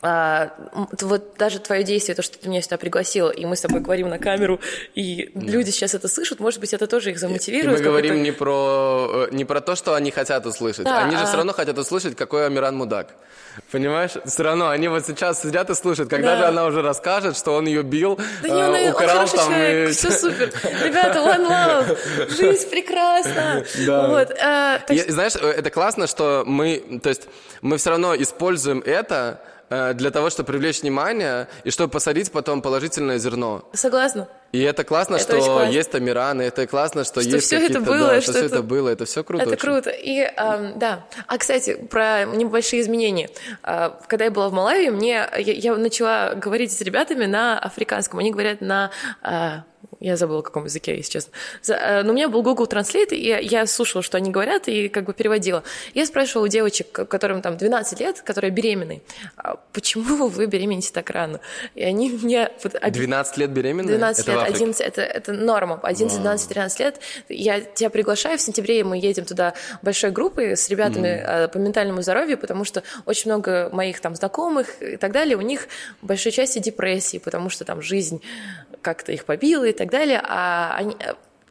а, 0.00 0.52
вот 1.00 1.36
даже 1.38 1.58
твое 1.58 1.82
действие, 1.82 2.14
то, 2.14 2.22
что 2.22 2.38
ты 2.38 2.48
меня 2.48 2.62
сюда 2.62 2.76
пригласил, 2.76 3.30
и 3.30 3.44
мы 3.46 3.56
с 3.56 3.62
тобой 3.62 3.80
говорим 3.80 4.08
на 4.08 4.18
камеру, 4.18 4.60
и 4.94 5.30
да. 5.34 5.50
люди 5.50 5.70
сейчас 5.70 5.94
это 5.94 6.06
слышат, 6.06 6.38
может 6.38 6.60
быть, 6.60 6.72
это 6.72 6.86
тоже 6.86 7.10
их 7.10 7.18
замотивирует. 7.18 7.80
И 7.80 7.82
мы 7.82 7.90
говорим 7.90 8.22
не 8.22 8.30
про, 8.30 9.26
э, 9.30 9.34
не 9.34 9.44
про 9.44 9.60
то, 9.60 9.74
что 9.74 9.94
они 9.94 10.12
хотят 10.12 10.46
услышать. 10.46 10.84
Да, 10.84 11.04
они 11.04 11.16
же 11.16 11.22
а... 11.22 11.26
все 11.26 11.36
равно 11.36 11.52
хотят 11.52 11.76
услышать, 11.78 12.16
какой 12.16 12.46
Амиран 12.46 12.76
мудак. 12.76 13.08
Понимаешь? 13.72 14.12
Все 14.24 14.42
равно 14.44 14.68
они 14.68 14.86
вот 14.86 15.04
сейчас 15.04 15.42
сидят 15.42 15.68
и 15.70 15.74
слушают, 15.74 16.08
когда 16.08 16.36
да. 16.36 16.38
же 16.38 16.44
она 16.44 16.66
уже 16.66 16.80
расскажет, 16.80 17.36
что 17.36 17.54
он 17.54 17.66
ее 17.66 17.82
бил, 17.82 18.18
да 18.42 18.48
не, 18.48 18.54
он, 18.54 18.74
э, 18.74 18.90
украл 18.92 19.22
он 19.22 19.28
там 19.28 19.48
человек, 19.48 19.90
и... 19.90 19.92
все 19.92 20.10
супер. 20.12 20.52
Ребята, 20.84 21.18
one 21.18 21.48
love, 21.48 22.36
жизнь 22.36 22.70
прекрасна. 22.70 23.64
Да. 23.84 24.08
Вот, 24.08 24.30
э, 24.30 24.78
есть... 24.90 25.10
Знаешь, 25.10 25.34
э, 25.34 25.48
это 25.48 25.70
классно, 25.70 26.06
что 26.06 26.44
мы, 26.46 27.00
то 27.02 27.08
есть 27.08 27.22
мы 27.62 27.78
все 27.78 27.90
равно 27.90 28.14
используем 28.14 28.80
это 28.86 29.40
для 29.68 30.10
того, 30.10 30.30
чтобы 30.30 30.46
привлечь 30.48 30.82
внимание 30.82 31.48
и 31.64 31.70
чтобы 31.70 31.90
посадить 31.90 32.32
потом 32.32 32.62
положительное 32.62 33.18
зерно. 33.18 33.68
Согласна. 33.72 34.28
И 34.50 34.62
это 34.62 34.82
классно, 34.82 35.16
это 35.16 35.24
что 35.24 35.44
классно. 35.44 35.70
есть 35.70 35.94
Амиран, 35.94 36.40
и 36.40 36.46
это 36.46 36.66
классно, 36.66 37.04
что, 37.04 37.20
что 37.20 37.30
есть 37.30 37.46
все 37.46 37.66
это 37.66 37.80
было, 37.80 38.08
да, 38.08 38.20
что, 38.22 38.32
что 38.32 38.40
все 38.40 38.46
это 38.46 38.62
было, 38.62 38.88
это 38.88 39.04
все 39.04 39.22
круто. 39.22 39.42
Это 39.42 39.52
очень. 39.52 39.60
круто. 39.60 39.90
И 39.90 40.20
эм, 40.20 40.78
да. 40.78 41.04
А 41.26 41.36
кстати, 41.36 41.74
про 41.74 42.24
небольшие 42.24 42.80
изменения. 42.80 43.28
Э, 43.62 43.90
когда 44.06 44.24
я 44.24 44.30
была 44.30 44.48
в 44.48 44.54
Малайве, 44.54 44.90
мне 44.90 45.28
я, 45.36 45.52
я 45.52 45.76
начала 45.76 46.34
говорить 46.34 46.72
с 46.72 46.80
ребятами 46.80 47.26
на 47.26 47.58
африканском. 47.58 48.20
Они 48.20 48.30
говорят 48.30 48.62
на 48.62 48.90
э, 49.22 49.58
я 50.00 50.16
забыла, 50.16 50.42
каком 50.42 50.64
языке, 50.64 50.96
если 50.96 51.12
честно. 51.12 51.32
Э, 51.68 52.02
но 52.02 52.12
у 52.12 52.14
меня 52.14 52.28
был 52.28 52.42
Google 52.42 52.66
Translate, 52.66 53.14
и 53.14 53.46
я 53.46 53.66
слушала, 53.66 54.02
что 54.02 54.16
они 54.16 54.30
говорят, 54.30 54.68
и 54.68 54.88
как 54.88 55.04
бы 55.04 55.12
переводила. 55.12 55.64
Я 55.94 56.06
спрашивала 56.06 56.46
у 56.46 56.48
девочек, 56.48 56.90
которым 56.92 57.42
там 57.42 57.56
12 57.56 58.00
лет, 58.00 58.20
которые 58.22 58.50
беременны, 58.50 59.02
«А 59.36 59.56
почему 59.72 60.28
вы 60.28 60.46
беременеете 60.46 60.92
так 60.92 61.10
рано? 61.10 61.40
И 61.74 61.82
они 61.82 62.10
мне... 62.10 62.50
12 62.62 63.36
лет 63.38 63.50
беременны? 63.50 63.88
12 63.88 64.28
это 64.28 64.32
лет, 64.32 64.54
11, 64.54 64.80
это, 64.80 65.02
это 65.02 65.32
норма. 65.32 65.80
11, 65.82 66.18
12, 66.20 66.48
13 66.48 66.80
лет. 66.80 67.00
Я 67.28 67.60
тебя 67.60 67.90
приглашаю, 67.90 68.38
в 68.38 68.40
сентябре 68.40 68.84
мы 68.84 68.98
едем 68.98 69.24
туда 69.24 69.54
большой 69.82 70.10
группой 70.10 70.56
с 70.56 70.68
ребятами 70.68 71.08
mm. 71.08 71.48
по 71.48 71.58
ментальному 71.58 72.02
здоровью, 72.02 72.38
потому 72.38 72.64
что 72.64 72.82
очень 73.04 73.30
много 73.30 73.68
моих 73.72 74.00
там 74.00 74.14
знакомых 74.14 74.80
и 74.82 74.96
так 74.96 75.12
далее, 75.12 75.36
у 75.36 75.40
них 75.40 75.68
в 76.02 76.06
большой 76.06 76.32
части 76.32 76.58
депрессии, 76.58 77.18
потому 77.18 77.50
что 77.50 77.64
там 77.64 77.82
жизнь 77.82 78.22
как-то 78.82 79.12
их 79.12 79.24
побила 79.24 79.64
и 79.64 79.72
так 79.72 79.87
далее, 79.88 80.22
а 80.24 80.74
они, 80.76 80.96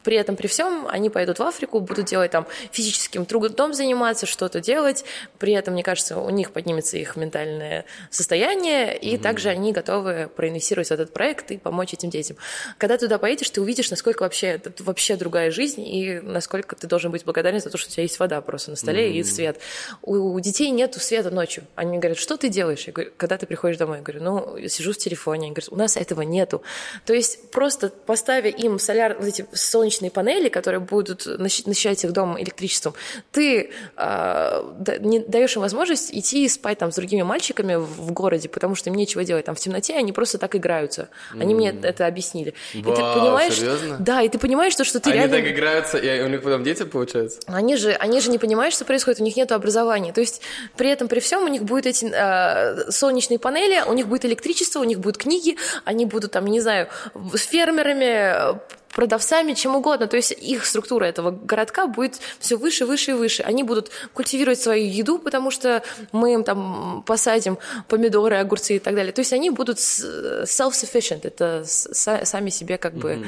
при 0.08 0.16
этом, 0.16 0.36
при 0.36 0.46
всем, 0.46 0.88
они 0.88 1.10
пойдут 1.10 1.38
в 1.38 1.42
Африку, 1.42 1.80
будут 1.80 2.06
делать 2.06 2.30
там 2.30 2.46
физическим 2.72 3.26
трудом 3.26 3.74
заниматься, 3.74 4.24
что-то 4.24 4.58
делать. 4.58 5.04
При 5.38 5.52
этом, 5.52 5.74
мне 5.74 5.82
кажется, 5.82 6.16
у 6.16 6.30
них 6.30 6.52
поднимется 6.52 6.96
их 6.96 7.14
ментальное 7.16 7.84
состояние, 8.10 8.96
и 8.96 9.16
mm-hmm. 9.16 9.20
также 9.20 9.50
они 9.50 9.70
готовы 9.70 10.30
проинвестировать 10.34 10.88
в 10.88 10.92
этот 10.92 11.12
проект 11.12 11.50
и 11.50 11.58
помочь 11.58 11.92
этим 11.92 12.08
детям. 12.08 12.38
Когда 12.78 12.96
туда 12.96 13.18
поедешь, 13.18 13.50
ты 13.50 13.60
увидишь, 13.60 13.90
насколько 13.90 14.22
вообще 14.22 14.46
это 14.46 14.72
вообще 14.82 15.14
другая 15.16 15.50
жизнь, 15.50 15.86
и 15.86 16.20
насколько 16.20 16.74
ты 16.74 16.86
должен 16.86 17.12
быть 17.12 17.24
благодарен 17.24 17.60
за 17.60 17.68
то, 17.68 17.76
что 17.76 17.90
у 17.90 17.92
тебя 17.92 18.04
есть 18.04 18.18
вода 18.18 18.40
просто 18.40 18.70
на 18.70 18.78
столе 18.78 19.10
mm-hmm. 19.10 19.20
и 19.20 19.24
свет. 19.24 19.60
У, 20.00 20.14
у 20.14 20.40
детей 20.40 20.70
нет 20.70 20.94
света 20.94 21.30
ночью. 21.30 21.64
Они 21.74 21.98
говорят, 21.98 22.16
что 22.16 22.38
ты 22.38 22.48
делаешь? 22.48 22.84
Я 22.86 22.94
говорю, 22.94 23.12
когда 23.18 23.36
ты 23.36 23.44
приходишь 23.44 23.76
домой? 23.76 23.98
Я 23.98 24.02
говорю, 24.02 24.24
ну, 24.24 24.68
сижу 24.68 24.94
в 24.94 24.96
телефоне. 24.96 25.48
Они 25.48 25.50
говорят, 25.50 25.70
у 25.70 25.76
нас 25.76 25.98
этого 25.98 26.22
нету. 26.22 26.62
То 27.04 27.12
есть 27.12 27.50
просто 27.50 27.90
поставя 27.90 28.48
им 28.48 28.78
соляр, 28.78 29.14
вот 29.18 29.26
эти 29.26 29.46
солнечные 29.52 29.97
солнечные 29.98 30.10
панели, 30.10 30.48
которые 30.48 30.80
будут 30.80 31.26
насыщать 31.26 32.04
их 32.04 32.12
дом 32.12 32.38
электричеством, 32.38 32.94
ты 33.32 33.70
э, 33.96 34.98
не 35.00 35.20
даешь 35.20 35.56
им 35.56 35.62
возможность 35.62 36.14
идти 36.14 36.44
и 36.44 36.48
спать 36.48 36.78
там 36.78 36.90
с 36.92 36.94
другими 36.96 37.22
мальчиками 37.22 37.74
в, 37.74 37.86
в 37.86 38.12
городе, 38.12 38.48
потому 38.48 38.74
что 38.74 38.90
им 38.90 38.96
нечего 38.96 39.24
делать. 39.24 39.44
Там 39.44 39.54
в 39.54 39.60
темноте 39.60 39.94
они 39.94 40.12
просто 40.12 40.38
так 40.38 40.54
играются. 40.54 41.08
Они 41.32 41.54
mm. 41.54 41.56
мне 41.56 41.74
это 41.82 42.06
объяснили. 42.06 42.54
Вау, 42.74 42.92
и 42.92 42.96
ты 42.96 43.02
понимаешь, 43.02 43.54
серьезно? 43.54 43.96
Да, 43.98 44.22
и 44.22 44.28
ты 44.28 44.38
понимаешь, 44.38 44.72
что, 44.72 44.84
что 44.84 45.00
ты 45.00 45.10
они 45.10 45.18
реально... 45.20 45.36
так 45.36 45.46
играются, 45.46 45.98
и 45.98 46.22
у 46.22 46.28
них 46.28 46.42
потом 46.42 46.64
дети 46.64 46.84
получаются? 46.84 47.40
Они 47.46 47.76
же, 47.76 47.92
они 47.92 48.20
же 48.20 48.30
не 48.30 48.38
понимают, 48.38 48.74
что 48.74 48.84
происходит, 48.84 49.20
у 49.20 49.24
них 49.24 49.36
нет 49.36 49.52
образования. 49.52 50.12
То 50.12 50.20
есть 50.20 50.42
при 50.76 50.90
этом, 50.90 51.08
при 51.08 51.20
всем 51.20 51.44
у 51.44 51.48
них 51.48 51.62
будут 51.62 51.86
эти 51.86 52.10
э, 52.12 52.90
солнечные 52.90 53.38
панели, 53.38 53.82
у 53.86 53.92
них 53.92 54.06
будет 54.06 54.24
электричество, 54.24 54.80
у 54.80 54.84
них 54.84 55.00
будут 55.00 55.18
книги, 55.18 55.56
они 55.84 56.06
будут 56.06 56.32
там, 56.32 56.46
не 56.46 56.60
знаю, 56.60 56.88
с 57.34 57.42
фермерами 57.42 58.58
продавцами, 58.98 59.54
чем 59.54 59.76
угодно. 59.76 60.08
То 60.08 60.16
есть 60.16 60.32
их 60.32 60.66
структура 60.66 61.04
этого 61.04 61.30
городка 61.30 61.86
будет 61.86 62.18
все 62.40 62.56
выше, 62.56 62.84
выше 62.84 63.12
и 63.12 63.14
выше. 63.14 63.44
Они 63.44 63.62
будут 63.62 63.92
культивировать 64.12 64.60
свою 64.60 64.88
еду, 64.88 65.20
потому 65.20 65.52
что 65.52 65.84
мы 66.10 66.34
им 66.34 66.42
там 66.42 67.04
посадим 67.06 67.58
помидоры, 67.86 68.38
огурцы 68.38 68.74
и 68.74 68.78
так 68.80 68.96
далее. 68.96 69.12
То 69.12 69.20
есть 69.20 69.32
они 69.32 69.50
будут 69.50 69.78
self-sufficient. 69.78 71.20
Это 71.22 71.62
сами 71.64 72.50
себе 72.50 72.76
как 72.76 72.94
бы... 72.94 73.12
Mm-hmm. 73.12 73.26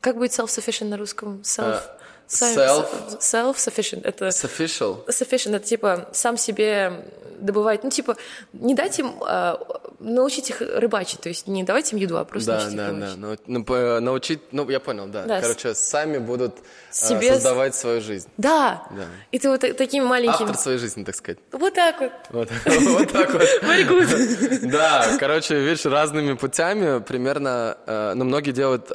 Как 0.00 0.16
будет 0.16 0.30
self-sufficient 0.30 0.88
на 0.88 0.96
русском? 0.96 1.42
Self... 1.42 1.82
Uh 1.82 2.03
Self. 2.34 3.18
Self-sufficient. 3.20 4.04
Это... 4.04 4.28
Sufficient. 4.28 5.06
Sufficient. 5.08 5.56
Это 5.56 5.66
типа 5.66 6.08
сам 6.12 6.36
себе 6.36 7.04
добывать. 7.38 7.84
Ну, 7.84 7.90
типа, 7.90 8.16
не 8.52 8.74
дать 8.74 8.98
им... 8.98 9.14
Э, 9.26 9.56
научить 10.00 10.50
их 10.50 10.60
рыбачить. 10.60 11.20
То 11.20 11.28
есть 11.28 11.46
не 11.46 11.62
давать 11.62 11.92
им 11.92 11.98
еду, 11.98 12.16
а 12.16 12.24
просто 12.24 12.52
да, 12.52 12.58
научить 12.58 12.76
да, 12.76 12.88
их 12.88 12.98
Да, 13.00 13.06
да, 13.06 13.38
ну, 13.46 14.00
научить... 14.00 14.40
Ну, 14.52 14.68
я 14.70 14.80
понял, 14.80 15.06
да. 15.06 15.24
да. 15.24 15.40
Короче, 15.40 15.74
сами 15.74 16.18
будут 16.18 16.54
э, 16.58 16.62
себе... 16.90 17.34
создавать 17.34 17.74
свою 17.74 18.00
жизнь. 18.00 18.28
Да. 18.36 18.86
да. 18.90 19.06
И 19.32 19.38
ты 19.38 19.48
вот 19.48 19.60
такими 19.60 20.04
маленькими... 20.04 20.44
Автор 20.44 20.56
своей 20.56 20.78
жизни, 20.78 21.04
так 21.04 21.14
сказать. 21.14 21.38
Вот 21.52 21.74
так 21.74 22.00
вот. 22.00 22.12
Вот, 22.30 22.48
вот 22.66 23.12
так 23.12 23.32
вот. 23.32 23.42
Very 23.62 23.86
good. 23.88 24.70
Да, 24.70 25.16
короче, 25.18 25.60
видишь, 25.60 25.84
разными 25.86 26.34
путями 26.34 27.00
примерно... 27.00 27.76
Э, 27.86 28.14
ну, 28.14 28.24
многие 28.24 28.52
делают 28.52 28.90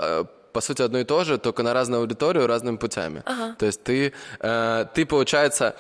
по 0.59 0.65
сути, 0.65 0.81
одно 0.81 0.99
и 0.99 1.05
то 1.05 1.23
же, 1.23 1.37
только 1.37 1.63
на 1.63 1.73
разную 1.73 2.01
аудиторию 2.01 2.45
разными 2.45 2.75
путями. 2.75 3.23
Ага. 3.25 3.55
То 3.57 3.65
есть 3.65 3.81
ты, 3.81 4.11
э, 4.41 4.85
ты 4.93 5.05
получается, 5.05 5.73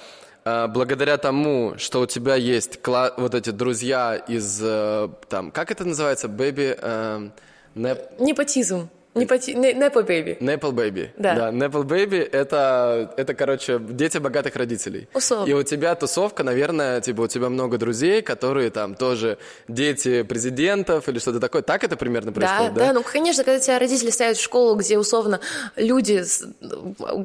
э, 0.45 0.67
благодаря 0.67 1.17
тому, 1.17 1.73
что 1.77 1.99
у 1.99 2.05
тебя 2.05 2.35
есть 2.35 2.79
кла- 2.81 3.13
вот 3.17 3.35
эти 3.35 3.49
друзья 3.49 4.15
из, 4.15 4.61
э, 4.63 5.09
там, 5.27 5.51
как 5.51 5.71
это 5.71 5.83
называется, 5.83 6.27
baby... 6.27 6.79
Э, 6.81 7.29
неп... 7.75 7.99
Непотизм. 8.19 8.87
Непл 9.19 9.99
Baby. 9.99 10.37
Непл 10.39 10.69
Baby. 10.69 11.09
Да. 11.17 11.35
Да, 11.35 11.51
Непл 11.51 11.83
Baby 11.83 12.27
это, 12.29 13.13
это, 13.17 13.33
короче, 13.33 13.79
дети 13.79 14.17
богатых 14.17 14.55
родителей. 14.55 15.07
Условно. 15.13 15.49
И 15.49 15.53
у 15.53 15.63
тебя 15.63 15.95
тусовка, 15.95 16.43
наверное, 16.43 17.01
типа 17.01 17.21
у 17.21 17.27
тебя 17.27 17.49
много 17.49 17.77
друзей, 17.77 18.21
которые 18.21 18.69
там 18.69 18.95
тоже 18.95 19.37
дети 19.67 20.23
президентов 20.23 21.07
или 21.09 21.19
что-то 21.19 21.39
такое. 21.39 21.61
Так 21.61 21.83
это 21.83 21.95
примерно 21.95 22.31
происходит, 22.31 22.73
да? 22.73 22.79
Да, 22.79 22.87
да, 22.87 22.93
ну, 22.93 23.03
конечно, 23.03 23.43
когда 23.43 23.59
тебя 23.59 23.79
родители 23.79 24.09
ставят 24.09 24.37
в 24.37 24.41
школу, 24.41 24.75
где 24.75 24.97
условно 24.97 25.39
люди 25.75 26.23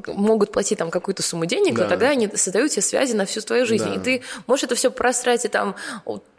могут 0.07 0.51
платить 0.51 0.77
там 0.77 0.91
какую-то 0.91 1.23
сумму 1.23 1.45
денег, 1.45 1.75
да. 1.75 1.83
то 1.83 1.89
тогда 1.89 2.09
они 2.09 2.29
создают 2.35 2.71
тебе 2.71 2.81
связи 2.81 3.13
на 3.13 3.25
всю 3.25 3.41
твою 3.41 3.65
жизнь. 3.65 3.85
Да. 3.85 3.95
И 3.95 3.99
ты 3.99 4.21
можешь 4.47 4.63
это 4.63 4.75
все 4.75 4.91
просрать 4.91 5.45
и 5.45 5.47
там 5.47 5.75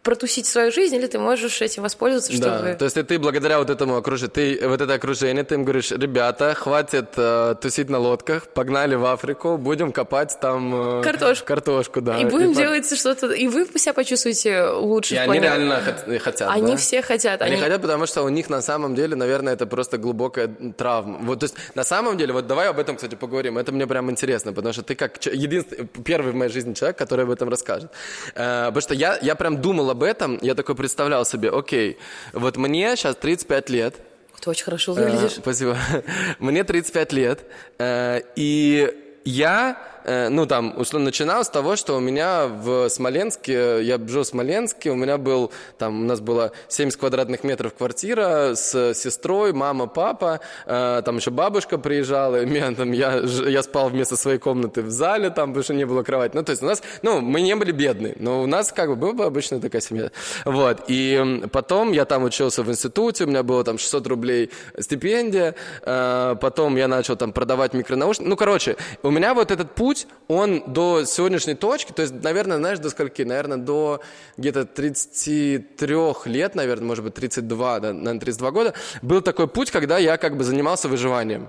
протусить 0.02 0.46
свою 0.46 0.70
жизнь, 0.70 0.94
или 0.94 1.08
ты 1.08 1.18
можешь 1.18 1.60
этим 1.60 1.82
воспользоваться, 1.82 2.32
чтобы... 2.32 2.46
Да, 2.46 2.74
то 2.74 2.84
есть 2.84 3.06
ты 3.08 3.18
благодаря 3.18 3.58
вот 3.58 3.70
этому 3.70 3.96
окружению, 3.96 4.30
ты 4.30 4.68
вот 4.68 4.80
это 4.80 4.94
окружение, 4.94 5.42
ты 5.46 5.54
им 5.54 5.64
говоришь, 5.64 5.90
ребята, 5.90 6.54
хватит 6.54 7.10
э, 7.16 7.54
тусить 7.60 7.88
на 7.88 7.98
лодках, 7.98 8.48
погнали 8.48 8.94
в 8.94 9.04
Африку, 9.06 9.56
будем 9.56 9.92
копать 9.92 10.38
там... 10.40 11.00
Э, 11.00 11.02
картошку. 11.02 11.46
Картошку, 11.46 12.00
да. 12.00 12.18
И 12.18 12.24
будем 12.24 12.52
и 12.52 12.54
делать 12.54 12.88
по... 12.88 12.96
что-то, 12.96 13.30
и 13.32 13.48
вы 13.48 13.66
себя 13.78 13.92
почувствуете 13.94 14.68
лучше. 14.68 15.14
И 15.14 15.18
они 15.18 15.38
реально 15.38 15.80
хотят, 16.18 16.50
Они 16.50 16.72
да? 16.72 16.76
все 16.76 17.02
хотят. 17.02 17.42
Они... 17.42 17.54
они 17.54 17.62
хотят, 17.62 17.82
потому 17.82 18.06
что 18.06 18.22
у 18.22 18.28
них 18.28 18.50
на 18.50 18.60
самом 18.62 18.94
деле, 18.94 19.16
наверное, 19.16 19.54
это 19.54 19.66
просто 19.66 19.98
глубокая 19.98 20.48
травма. 20.76 21.18
Вот, 21.22 21.40
то 21.40 21.44
есть 21.44 21.54
на 21.74 21.84
самом 21.84 22.16
деле, 22.18 22.32
вот 22.32 22.46
давай 22.46 22.68
об 22.68 22.78
этом, 22.78 22.96
кстати, 22.96 23.14
поговорим, 23.14 23.58
это 23.58 23.72
мне 23.72 23.86
прям 23.86 24.10
интересно, 24.10 24.52
потому 24.52 24.72
что 24.72 24.82
ты 24.82 24.94
как 24.94 25.24
единственный, 25.24 25.86
первый 26.04 26.32
в 26.32 26.34
моей 26.34 26.50
жизни 26.50 26.74
человек, 26.74 26.98
который 26.98 27.24
об 27.24 27.30
этом 27.30 27.48
расскажет. 27.48 27.90
Э, 28.34 28.66
потому 28.66 28.80
что 28.80 28.94
я, 28.94 29.18
я 29.22 29.34
прям 29.34 29.60
думал 29.60 29.90
об 29.90 30.02
этом, 30.02 30.38
я 30.42 30.54
такой 30.54 30.74
представлял 30.74 31.24
себе, 31.24 31.50
окей, 31.50 31.98
вот 32.32 32.56
мне 32.56 32.96
сейчас 32.96 33.16
35 33.16 33.70
лет. 33.70 33.94
Ты 34.40 34.50
очень 34.50 34.64
хорошо 34.64 34.92
выглядишь. 34.92 35.38
Э, 35.38 35.40
спасибо. 35.40 35.76
Мне 36.38 36.64
35 36.64 37.12
лет, 37.12 37.40
э, 37.78 38.20
и 38.36 38.92
я 39.24 39.78
ну, 40.06 40.46
там, 40.46 40.74
условно, 40.76 41.06
начинал 41.06 41.44
с 41.44 41.48
того, 41.48 41.76
что 41.76 41.96
у 41.96 42.00
меня 42.00 42.46
в 42.46 42.88
Смоленске, 42.88 43.82
я 43.82 43.98
жил 44.06 44.22
в 44.22 44.26
Смоленске, 44.26 44.90
у 44.90 44.94
меня 44.94 45.18
был, 45.18 45.50
там, 45.78 46.02
у 46.02 46.04
нас 46.04 46.20
было 46.20 46.52
70 46.68 46.98
квадратных 46.98 47.44
метров 47.44 47.74
квартира 47.74 48.54
с 48.54 48.94
сестрой, 48.94 49.52
мама, 49.52 49.86
папа, 49.86 50.40
э, 50.66 51.02
там 51.04 51.16
еще 51.16 51.30
бабушка 51.30 51.78
приезжала, 51.78 52.42
и 52.42 52.46
меня, 52.46 52.72
там, 52.72 52.92
я, 52.92 53.20
я 53.46 53.62
спал 53.62 53.88
вместо 53.88 54.16
своей 54.16 54.38
комнаты 54.38 54.82
в 54.82 54.90
зале, 54.90 55.30
там, 55.30 55.50
потому 55.50 55.64
что 55.64 55.74
не 55.74 55.84
было 55.84 56.02
кровати. 56.02 56.36
Ну, 56.36 56.42
то 56.42 56.50
есть 56.50 56.62
у 56.62 56.66
нас, 56.66 56.82
ну, 57.02 57.20
мы 57.20 57.40
не 57.40 57.56
были 57.56 57.72
бедны, 57.72 58.14
но 58.18 58.42
у 58.42 58.46
нас, 58.46 58.72
как 58.72 58.96
бы, 58.96 59.12
была 59.12 59.26
обычная 59.26 59.60
такая 59.60 59.80
семья. 59.80 60.10
Вот, 60.44 60.84
и 60.88 61.42
потом 61.52 61.92
я 61.92 62.04
там 62.04 62.24
учился 62.24 62.62
в 62.62 62.70
институте, 62.70 63.24
у 63.24 63.26
меня 63.28 63.42
было 63.42 63.64
там 63.64 63.78
600 63.78 64.06
рублей 64.06 64.50
стипендия, 64.78 65.54
э, 65.82 66.36
потом 66.40 66.76
я 66.76 66.88
начал 66.88 67.16
там 67.16 67.32
продавать 67.32 67.72
микронаушники. 67.72 68.28
Ну, 68.28 68.36
короче, 68.36 68.76
у 69.02 69.10
меня 69.10 69.34
вот 69.34 69.50
этот 69.50 69.74
путь 69.74 69.95
путь, 69.96 70.06
он 70.28 70.62
до 70.66 71.04
сегодняшней 71.04 71.54
точки, 71.54 71.92
то 71.92 72.02
есть, 72.02 72.14
наверное, 72.22 72.58
знаешь, 72.58 72.78
до 72.78 72.90
скольки? 72.90 73.22
Наверное, 73.22 73.58
до 73.58 74.00
где-то 74.36 74.64
33 74.64 75.96
лет, 76.26 76.54
наверное, 76.54 76.86
может 76.86 77.04
быть, 77.04 77.14
32, 77.14 77.80
да, 77.80 77.92
наверное, 77.92 78.20
32 78.20 78.50
года, 78.50 78.74
был 79.02 79.22
такой 79.22 79.46
путь, 79.48 79.70
когда 79.70 79.98
я 79.98 80.16
как 80.16 80.36
бы 80.36 80.44
занимался 80.44 80.88
выживанием. 80.88 81.48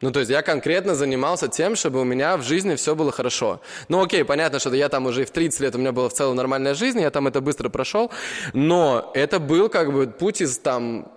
Ну, 0.00 0.12
то 0.12 0.20
есть 0.20 0.30
я 0.30 0.42
конкретно 0.42 0.94
занимался 0.94 1.48
тем, 1.48 1.74
чтобы 1.74 2.00
у 2.00 2.04
меня 2.04 2.36
в 2.36 2.42
жизни 2.42 2.76
все 2.76 2.94
было 2.94 3.10
хорошо. 3.10 3.60
Ну, 3.88 4.00
окей, 4.00 4.24
понятно, 4.24 4.60
что 4.60 4.72
я 4.72 4.88
там 4.88 5.06
уже 5.06 5.22
и 5.22 5.24
в 5.24 5.30
30 5.30 5.60
лет 5.60 5.74
у 5.74 5.78
меня 5.78 5.90
была 5.90 6.08
в 6.08 6.12
целом 6.12 6.36
нормальная 6.36 6.74
жизнь, 6.74 7.00
я 7.00 7.10
там 7.10 7.26
это 7.26 7.40
быстро 7.40 7.68
прошел, 7.68 8.12
но 8.52 9.10
это 9.14 9.40
был 9.40 9.68
как 9.68 9.92
бы 9.92 10.06
путь 10.06 10.40
из 10.40 10.58
там 10.58 11.10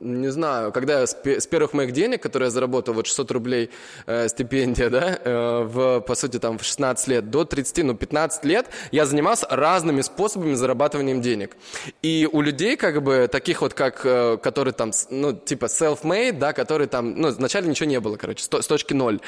не 0.00 0.28
знаю, 0.28 0.72
когда 0.72 1.00
я 1.00 1.06
с, 1.06 1.16
с 1.24 1.46
первых 1.46 1.72
моих 1.72 1.92
денег, 1.92 2.22
которые 2.22 2.48
я 2.48 2.50
заработал, 2.50 2.94
вот 2.94 3.06
600 3.06 3.30
рублей 3.30 3.70
э, 4.06 4.28
стипендия, 4.28 4.90
да, 4.90 5.18
э, 5.24 5.62
в, 5.64 6.00
по 6.00 6.14
сути, 6.14 6.38
там, 6.38 6.58
в 6.58 6.64
16 6.64 7.08
лет 7.08 7.30
до 7.30 7.44
30, 7.44 7.84
ну, 7.84 7.94
15 7.94 8.44
лет, 8.44 8.66
я 8.92 9.06
занимался 9.06 9.46
разными 9.48 10.02
способами 10.02 10.54
зарабатывания 10.54 11.16
денег. 11.16 11.56
И 12.02 12.28
у 12.30 12.42
людей, 12.42 12.76
как 12.76 13.02
бы, 13.02 13.28
таких 13.30 13.62
вот, 13.62 13.72
как, 13.72 14.02
э, 14.04 14.36
которые 14.42 14.74
там, 14.74 14.90
ну, 15.10 15.32
типа 15.32 15.64
self-made, 15.64 16.38
да, 16.38 16.52
которые 16.52 16.88
там, 16.88 17.14
ну, 17.18 17.30
вначале 17.30 17.68
ничего 17.68 17.88
не 17.88 18.00
было, 18.00 18.16
короче, 18.16 18.44
с, 18.44 18.62
с 18.62 18.66
точки 18.66 18.92
ноль, 18.92 19.20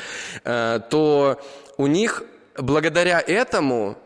э, 0.45 0.81
то 0.91 1.41
у 1.79 1.87
них 1.87 2.25
благодаря 2.57 3.23
этому 3.27 3.97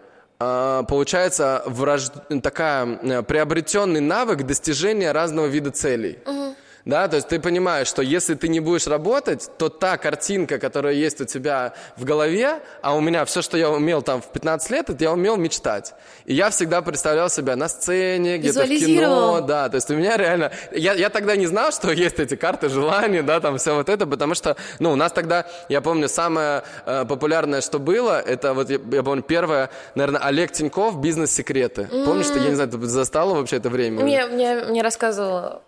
получается 0.88 1.62
враж... 1.66 2.11
такая 2.43 3.22
приобретенный 3.22 4.01
навык 4.01 4.43
достижения 4.45 5.12
разного 5.12 5.47
вида 5.47 5.70
целей. 5.70 6.18
Угу. 6.26 6.55
Да, 6.84 7.06
то 7.06 7.16
есть 7.16 7.28
ты 7.28 7.38
понимаешь, 7.38 7.86
что 7.86 8.02
если 8.02 8.34
ты 8.34 8.48
не 8.48 8.60
будешь 8.60 8.86
работать, 8.86 9.48
то 9.56 9.68
та 9.68 9.96
картинка, 9.96 10.58
которая 10.58 10.94
есть 10.94 11.20
у 11.20 11.24
тебя 11.24 11.74
в 11.96 12.04
голове, 12.04 12.60
а 12.80 12.96
у 12.96 13.00
меня 13.00 13.24
все, 13.24 13.40
что 13.40 13.56
я 13.56 13.70
умел 13.70 14.02
там 14.02 14.20
в 14.20 14.26
15 14.32 14.70
лет, 14.70 14.90
это 14.90 15.04
я 15.04 15.12
умел 15.12 15.36
мечтать. 15.36 15.94
И 16.24 16.34
я 16.34 16.50
всегда 16.50 16.82
представлял 16.82 17.28
себя 17.28 17.54
на 17.54 17.68
сцене, 17.68 18.38
где-то 18.38 18.64
в 18.64 18.68
кино, 18.68 19.40
да, 19.40 19.68
то 19.68 19.76
есть 19.76 19.90
у 19.90 19.94
меня 19.94 20.16
реально... 20.16 20.50
Я, 20.72 20.94
я 20.94 21.08
тогда 21.08 21.36
не 21.36 21.46
знал, 21.46 21.70
что 21.72 21.92
есть 21.92 22.18
эти 22.18 22.34
карты 22.34 22.68
желаний, 22.68 23.22
да, 23.22 23.38
там 23.40 23.58
все 23.58 23.74
вот 23.74 23.88
это, 23.88 24.06
потому 24.06 24.34
что, 24.34 24.56
ну, 24.80 24.92
у 24.92 24.96
нас 24.96 25.12
тогда, 25.12 25.46
я 25.68 25.80
помню, 25.80 26.08
самое 26.08 26.62
э, 26.84 27.04
популярное, 27.04 27.60
что 27.60 27.78
было, 27.78 28.20
это 28.20 28.54
вот, 28.54 28.70
я, 28.70 28.78
я 28.90 29.02
помню, 29.04 29.22
первое, 29.22 29.70
наверное, 29.94 30.20
Олег 30.22 30.50
Тиньков 30.50 31.00
«Бизнес-секреты». 31.00 31.82
Mm-hmm. 31.82 32.04
Помнишь, 32.04 32.26
что, 32.26 32.38
я 32.38 32.48
не 32.48 32.54
знаю, 32.54 32.70
ты 32.70 32.78
застала 32.86 33.34
вообще 33.34 33.56
это 33.56 33.70
время? 33.70 34.02
Мне, 34.02 34.26
мне, 34.26 34.64
мне 34.64 34.82
рассказывала. 34.82 35.62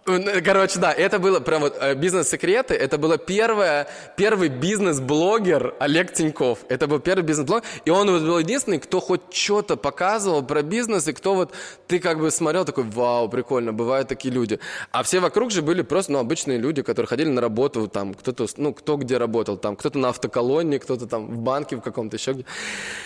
Короче, 0.45 0.79
да, 0.81 0.93
это 1.05 1.19
было 1.19 1.41
прям 1.41 1.61
вот 1.61 1.77
э, 1.81 1.95
бизнес-секреты. 1.95 2.75
Это 2.75 2.99
было 2.99 3.19
первое, 3.19 3.87
первый 4.17 4.49
бизнес-блогер 4.49 5.75
Олег 5.79 6.13
Тиньков. 6.13 6.61
Это 6.69 6.87
был 6.87 6.99
первый 6.99 7.23
бизнес-блогер. 7.23 7.65
И 7.85 7.91
он 7.91 8.11
вот 8.11 8.23
был 8.23 8.39
единственный, 8.39 8.79
кто 8.79 9.01
хоть 9.01 9.21
что-то 9.33 9.77
показывал 9.77 10.43
про 10.43 10.63
бизнес, 10.63 11.07
и 11.09 11.13
кто 11.13 11.35
вот 11.35 11.53
ты 11.87 11.99
как 11.99 12.19
бы 12.19 12.31
смотрел 12.31 12.65
такой, 12.65 12.85
вау, 12.85 13.29
прикольно, 13.29 13.73
бывают 13.73 14.09
такие 14.09 14.33
люди. 14.33 14.59
А 14.93 15.03
все 15.03 15.21
вокруг 15.21 15.51
же 15.51 15.63
были 15.63 15.83
просто, 15.83 16.13
ну, 16.13 16.19
обычные 16.19 16.59
люди, 16.59 16.83
которые 16.83 17.07
ходили 17.07 17.29
на 17.29 17.41
работу, 17.41 17.87
там, 17.89 18.15
кто-то, 18.15 18.47
ну, 18.57 18.73
кто 18.73 18.97
где 18.97 19.19
работал, 19.19 19.57
там, 19.57 19.77
кто-то 19.77 19.99
на 19.99 20.09
автоколонне, 20.09 20.79
кто-то 20.79 21.07
там 21.07 21.27
в 21.27 21.39
банке 21.39 21.77
в 21.77 21.81
каком-то 21.81 22.17
еще 22.17 22.33
где. 22.33 22.45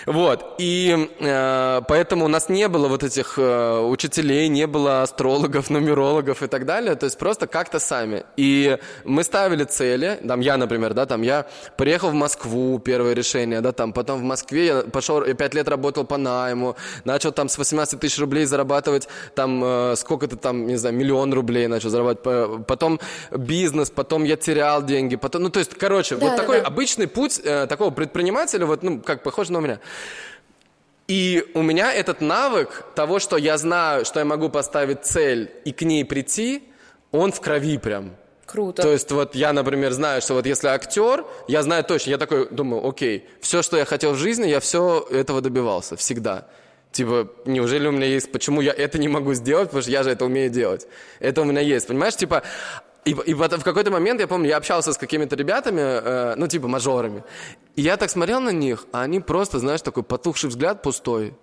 Вот. 0.06 0.54
И 0.58 1.10
э, 1.18 1.80
поэтому 1.88 2.26
у 2.26 2.28
нас 2.28 2.48
не 2.48 2.68
было 2.68 2.88
вот 2.88 3.02
этих 3.02 3.38
э, 3.38 3.80
учителей, 3.80 4.48
не 4.48 4.66
было 4.66 5.02
астрологов, 5.02 5.70
нумерологов 5.70 6.42
и 6.42 6.46
так 6.46 6.64
далее. 6.64 6.94
То 6.94 7.06
есть 7.06 7.18
просто 7.18 7.46
как-то 7.46 7.78
сами. 7.88 8.24
И 8.36 8.78
мы 9.04 9.24
ставили 9.24 9.64
цели, 9.64 10.20
там 10.26 10.40
я, 10.40 10.56
например, 10.56 10.94
да, 10.94 11.06
там 11.06 11.22
я 11.22 11.46
приехал 11.76 12.10
в 12.10 12.14
Москву, 12.14 12.78
первое 12.78 13.14
решение, 13.14 13.60
да, 13.60 13.72
там 13.72 13.92
потом 13.92 14.20
в 14.20 14.22
Москве 14.22 14.66
я 14.66 14.82
пошел, 14.82 15.24
я 15.24 15.34
пять 15.34 15.54
лет 15.54 15.68
работал 15.68 16.04
по 16.04 16.16
найму, 16.16 16.76
начал 17.04 17.32
там 17.32 17.48
с 17.48 17.58
18 17.58 18.00
тысяч 18.00 18.18
рублей 18.18 18.44
зарабатывать 18.44 19.08
там 19.34 19.62
э, 19.64 19.96
сколько-то 19.96 20.36
там, 20.36 20.66
не 20.66 20.76
знаю, 20.76 20.94
миллион 20.94 21.32
рублей 21.32 21.66
начал 21.66 21.90
зарабатывать, 21.90 22.66
потом 22.66 23.00
бизнес, 23.30 23.90
потом 23.90 24.24
я 24.24 24.36
терял 24.36 24.82
деньги, 24.84 25.16
потом, 25.16 25.42
ну 25.42 25.50
то 25.50 25.58
есть, 25.58 25.74
короче, 25.74 26.16
да, 26.16 26.26
вот 26.26 26.36
да, 26.36 26.36
такой 26.36 26.60
да. 26.60 26.66
обычный 26.66 27.06
путь 27.06 27.40
э, 27.42 27.66
такого 27.66 27.90
предпринимателя, 27.90 28.66
вот, 28.66 28.82
ну, 28.82 29.00
как 29.00 29.22
похож 29.22 29.48
на 29.48 29.58
меня. 29.58 29.80
И 31.08 31.50
у 31.54 31.62
меня 31.62 31.94
этот 31.94 32.20
навык 32.20 32.84
того, 32.94 33.18
что 33.18 33.38
я 33.38 33.56
знаю, 33.56 34.04
что 34.04 34.18
я 34.18 34.26
могу 34.26 34.50
поставить 34.50 35.06
цель 35.06 35.50
и 35.64 35.72
к 35.72 35.80
ней 35.80 36.04
прийти, 36.04 36.67
он 37.12 37.32
в 37.32 37.40
крови 37.40 37.78
прям. 37.78 38.16
Круто. 38.46 38.80
То 38.82 38.92
есть 38.92 39.12
вот 39.12 39.34
я, 39.34 39.52
например, 39.52 39.92
знаю, 39.92 40.22
что 40.22 40.34
вот 40.34 40.46
если 40.46 40.68
актер, 40.68 41.26
я 41.48 41.62
знаю 41.62 41.84
точно, 41.84 42.10
я 42.10 42.18
такой 42.18 42.48
думаю, 42.48 42.86
окей, 42.86 43.28
все, 43.40 43.60
что 43.60 43.76
я 43.76 43.84
хотел 43.84 44.12
в 44.12 44.16
жизни, 44.16 44.46
я 44.46 44.60
все 44.60 45.06
этого 45.10 45.42
добивался, 45.42 45.96
всегда. 45.96 46.46
Типа, 46.90 47.28
неужели 47.44 47.86
у 47.86 47.92
меня 47.92 48.06
есть, 48.06 48.32
почему 48.32 48.62
я 48.62 48.72
это 48.72 48.98
не 48.98 49.08
могу 49.08 49.34
сделать, 49.34 49.68
потому 49.68 49.82
что 49.82 49.90
я 49.90 50.02
же 50.02 50.10
это 50.10 50.24
умею 50.24 50.48
делать. 50.48 50.86
Это 51.20 51.42
у 51.42 51.44
меня 51.44 51.60
есть, 51.60 51.86
понимаешь? 51.86 52.16
Типа, 52.16 52.42
и, 53.04 53.10
и 53.10 53.34
в 53.34 53.62
какой-то 53.62 53.90
момент, 53.90 54.20
я 54.20 54.26
помню, 54.26 54.48
я 54.48 54.56
общался 54.56 54.94
с 54.94 54.98
какими-то 54.98 55.36
ребятами, 55.36 55.80
э, 55.80 56.34
ну, 56.36 56.48
типа, 56.48 56.68
мажорами, 56.68 57.24
и 57.76 57.82
я 57.82 57.98
так 57.98 58.10
смотрел 58.10 58.40
на 58.40 58.50
них, 58.50 58.86
а 58.92 59.02
они 59.02 59.20
просто, 59.20 59.58
знаешь, 59.58 59.82
такой 59.82 60.02
потухший 60.02 60.48
взгляд 60.48 60.82
пустой, 60.82 61.34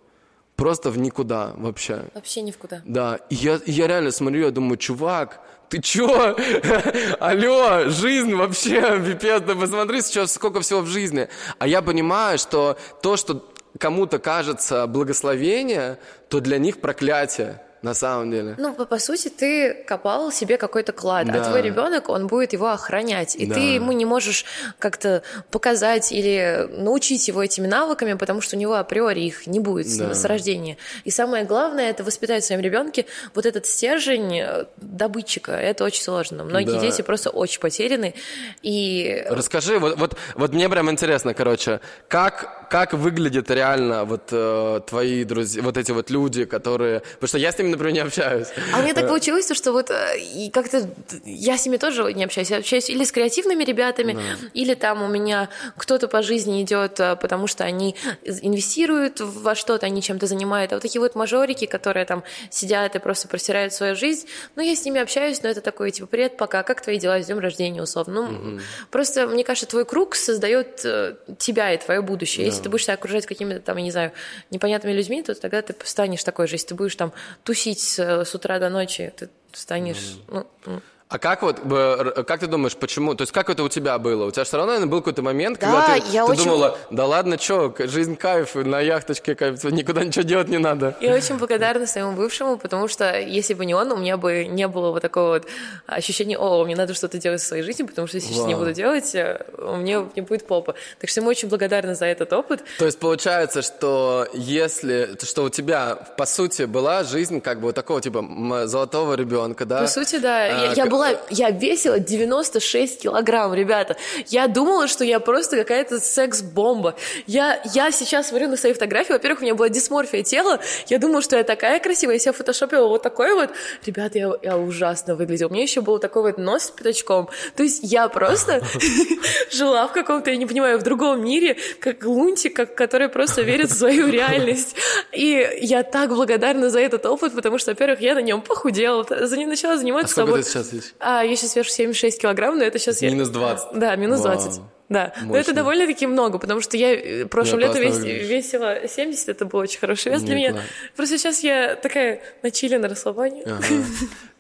просто 0.56 0.90
в 0.90 0.98
никуда 0.98 1.54
вообще. 1.56 2.06
Вообще 2.14 2.42
ни 2.42 2.52
в 2.52 2.58
куда. 2.58 2.82
Да, 2.86 3.20
и 3.30 3.36
я, 3.36 3.56
и 3.66 3.72
я 3.72 3.88
реально 3.88 4.12
смотрю, 4.12 4.46
я 4.46 4.52
думаю, 4.52 4.78
чувак, 4.78 5.42
ты 5.70 5.82
чё? 5.82 6.36
Алло, 7.20 7.90
жизнь 7.90 8.34
вообще, 8.34 9.02
пипец, 9.06 9.42
да 9.42 9.56
посмотри 9.56 10.02
сейчас, 10.02 10.34
сколько 10.34 10.62
всего 10.62 10.82
в 10.82 10.88
жизни. 10.88 11.28
А 11.60 11.68
я 11.68 11.82
понимаю, 11.82 12.38
что 12.38 12.78
то, 13.02 13.18
что 13.18 13.46
кому-то 13.80 14.20
кажется 14.20 14.88
благословение, 14.88 16.00
то 16.30 16.40
для 16.40 16.58
них 16.58 16.80
проклятие 16.80 17.62
на 17.86 17.94
самом 17.94 18.32
деле. 18.32 18.56
Ну, 18.58 18.74
по, 18.74 18.86
по 18.86 18.98
сути, 18.98 19.30
ты 19.30 19.74
копал 19.88 20.32
себе 20.32 20.58
какой-то 20.58 20.92
клад, 20.92 21.30
а 21.30 21.34
да. 21.34 21.42
а 21.42 21.50
твой 21.50 21.62
ребенок, 21.62 22.10
он 22.10 22.26
будет 22.26 22.52
его 22.54 22.70
охранять. 22.70 23.36
И 23.36 23.46
да. 23.46 23.54
ты 23.54 23.60
ему 23.60 23.92
не 23.92 24.06
можешь 24.06 24.44
как-то 24.80 25.22
показать 25.52 26.12
или 26.12 26.68
научить 26.72 27.28
его 27.28 27.44
этими 27.44 27.68
навыками, 27.68 28.14
потому 28.14 28.42
что 28.42 28.56
у 28.56 28.60
него 28.60 28.74
априори 28.74 29.22
их 29.22 29.46
не 29.46 29.60
будет 29.60 29.86
да. 30.00 30.16
с, 30.16 30.26
рождения. 30.26 30.78
И 31.04 31.12
самое 31.12 31.46
главное, 31.46 31.92
это 31.92 32.04
воспитать 32.04 32.44
в 32.44 32.48
своем 32.48 32.62
ребенке 32.62 33.06
вот 33.36 33.46
этот 33.46 33.68
стержень 33.68 34.40
э, 34.40 34.66
добытчика. 34.78 35.52
Это 35.52 35.84
очень 35.84 36.02
сложно. 36.02 36.44
Многие 36.44 36.74
да. 36.74 36.80
дети 36.80 37.04
просто 37.04 37.30
очень 37.30 37.60
потеряны. 37.60 38.16
И... 38.64 39.24
Расскажи, 39.30 39.78
вот, 39.78 40.00
вот, 40.00 40.18
вот 40.34 40.54
мне 40.54 40.68
прям 40.70 40.90
интересно, 40.90 41.36
короче, 41.36 41.82
как, 42.08 42.68
как 42.72 42.94
выглядит 42.94 43.52
реально 43.52 44.06
вот 44.06 44.30
э, 44.32 44.82
твои 44.88 45.24
друзья, 45.24 45.62
вот 45.62 45.78
эти 45.78 45.92
вот 45.92 46.10
люди, 46.10 46.46
которые... 46.46 47.02
Потому 47.02 47.28
что 47.28 47.38
я 47.38 47.52
с 47.52 47.58
ними 47.60 47.75
например, 47.76 47.94
не 47.94 48.00
общаюсь. 48.00 48.48
А 48.74 48.80
у 48.80 48.84
меня 48.84 48.94
так 48.94 49.08
получилось, 49.08 49.50
что 49.52 49.72
вот 49.72 49.90
э, 49.92 50.20
и 50.20 50.50
как-то 50.50 50.90
я 51.26 51.58
с 51.58 51.66
ними 51.66 51.78
тоже 51.78 52.14
не 52.14 52.24
общаюсь. 52.24 52.50
Я 52.50 52.58
общаюсь 52.58 52.90
или 52.90 53.04
с 53.04 53.12
креативными 53.12 53.64
ребятами, 53.64 54.14
да. 54.14 54.20
или 54.54 54.74
там 54.74 55.04
у 55.04 55.08
меня 55.08 55.50
кто-то 55.78 56.08
по 56.08 56.22
жизни 56.22 56.62
идет, 56.64 57.00
э, 57.00 57.16
потому 57.16 57.48
что 57.48 57.64
они 57.64 57.96
инвестируют 58.24 59.20
во 59.20 59.56
что-то, 59.56 59.86
они 59.86 60.02
чем-то 60.02 60.28
занимают. 60.28 60.72
А 60.72 60.76
вот 60.76 60.82
такие 60.82 61.02
вот 61.02 61.16
мажорики, 61.16 61.66
которые 61.66 62.06
там 62.06 62.24
сидят 62.50 62.96
и 62.96 63.00
просто 63.00 63.28
просирают 63.28 63.74
свою 63.74 63.96
жизнь, 63.96 64.28
ну, 64.56 64.64
я 64.64 64.76
с 64.76 64.86
ними 64.86 65.02
общаюсь, 65.02 65.42
но 65.44 65.50
это 65.50 65.62
такой, 65.62 65.92
типа, 65.92 66.08
привет, 66.08 66.38
пока, 66.38 66.64
как 66.64 66.82
твои 66.82 66.98
дела, 66.98 67.22
с 67.22 67.26
днем 67.26 67.40
рождения, 67.40 67.82
условно. 67.82 68.14
Ну, 68.16 68.22
угу. 68.24 68.60
просто, 68.92 69.28
мне 69.28 69.44
кажется, 69.44 69.68
твой 69.68 69.86
круг 69.86 70.16
создает 70.16 70.82
э, 70.86 71.16
тебя 71.38 71.74
и 71.74 71.78
твое 71.78 72.02
будущее. 72.02 72.46
Да. 72.46 72.52
Если 72.52 72.64
ты 72.64 72.70
будешь 72.70 72.86
себя 72.86 72.94
окружать 72.94 73.26
какими-то 73.26 73.60
там, 73.60 73.78
я 73.78 73.84
не 73.84 73.92
знаю, 73.92 74.12
непонятными 74.52 74.94
людьми, 74.94 75.22
то 75.24 75.34
тогда 75.36 75.62
ты 75.62 75.76
станешь 75.84 76.24
такой 76.24 76.48
же. 76.48 76.56
Если 76.56 76.68
ты 76.68 76.76
будешь 76.76 76.96
там 76.96 77.12
тусить 77.44 77.65
тусить 77.66 77.82
с, 77.82 78.00
с 78.00 78.36
утра 78.36 78.60
до 78.60 78.70
ночи, 78.70 79.12
ты 79.16 79.30
станешь... 79.52 80.20
Mm. 80.28 80.48
Ну, 80.66 80.82
а 81.08 81.20
как 81.20 81.44
вот, 81.44 81.60
как 81.60 82.40
ты 82.40 82.48
думаешь, 82.48 82.76
почему, 82.76 83.14
то 83.14 83.22
есть 83.22 83.32
как 83.32 83.52
это 83.52 83.62
у 83.62 83.70
тебя 83.70 84.00
было? 84.00 84.26
У 84.26 84.32
тебя 84.32 84.44
все 84.44 84.58
равно, 84.58 84.74
наверное, 84.74 84.90
был 84.90 85.02
какой-то 85.02 85.22
момент, 85.22 85.60
да, 85.60 85.68
когда 85.68 86.00
ты, 86.00 86.12
я 86.12 86.26
ты 86.26 86.32
очень... 86.32 86.44
думала, 86.46 86.78
да 86.90 87.06
ладно, 87.06 87.38
что, 87.38 87.74
жизнь 87.78 88.16
кайф, 88.16 88.56
на 88.56 88.82
яхточке 88.82 89.36
кайф, 89.36 89.64
никуда 89.66 90.04
ничего 90.04 90.24
делать 90.24 90.48
не 90.48 90.58
надо. 90.58 90.98
Я 91.02 91.14
очень 91.14 91.38
благодарна 91.38 91.86
своему 91.86 92.14
бывшему, 92.14 92.58
потому 92.58 92.88
что 92.88 93.20
если 93.20 93.54
бы 93.54 93.68
не 93.68 93.76
он, 93.76 93.92
у 93.92 93.98
меня 93.98 94.18
бы 94.18 94.46
не 94.46 94.68
было 94.68 94.90
вот 94.90 95.04
такого 95.04 95.34
вот 95.34 95.48
ощущения, 95.86 96.40
о, 96.40 96.66
мне 96.66 96.76
надо 96.76 96.96
что-то 96.96 97.20
делать 97.20 97.42
в 97.42 97.46
своей 97.46 97.62
жизни, 97.62 97.84
потому 97.84 98.08
что 98.08 98.18
если 98.18 98.30
я 98.30 98.36
сейчас 98.36 98.48
не 98.48 98.56
буду 98.56 98.74
делать, 98.74 99.14
э, 99.14 99.46
мне 99.78 100.10
не 100.16 100.22
будет 100.22 100.48
попа. 100.48 100.74
Так 101.00 101.12
что 101.12 101.22
мы 101.22 101.30
очень 101.30 101.50
благодарны 101.50 101.94
за 101.94 102.06
этот 102.08 102.34
опыт. 102.34 102.64
То 102.80 102.86
есть 102.86 102.98
получается, 102.98 103.62
что 103.62 104.28
если, 104.34 105.16
что 105.24 105.44
у 105.44 105.50
тебя, 105.50 105.96
по 106.18 106.26
сути, 106.26 106.64
была 106.64 107.04
жизнь 107.04 107.42
как 107.42 107.60
бы 107.60 107.68
вот 107.68 107.76
такого 107.76 108.02
типа 108.02 108.26
золотого 108.66 109.14
ребенка, 109.14 109.66
да? 109.66 109.82
По 109.82 109.88
сути, 109.88 110.18
да. 110.18 110.46
Я, 110.46 110.74
я 110.74 110.95
была, 110.96 111.10
я 111.30 111.50
весила 111.52 112.00
96 112.00 113.02
килограмм, 113.02 113.54
ребята. 113.54 113.96
Я 114.28 114.48
думала, 114.48 114.88
что 114.88 115.04
я 115.04 115.20
просто 115.20 115.58
какая-то 115.58 116.00
секс-бомба. 116.00 116.96
Я, 117.28 117.62
я 117.74 117.92
сейчас 117.92 118.30
смотрю 118.30 118.48
на 118.48 118.58
свои 118.58 118.74
фотографии, 118.74 119.14
во-первых, 119.14 119.42
у 119.42 119.44
меня 119.44 119.56
была 119.56 119.70
дисморфия 119.70 120.24
тела, 120.24 120.60
я 120.88 121.00
думала, 121.00 121.22
что 121.22 121.38
я 121.38 121.44
такая 121.44 121.80
красивая, 121.80 122.16
я 122.16 122.20
себя 122.20 122.34
фотошопила 122.34 122.88
вот 122.88 123.04
такой 123.04 123.34
вот. 123.34 123.50
Ребята, 123.86 124.18
я, 124.18 124.32
я 124.42 124.58
ужасно 124.58 125.16
выглядела. 125.16 125.50
У 125.50 125.52
меня 125.52 125.64
еще 125.64 125.82
был 125.82 126.00
такой 126.00 126.24
вот 126.24 126.38
нос 126.38 126.64
с 126.64 126.72
пятачком. 126.72 127.30
То 127.56 127.64
есть 127.64 127.80
я 127.84 128.08
просто 128.08 128.62
жила 129.52 129.88
в 129.88 129.94
каком-то, 129.94 130.32
я 130.32 130.38
не 130.38 130.46
понимаю, 130.46 130.80
в 130.80 130.84
другом 130.84 131.24
мире, 131.24 131.58
как 131.80 132.04
лунтик, 132.04 132.56
как, 132.56 132.76
который 132.76 133.10
просто 133.10 133.42
верит 133.42 133.72
в 133.72 133.78
свою 133.78 134.08
реальность. 134.08 134.76
И 135.12 135.48
я 135.62 135.84
так 135.84 136.10
благодарна 136.10 136.70
за 136.70 136.80
этот 136.80 137.06
опыт, 137.06 137.34
потому 137.36 137.58
что, 137.58 137.72
во-первых, 137.72 138.02
я 138.02 138.16
на 138.16 138.22
нем 138.22 138.42
похудела, 138.42 139.06
за 139.10 139.38
ним 139.38 139.50
начала 139.50 139.78
заниматься 139.78 140.22
а 140.22 140.26
собой. 140.26 140.44
Есть? 140.86 140.96
А, 141.00 141.24
я 141.24 141.36
сейчас 141.36 141.56
вешу 141.56 141.70
76 141.72 142.22
килограмм, 142.22 142.58
но 142.58 142.64
это 142.64 142.80
сейчас... 142.80 143.02
Минус 143.02 143.30
20? 143.30 143.68
Я... 143.74 143.80
Да, 143.80 143.96
минус 143.96 144.22
Вау. 144.22 144.34
20. 144.36 144.62
Да, 144.88 145.12
Мощно. 145.16 145.28
но 145.30 145.38
это 145.38 145.54
довольно-таки 145.54 146.06
много, 146.06 146.38
потому 146.38 146.62
что 146.62 146.78
я 146.78 146.94
э, 146.94 147.26
прошлым 147.26 147.60
Да, 147.60 147.68
летом 147.68 147.82
вес- 147.82 148.04
весила 148.04 148.88
70, 148.88 149.30
это 149.30 149.46
был 149.46 149.58
очень 149.60 149.80
хороший 149.80 150.12
вес 150.12 150.22
для 150.22 150.36
Не, 150.36 150.42
меня. 150.42 150.52
класс. 150.52 150.64
Просто 150.96 151.18
сейчас 151.18 151.40
я 151.44 151.76
такая 151.76 152.22
на 152.44 152.52
чиле, 152.52 152.78
на 152.78 152.88
расслабоне. 152.88 153.42
Ага. 153.48 153.64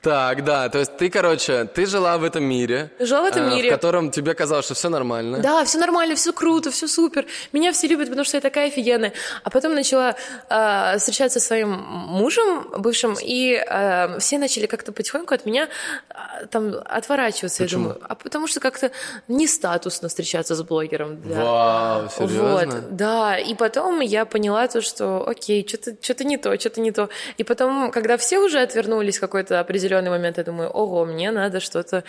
Так, 0.06 0.44
да, 0.44 0.70
то 0.70 0.78
есть 0.78 0.98
ты, 0.98 1.10
короче, 1.10 1.66
ты 1.66 1.88
жила 1.88 2.20
в 2.20 2.24
этом 2.24 2.44
мире. 2.44 2.92
Жила 3.00 3.24
в 3.24 3.26
этом 3.26 3.48
э, 3.48 3.56
мире. 3.56 3.70
В 3.70 3.74
котором 3.74 4.12
тебе 4.12 4.36
казалось, 4.36 4.66
что 4.66 4.76
все 4.76 4.90
нормально. 4.90 5.40
Да, 5.40 5.66
все 5.66 5.80
нормально, 5.80 6.14
все 6.14 6.32
круто, 6.32 6.70
все 6.70 6.88
супер. 6.88 7.26
Меня 7.54 7.72
все 7.72 7.88
любят, 7.88 8.10
потому 8.10 8.24
что 8.24 8.38
я 8.38 8.42
такая 8.42 8.68
офигенная. 8.68 9.14
А 9.44 9.50
потом 9.50 9.74
начала 9.74 10.16
э, 10.48 10.98
встречаться 11.00 11.40
со 11.40 11.48
своим 11.48 11.72
мужем 11.72 12.68
бывшим, 12.78 13.16
и 13.20 13.56
э, 13.68 14.20
все 14.20 14.38
начали 14.38 14.68
как-то 14.68 14.92
потихоньку 14.92 15.34
от 15.34 15.48
меня 15.48 15.70
э, 16.10 16.46
там 16.52 16.76
отворачиваться. 16.86 17.64
Почему? 17.64 17.88
Я 17.88 17.94
думаю, 17.96 18.06
а 18.08 18.14
потому 18.14 18.46
что 18.46 18.60
как-то 18.60 18.92
не 19.28 19.48
статусно 19.48 20.08
встречаться 20.08 20.54
с 20.54 20.62
блогером. 20.62 21.20
для- 21.20 21.36
Вау, 21.44 22.10
серьезно? 22.16 22.76
Вот, 22.76 22.96
да. 22.96 23.40
И 23.40 23.56
потом 23.56 24.02
я 24.02 24.26
поняла 24.26 24.68
то, 24.68 24.82
что 24.82 25.28
окей, 25.28 25.68
что-то 25.68 25.96
что 26.00 26.24
не 26.24 26.38
то, 26.38 26.56
что-то 26.60 26.80
не 26.80 26.92
то. 26.92 27.10
И 27.40 27.44
потом, 27.44 27.90
когда 27.90 28.18
все 28.18 28.38
уже 28.38 28.60
отвернулись 28.60 29.18
какой-то 29.20 29.60
определенный 29.60 29.95
момент, 30.02 30.38
я 30.38 30.44
думаю, 30.44 30.70
ого, 30.70 31.06
мне 31.06 31.32
надо 31.32 31.60
что-то 31.60 32.04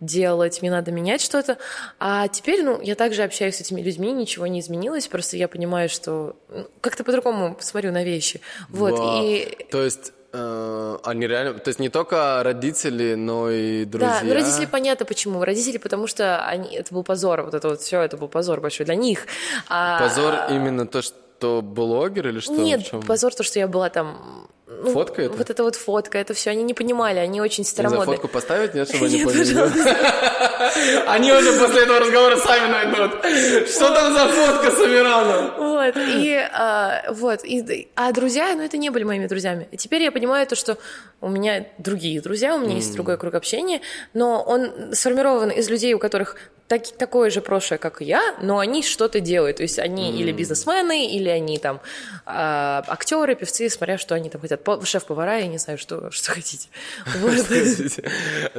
делать, 0.00 0.60
мне 0.62 0.70
надо 0.70 0.92
менять 0.92 1.20
что-то. 1.20 1.58
А 1.98 2.28
теперь, 2.28 2.62
ну, 2.62 2.80
я 2.80 2.94
также 2.94 3.22
общаюсь 3.22 3.56
с 3.56 3.60
этими 3.60 3.80
людьми, 3.80 4.12
ничего 4.12 4.46
не 4.46 4.60
изменилось, 4.60 5.08
просто 5.08 5.36
я 5.36 5.48
понимаю, 5.48 5.88
что 5.88 6.36
ну, 6.48 6.66
как-то 6.80 7.04
по-другому 7.04 7.56
смотрю 7.60 7.92
на 7.92 8.04
вещи. 8.04 8.40
Вот, 8.68 8.98
Вау. 8.98 9.24
и 9.24 9.66
То 9.70 9.82
есть 9.82 10.12
э, 10.32 10.98
они 11.04 11.26
реально... 11.26 11.54
То 11.58 11.68
есть 11.68 11.80
не 11.80 11.88
только 11.88 12.42
родители, 12.42 13.14
но 13.14 13.50
и 13.50 13.84
друзья. 13.84 14.18
Да, 14.20 14.26
ну 14.26 14.34
родители 14.34 14.66
понятно 14.66 15.06
почему. 15.06 15.44
Родители, 15.44 15.78
потому 15.78 16.06
что 16.06 16.44
они, 16.46 16.74
это 16.76 16.92
был 16.94 17.02
позор, 17.04 17.42
вот 17.42 17.54
это 17.54 17.68
вот 17.68 17.80
все, 17.80 18.00
это 18.02 18.16
был 18.16 18.28
позор 18.28 18.60
большой 18.60 18.86
для 18.86 18.94
них. 18.94 19.26
А- 19.68 19.98
Позор 20.00 20.34
именно 20.50 20.86
то, 20.86 21.02
что 21.02 21.62
блогер 21.62 22.28
или 22.28 22.40
что? 22.40 22.52
Нет, 22.52 22.90
позор 23.06 23.34
то, 23.34 23.42
что 23.42 23.58
я 23.58 23.68
была 23.68 23.88
там. 23.90 24.48
Ну, 24.80 24.92
Фотка 24.92 25.22
это? 25.22 25.34
Вот 25.36 25.50
это 25.50 25.62
вот 25.64 25.76
фотка, 25.76 26.18
это 26.18 26.34
все, 26.34 26.50
они 26.50 26.62
не 26.62 26.74
понимали, 26.74 27.18
они 27.18 27.40
очень 27.40 27.64
старомодные. 27.64 28.16
фотку 28.16 28.28
поставить, 28.28 28.74
нет, 28.74 28.88
чтобы 28.88 29.06
они 29.06 29.24
поняли? 29.24 29.48
Они 31.06 31.32
уже 31.32 31.52
после 31.52 31.82
этого 31.82 32.00
разговора 32.00 32.36
сами 32.36 32.70
найдут. 32.70 33.68
Что 33.68 33.94
там 33.94 34.12
за 34.12 34.28
фотка 34.28 34.70
с 34.70 34.80
Амираном? 34.80 35.54
Вот, 35.56 35.94
и, 35.96 36.34
а, 36.52 37.04
вот, 37.12 37.40
а 37.94 38.12
друзья, 38.12 38.54
ну, 38.54 38.62
это 38.62 38.76
не 38.76 38.90
были 38.90 39.04
моими 39.04 39.26
друзьями. 39.26 39.68
Теперь 39.76 40.02
я 40.02 40.12
понимаю 40.12 40.46
то, 40.46 40.56
что 40.56 40.78
у 41.20 41.28
меня 41.28 41.66
другие 41.78 42.20
друзья, 42.20 42.54
у 42.54 42.58
меня 42.58 42.74
есть 42.74 42.92
другой 42.94 43.16
круг 43.18 43.34
общения, 43.34 43.80
но 44.14 44.42
он 44.42 44.94
сформирован 44.94 45.50
из 45.50 45.68
людей, 45.68 45.94
у 45.94 45.98
которых 45.98 46.36
так, 46.68 46.86
такое 46.98 47.30
же 47.30 47.40
прошлое, 47.40 47.78
как 47.78 48.02
и 48.02 48.04
я, 48.04 48.34
но 48.40 48.58
они 48.58 48.82
что-то 48.82 49.20
делают. 49.20 49.56
То 49.56 49.62
есть 49.62 49.78
они 49.78 50.12
или 50.20 50.32
бизнесмены, 50.32 51.08
или 51.08 51.28
они 51.28 51.58
там 51.58 51.80
а, 52.26 52.84
актеры, 52.86 53.34
певцы, 53.34 53.68
смотря 53.70 53.98
что 53.98 54.14
они 54.14 54.28
там 54.30 54.40
хотят. 54.40 54.62
По- 54.62 54.84
Шеф-повара, 54.84 55.38
я 55.38 55.46
не 55.46 55.58
знаю, 55.58 55.78
что, 55.78 56.10
что 56.10 56.32
хотите. 56.32 56.68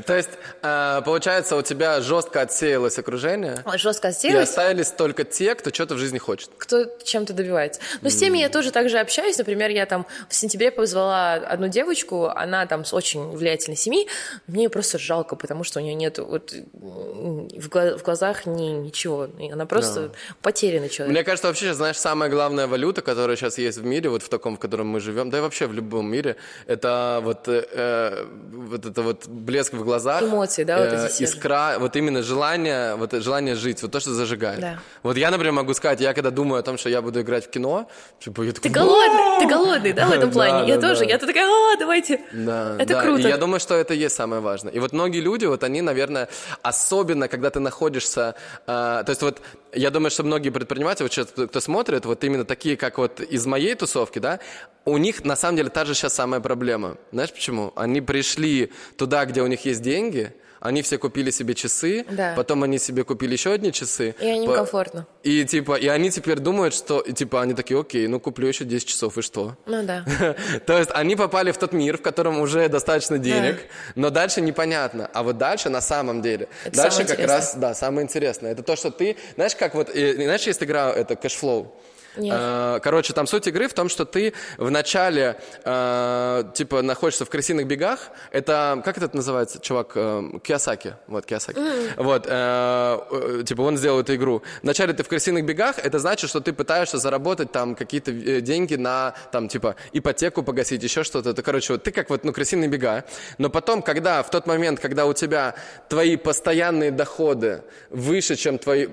То 0.05 0.15
есть, 0.15 0.29
э, 0.61 1.01
получается, 1.05 1.55
у 1.55 1.61
тебя 1.61 2.01
жестко 2.01 2.41
отсеялось 2.41 2.97
окружение, 2.97 3.63
Жестко 3.75 4.07
и 4.07 4.11
отсеялась. 4.11 4.49
остались 4.49 4.91
только 4.91 5.23
те, 5.23 5.55
кто 5.55 5.71
что-то 5.73 5.95
в 5.95 5.97
жизни 5.97 6.17
хочет. 6.17 6.49
кто 6.57 6.85
чем-то 7.03 7.33
добивается. 7.33 7.79
Но 8.01 8.09
с 8.09 8.15
теми 8.15 8.39
я 8.39 8.49
тоже 8.49 8.71
также 8.71 8.99
общаюсь. 8.99 9.37
Например, 9.37 9.69
я 9.69 9.85
там 9.85 10.05
в 10.27 10.35
сентябре 10.35 10.71
позвала 10.71 11.33
одну 11.33 11.67
девочку, 11.67 12.25
она 12.27 12.65
там 12.65 12.85
с 12.85 12.93
очень 12.93 13.29
влиятельной 13.31 13.77
семьи. 13.77 14.07
Мне 14.47 14.63
её 14.63 14.69
просто 14.69 14.97
жалко, 14.97 15.35
потому 15.35 15.63
что 15.63 15.79
у 15.79 15.83
нее 15.83 15.93
нет 15.93 16.17
вот 16.19 16.53
в, 16.73 17.98
в 17.99 18.03
глазах 18.03 18.45
ни, 18.45 18.69
ничего. 18.69 19.27
И 19.39 19.51
Она 19.51 19.65
просто 19.65 20.11
потерянный 20.41 20.89
человек. 20.89 21.13
Мне 21.13 21.23
кажется, 21.23 21.47
вообще, 21.47 21.73
знаешь, 21.73 21.97
самая 21.97 22.29
главная 22.29 22.67
валюта, 22.67 23.01
которая 23.01 23.35
сейчас 23.37 23.57
есть 23.57 23.77
в 23.77 23.85
мире, 23.85 24.09
вот 24.09 24.23
в 24.23 24.29
таком, 24.29 24.55
в 24.55 24.59
котором 24.59 24.87
мы 24.87 24.99
живем, 24.99 25.29
да 25.29 25.37
и 25.37 25.41
вообще 25.41 25.67
в 25.67 25.73
любом 25.73 26.09
мире, 26.09 26.35
это 26.67 27.19
вот, 27.23 27.47
э, 27.47 27.65
э, 27.71 28.25
вот 28.51 28.85
это 28.85 29.01
вот 29.01 29.27
блеск 29.27 29.73
в 29.73 29.83
глазах. 29.83 30.23
Эмоции, 30.23 30.63
да, 30.63 30.77
вот 30.79 30.93
э, 30.93 31.05
эти 31.05 31.11
все. 31.11 31.23
Искра, 31.25 31.77
вот 31.79 31.95
именно 31.95 32.23
желание, 32.23 32.95
вот 32.95 33.13
желание 33.13 33.55
жить, 33.55 33.81
вот 33.81 33.91
то, 33.91 33.99
что 33.99 34.11
зажигает. 34.11 34.59
Да. 34.59 34.79
Вот 35.03 35.17
я, 35.17 35.31
например, 35.31 35.53
могу 35.53 35.73
сказать, 35.73 36.01
я 36.01 36.13
когда 36.13 36.31
думаю 36.31 36.59
о 36.59 36.63
том, 36.63 36.77
что 36.77 36.89
я 36.89 37.01
буду 37.01 37.21
играть 37.21 37.45
в 37.45 37.49
кино, 37.49 37.87
типа, 38.19 38.43
я 38.43 38.51
Ты 38.51 38.61
такой, 38.61 38.71
голодный, 38.71 39.39
ты 39.39 39.47
голодный, 39.47 39.93
да, 39.93 40.07
в 40.07 40.11
этом 40.11 40.29
Да, 40.29 40.33
плане? 40.33 40.67
Я 40.69 40.77
да, 40.77 40.89
тоже. 40.89 41.01
да. 41.01 41.05
Я 41.05 41.17
такая, 41.17 41.45
а, 41.47 41.77
давайте. 41.77 42.21
Да, 42.31 42.75
Это 42.79 42.93
да. 42.93 43.01
круто. 43.01 43.27
Я 43.27 43.37
думаю, 43.37 43.59
что 43.59 43.75
это 43.75 43.93
есть 43.93 44.15
самое 44.15 44.41
важное. 44.41 44.71
И 44.73 44.79
вот 44.79 44.93
многие 44.93 45.21
люди, 45.21 45.45
вот 45.45 45.63
они, 45.63 45.81
наверное, 45.81 46.29
особенно, 46.61 47.27
когда 47.27 47.49
ты 47.49 47.59
находишься, 47.89 48.35
э, 48.67 49.03
то 49.05 49.09
есть 49.09 49.21
вот 49.21 49.41
я 49.73 49.89
думаю, 49.89 50.11
что 50.11 50.23
многие 50.23 50.49
предприниматели, 50.49 51.03
вот 51.03 51.11
сейчас 51.11 51.27
кто 51.27 51.59
смотрит, 51.59 52.05
вот 52.05 52.23
именно 52.23 52.45
такие, 52.45 52.77
как 52.77 52.97
вот 52.97 53.19
из 53.19 53.45
моей 53.45 53.75
тусовки, 53.75 54.19
да, 54.19 54.39
у 54.85 54.97
них 54.97 55.23
на 55.25 55.35
самом 55.35 55.57
деле 55.57 55.69
та 55.69 55.85
же 55.85 55.93
сейчас 55.93 56.13
самая 56.13 56.39
проблема. 56.39 56.97
Знаешь 57.11 57.31
почему? 57.31 57.73
Они 57.75 58.01
пришли 58.01 58.71
туда, 58.97 59.25
где 59.25 59.41
у 59.41 59.47
них 59.47 59.65
есть 59.65 59.81
деньги, 59.81 60.33
они 60.59 60.81
все 60.81 60.97
купили 60.97 61.31
себе 61.31 61.53
часы, 61.55 62.05
Да. 62.09 62.33
потом 62.35 62.63
они 62.63 62.77
себе 62.79 63.03
купили 63.03 63.33
еще 63.33 63.51
одни 63.53 63.71
часы. 63.71 64.15
И 64.19 64.25
им 64.25 64.45
По- 64.45 64.55
комфортно. 64.55 65.05
И 65.23 65.45
типа, 65.45 65.75
и 65.75 65.87
они 65.87 66.09
теперь 66.11 66.39
думают, 66.39 66.73
что, 66.73 66.99
и, 66.99 67.13
типа, 67.13 67.41
они 67.41 67.53
такие, 67.53 67.79
окей, 67.79 68.07
ну 68.07 68.19
куплю 68.19 68.47
еще 68.47 68.65
10 68.65 68.87
часов, 68.87 69.17
и 69.17 69.21
что? 69.21 69.55
Ну 69.65 69.83
да. 69.83 70.05
То 70.65 70.77
есть 70.77 70.91
они 70.93 71.15
попали 71.15 71.51
в 71.51 71.57
тот 71.57 71.73
мир, 71.73 71.97
в 71.97 72.01
котором 72.01 72.39
уже 72.39 72.67
достаточно 72.69 73.17
денег, 73.17 73.57
но 73.95 74.09
дальше 74.09 74.41
непонятно. 74.41 75.09
А 75.13 75.23
вот 75.23 75.37
дальше 75.37 75.69
на 75.69 75.81
самом 75.81 76.21
деле, 76.21 76.47
Это 76.65 76.77
дальше 76.77 76.97
как 76.99 77.11
интересное. 77.11 77.35
раз, 77.35 77.55
да, 77.55 77.73
самое 77.73 78.03
интересное. 78.05 78.51
Это 78.51 78.63
то, 78.63 78.75
что 78.75 78.91
ты, 78.91 79.15
знаешь, 79.35 79.55
как 79.55 79.75
вот, 79.75 79.89
знаешь, 79.89 80.43
есть 80.47 80.61
игра, 80.63 80.91
это 80.91 81.15
cashflow. 81.15 81.73
Нет. 82.17 82.35
Э, 82.37 82.79
Короче, 82.81 83.13
там 83.13 83.27
суть 83.27 83.47
игры 83.47 83.67
в 83.67 83.73
том, 83.73 83.89
что 83.89 84.05
ты 84.05 84.33
в 84.57 84.71
начале, 84.71 85.39
э, 85.63 86.43
типа, 86.53 86.81
находишься 86.81 87.25
в 87.25 87.29
крысиных 87.29 87.67
бегах. 87.67 87.99
Это, 88.31 88.81
как 88.83 88.97
это 88.97 89.15
называется, 89.15 89.59
чувак? 89.59 89.91
Э, 89.95 90.23
Киосаки. 90.43 90.95
Вот, 91.07 91.25
Киосаки. 91.25 91.59
Вот, 91.97 92.25
э, 92.27 93.43
типа, 93.45 93.61
он 93.61 93.77
сделал 93.77 93.99
эту 93.99 94.15
игру. 94.15 94.41
Вначале 94.63 94.93
ты 94.93 95.03
в 95.03 95.07
крысиных 95.07 95.45
бегах, 95.45 95.77
это 95.79 95.99
значит, 95.99 96.29
что 96.29 96.39
ты 96.39 96.53
пытаешься 96.53 96.97
заработать 96.97 97.51
там 97.51 97.75
какие-то 97.75 98.11
деньги 98.41 98.75
на, 98.75 99.13
там, 99.31 99.47
типа, 99.47 99.75
ипотеку 99.93 100.43
погасить, 100.43 100.83
еще 100.83 101.03
что-то. 101.03 101.31
Это, 101.31 101.43
короче, 101.43 101.73
вот 101.73 101.83
ты 101.83 101.91
как 101.91 102.09
вот, 102.09 102.23
ну, 102.23 102.33
крысиные 102.33 102.69
бега. 102.69 103.03
Но 103.37 103.49
потом, 103.49 103.81
когда, 103.81 104.23
в 104.23 104.29
тот 104.29 104.47
момент, 104.47 104.79
когда 104.79 105.05
у 105.05 105.13
тебя 105.13 105.55
твои 105.89 106.15
постоянные 106.15 106.91
доходы 106.91 107.63
выше, 107.89 108.35
чем 108.35 108.57
твои, 108.57 108.87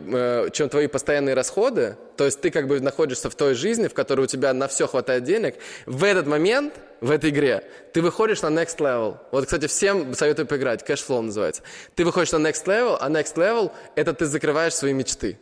чем 0.51 0.69
твои 0.69 0.87
постоянные 0.87 1.35
расходы, 1.35 1.97
то 2.17 2.25
есть 2.25 2.41
ты 2.41 2.51
как 2.51 2.67
бы 2.67 2.81
находишься 2.81 3.06
в 3.15 3.35
той 3.35 3.55
жизни, 3.55 3.89
в 3.89 3.95
которой 3.95 4.23
у 4.23 4.27
тебя 4.27 4.53
на 4.53 4.69
все 4.69 4.87
хватает 4.87 5.25
денег, 5.25 5.57
в 5.87 6.05
этот 6.05 6.27
момент, 6.27 6.75
в 7.01 7.11
этой 7.11 7.31
игре, 7.31 7.65
ты 7.93 8.03
выходишь 8.03 8.43
на 8.43 8.49
next 8.49 8.79
level. 8.79 9.19
Вот, 9.33 9.45
кстати, 9.45 9.67
всем 9.67 10.15
советую 10.15 10.47
поиграть, 10.47 10.89
cashflow 10.89 11.21
называется. 11.21 11.63
Ты 11.95 12.05
выходишь 12.05 12.33
на 12.33 12.39
next 12.39 12.65
level, 12.67 12.97
а 13.01 13.09
next 13.11 13.37
level– 13.37 13.73
это 13.95 14.13
ты 14.13 14.27
закрываешь 14.27 14.75
свои 14.75 14.93
мечты. 14.93 15.39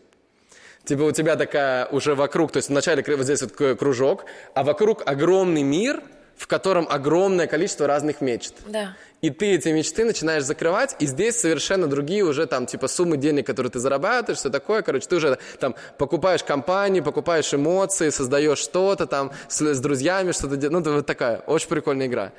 Типа 0.84 1.02
у 1.02 1.12
тебя 1.12 1.36
такая 1.36 1.86
уже 1.86 2.14
вокруг, 2.14 2.52
то 2.52 2.58
есть 2.58 2.68
вначале 2.68 3.02
вот 3.16 3.24
здесь 3.24 3.40
вот 3.40 3.78
кружок, 3.78 4.26
а 4.54 4.62
вокруг 4.64 5.02
огромный 5.06 5.62
мир, 5.62 6.02
в 6.36 6.46
котором 6.46 6.86
огромное 6.88 7.46
количество 7.46 7.86
разных 7.86 8.20
мечт. 8.20 8.54
Да. 8.66 8.96
И 9.22 9.30
ты 9.30 9.54
эти 9.54 9.70
мечты 9.70 10.04
начинаешь 10.04 10.44
закрывать, 10.44 10.96
и 10.98 11.06
здесь 11.06 11.40
совершенно 11.40 11.86
другие 11.86 12.24
уже 12.24 12.46
там 12.46 12.66
типа 12.66 12.88
суммы 12.88 13.16
денег, 13.16 13.46
которые 13.46 13.70
ты 13.70 13.78
зарабатываешь, 13.78 14.38
все 14.38 14.50
такое. 14.50 14.82
Короче, 14.82 15.06
ты 15.06 15.16
уже 15.16 15.38
там 15.58 15.74
покупаешь 15.96 16.44
компании, 16.44 17.00
покупаешь 17.00 17.54
эмоции, 17.54 18.10
создаешь 18.10 18.58
что-то 18.58 19.06
там 19.06 19.32
с, 19.48 19.62
с 19.62 19.80
друзьями, 19.80 20.32
что-то 20.32 20.56
делаешь. 20.56 20.72
Ну, 20.72 20.80
это 20.80 20.92
вот 20.92 21.06
такая 21.06 21.38
очень 21.38 21.68
прикольная 21.68 22.06
игра. 22.06 22.32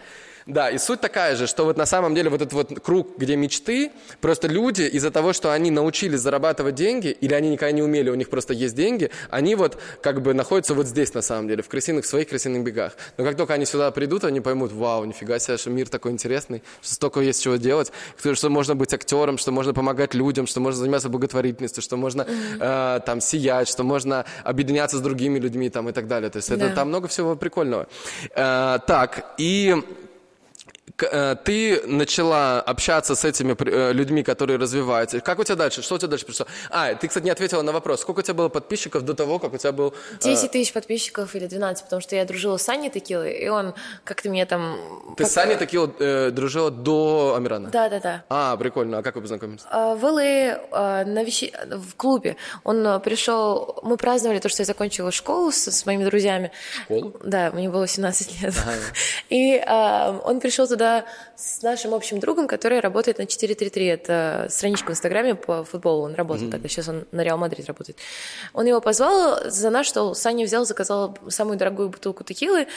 Да, 0.45 0.69
и 0.69 0.77
суть 0.77 1.01
такая 1.01 1.35
же, 1.35 1.47
что 1.47 1.63
вот 1.63 1.75
на 1.75 1.87
самом 1.87 2.13
деле 2.13 2.29
вот 2.29 2.39
этот 2.39 2.53
вот 2.53 2.79
круг, 2.79 3.17
где 3.17 3.35
мечты, 3.35 3.91
просто 4.21 4.47
люди 4.47 4.83
из-за 4.83 5.09
того, 5.09 5.33
что 5.33 5.51
они 5.51 5.71
научились 5.71 6.19
зарабатывать 6.19 6.75
деньги, 6.75 7.07
или 7.07 7.33
они 7.33 7.49
никогда 7.49 7.71
не 7.71 7.81
умели, 7.81 8.11
у 8.11 8.15
них 8.15 8.29
просто 8.29 8.53
есть 8.53 8.75
деньги, 8.75 9.09
они 9.31 9.55
вот 9.55 9.79
как 10.03 10.21
бы 10.21 10.35
находятся 10.35 10.75
вот 10.75 10.85
здесь 10.85 11.15
на 11.15 11.23
самом 11.23 11.47
деле, 11.47 11.63
в 11.63 11.67
крысиных, 11.67 12.05
в 12.05 12.07
своих 12.07 12.29
крысиных 12.29 12.63
бегах. 12.63 12.93
Но 13.17 13.25
как 13.25 13.37
только 13.37 13.55
они 13.55 13.65
сюда 13.65 13.89
придут, 13.89 14.23
они 14.23 14.39
поймут, 14.39 14.71
вау, 14.71 15.05
нифига 15.05 15.39
себе, 15.39 15.57
что 15.57 15.71
мир 15.71 15.89
такой 15.89 16.11
интересный, 16.11 16.61
что 16.83 16.93
столько 16.93 17.21
есть 17.21 17.41
чего 17.41 17.55
делать, 17.55 17.91
что 18.33 18.49
можно 18.49 18.75
быть 18.75 18.93
актером, 18.93 19.39
что 19.39 19.51
можно 19.51 19.73
помогать 19.73 20.13
людям, 20.13 20.45
что 20.45 20.59
можно 20.59 20.79
заниматься 20.79 21.09
благотворительностью, 21.09 21.81
что 21.81 21.97
можно 21.97 22.27
э, 22.59 22.99
там 23.03 23.19
сиять, 23.19 23.67
что 23.67 23.83
можно 23.83 24.25
объединяться 24.43 24.97
с 24.97 25.01
другими 25.01 25.39
людьми 25.39 25.71
там 25.71 25.89
и 25.89 25.91
так 25.91 26.07
далее. 26.07 26.29
То 26.29 26.37
есть 26.37 26.49
да. 26.49 26.55
это 26.55 26.75
там 26.75 26.89
много 26.89 27.07
всего 27.07 27.35
прикольного. 27.35 27.87
Э, 28.35 28.77
так, 28.85 29.33
и 29.39 29.83
ты 30.97 31.81
начала 31.85 32.61
общаться 32.61 33.15
с 33.15 33.25
этими 33.25 33.55
э, 33.59 33.93
людьми, 33.93 34.23
которые 34.23 34.57
развиваются. 34.57 35.19
Как 35.19 35.39
у 35.39 35.43
тебя 35.43 35.55
дальше? 35.55 35.81
Что 35.81 35.95
у 35.95 35.97
тебя 35.97 36.07
дальше 36.07 36.25
пришло? 36.25 36.45
А, 36.69 36.93
ты, 36.93 37.07
кстати, 37.07 37.25
не 37.25 37.31
ответила 37.31 37.61
на 37.61 37.71
вопрос. 37.71 38.01
Сколько 38.01 38.19
у 38.19 38.23
тебя 38.23 38.33
было 38.33 38.49
подписчиков 38.49 39.03
до 39.03 39.13
того, 39.13 39.39
как 39.39 39.53
у 39.53 39.57
тебя 39.57 39.71
был... 39.71 39.93
10 40.21 40.43
э, 40.43 40.47
тысяч 40.47 40.73
подписчиков 40.73 41.35
или 41.35 41.47
12, 41.47 41.83
потому 41.83 42.01
что 42.01 42.15
я 42.15 42.25
дружила 42.25 42.57
с 42.57 42.63
Саней 42.63 42.89
Текилой, 42.89 43.33
и 43.33 43.49
он 43.49 43.73
как-то 44.03 44.29
меня 44.29 44.45
там... 44.45 44.77
Ты 45.17 45.23
как... 45.23 45.31
с 45.31 45.33
Саней 45.33 45.57
Текилой 45.57 45.91
э, 45.99 46.31
дружила 46.31 46.71
до 46.71 47.35
Амирана? 47.35 47.69
Да-да-да. 47.69 48.23
А, 48.29 48.55
прикольно. 48.55 48.99
А 48.99 49.03
как 49.03 49.15
вы 49.15 49.21
познакомились? 49.21 49.63
В 49.63 49.99
ЛА, 50.01 51.03
на 51.05 51.23
вещи... 51.23 51.53
в 51.69 51.95
клубе. 51.95 52.37
Он 52.63 53.01
пришел... 53.01 53.79
Мы 53.83 53.97
праздновали 53.97 54.39
то, 54.39 54.47
что 54.49 54.61
я 54.61 54.65
закончила 54.65 55.11
школу 55.11 55.51
с, 55.51 55.71
с 55.71 55.85
моими 55.85 56.05
друзьями. 56.05 56.51
Школу? 56.85 57.13
Да, 57.23 57.51
мне 57.51 57.69
было 57.69 57.87
17 57.87 58.41
лет. 58.41 58.53
Ага. 58.61 58.73
И 59.29 59.55
э, 59.55 60.19
он 60.23 60.39
пришел 60.39 60.67
туда 60.67 60.84
туда 60.85 61.05
с 61.35 61.61
нашим 61.63 61.93
общим 61.93 62.19
другом, 62.19 62.47
который 62.47 62.79
работает 62.79 63.17
на 63.17 63.25
433. 63.25 63.85
Это 63.85 64.47
страничка 64.49 64.87
в 64.87 64.91
Инстаграме 64.91 65.35
по 65.35 65.63
футболу. 65.63 66.03
Он 66.03 66.15
работает 66.15 66.49
mm-hmm. 66.49 66.51
тогда. 66.51 66.69
Сейчас 66.69 66.87
он 66.87 67.05
на 67.11 67.21
Реал 67.21 67.37
Мадрид 67.37 67.65
работает. 67.67 67.97
Он 68.53 68.65
его 68.65 68.81
позвал 68.81 69.39
за 69.45 69.69
наш 69.69 69.85
что 69.85 70.13
Саня 70.13 70.45
взял, 70.45 70.65
заказал 70.65 71.17
самую 71.29 71.57
дорогую 71.57 71.89
бутылку 71.89 72.23
текилы. 72.23 72.67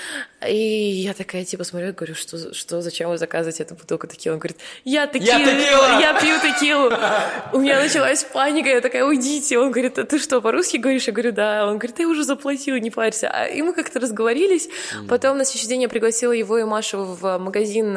И 0.46 0.56
я 0.56 1.14
такая, 1.14 1.44
типа, 1.44 1.64
смотрю, 1.64 1.94
говорю, 1.94 2.14
что, 2.14 2.52
что 2.54 2.82
зачем 2.82 3.10
вы 3.10 3.18
заказываете 3.18 3.62
эту 3.62 3.74
бутылку 3.74 4.06
текилы? 4.06 4.34
Он 4.34 4.38
говорит, 4.40 4.58
я 4.84 5.06
текила, 5.06 5.38
я, 5.38 6.00
я 6.00 6.20
пью 6.20 6.38
текилу. 6.38 6.92
У 7.52 7.60
меня 7.60 7.80
началась 7.80 8.24
паника, 8.24 8.68
я 8.68 8.80
такая, 8.80 9.04
уйдите. 9.04 9.58
Он 9.58 9.70
говорит, 9.70 9.98
а 9.98 10.04
ты 10.04 10.18
что, 10.18 10.40
по-русски 10.40 10.76
говоришь? 10.76 11.06
Я 11.06 11.12
говорю, 11.12 11.32
да. 11.32 11.66
Он 11.66 11.78
говорит, 11.78 11.96
ты 11.96 12.06
уже 12.06 12.24
заплатил, 12.24 12.76
не 12.76 12.90
парься. 12.90 13.30
А, 13.30 13.46
и 13.46 13.62
мы 13.62 13.72
как-то 13.72 14.00
разговорились. 14.00 14.68
Потом 15.08 15.38
на 15.38 15.44
следующий 15.44 15.68
день 15.68 15.82
я 15.82 15.88
пригласила 15.88 16.32
его 16.32 16.58
и 16.58 16.64
Машу 16.64 17.04
в 17.04 17.38
магазин 17.38 17.96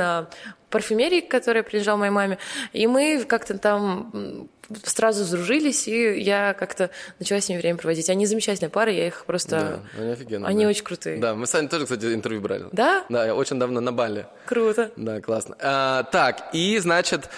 парфюмерии, 0.70 1.22
которая 1.22 1.64
приезжала 1.64 1.98
моей 1.98 2.12
маме, 2.12 2.38
и 2.74 2.88
мы 2.88 3.24
как-то 3.28 3.58
там 3.58 4.50
сразу 4.84 5.24
сдружились, 5.24 5.88
и 5.88 6.20
я 6.22 6.54
как-то 6.54 6.90
начала 7.20 7.42
с 7.42 7.50
ними 7.50 7.60
время 7.60 7.78
проводить. 7.78 8.10
Они 8.10 8.26
замечательная 8.26 8.70
пара, 8.70 8.92
я 8.92 9.08
их 9.08 9.26
просто... 9.26 9.82
Да, 9.96 10.02
они 10.02 10.12
офигенные. 10.12 10.48
Они 10.48 10.64
да. 10.64 10.70
очень 10.70 10.84
крутые. 10.84 11.18
Да, 11.18 11.36
мы 11.36 11.46
с 11.46 11.54
вами 11.54 11.68
тоже, 11.68 11.86
кстати, 11.86 12.14
интервью 12.14 12.42
брали. 12.42 12.66
Да? 12.72 13.06
Да, 13.10 13.36
очень 13.36 13.60
давно 13.60 13.82
на 13.82 13.92
Бали. 13.92 14.26
Круто. 14.46 14.92
Да, 14.96 15.20
классно. 15.22 15.56
А, 15.60 16.04
так, 16.04 16.50
и, 16.54 16.78
значит, 16.80 17.30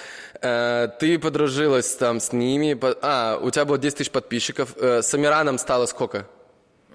э, 0.42 0.90
ты 1.00 1.18
подружилась 1.20 1.96
там 1.96 2.20
с 2.20 2.34
ними. 2.34 2.78
А, 3.02 3.40
у 3.42 3.50
тебя 3.50 3.66
было 3.66 3.78
10 3.78 3.98
тысяч 3.98 4.12
подписчиков. 4.12 4.76
Э, 4.78 5.02
с 5.02 5.14
Амираном 5.14 5.58
стало 5.58 5.86
сколько? 5.86 6.28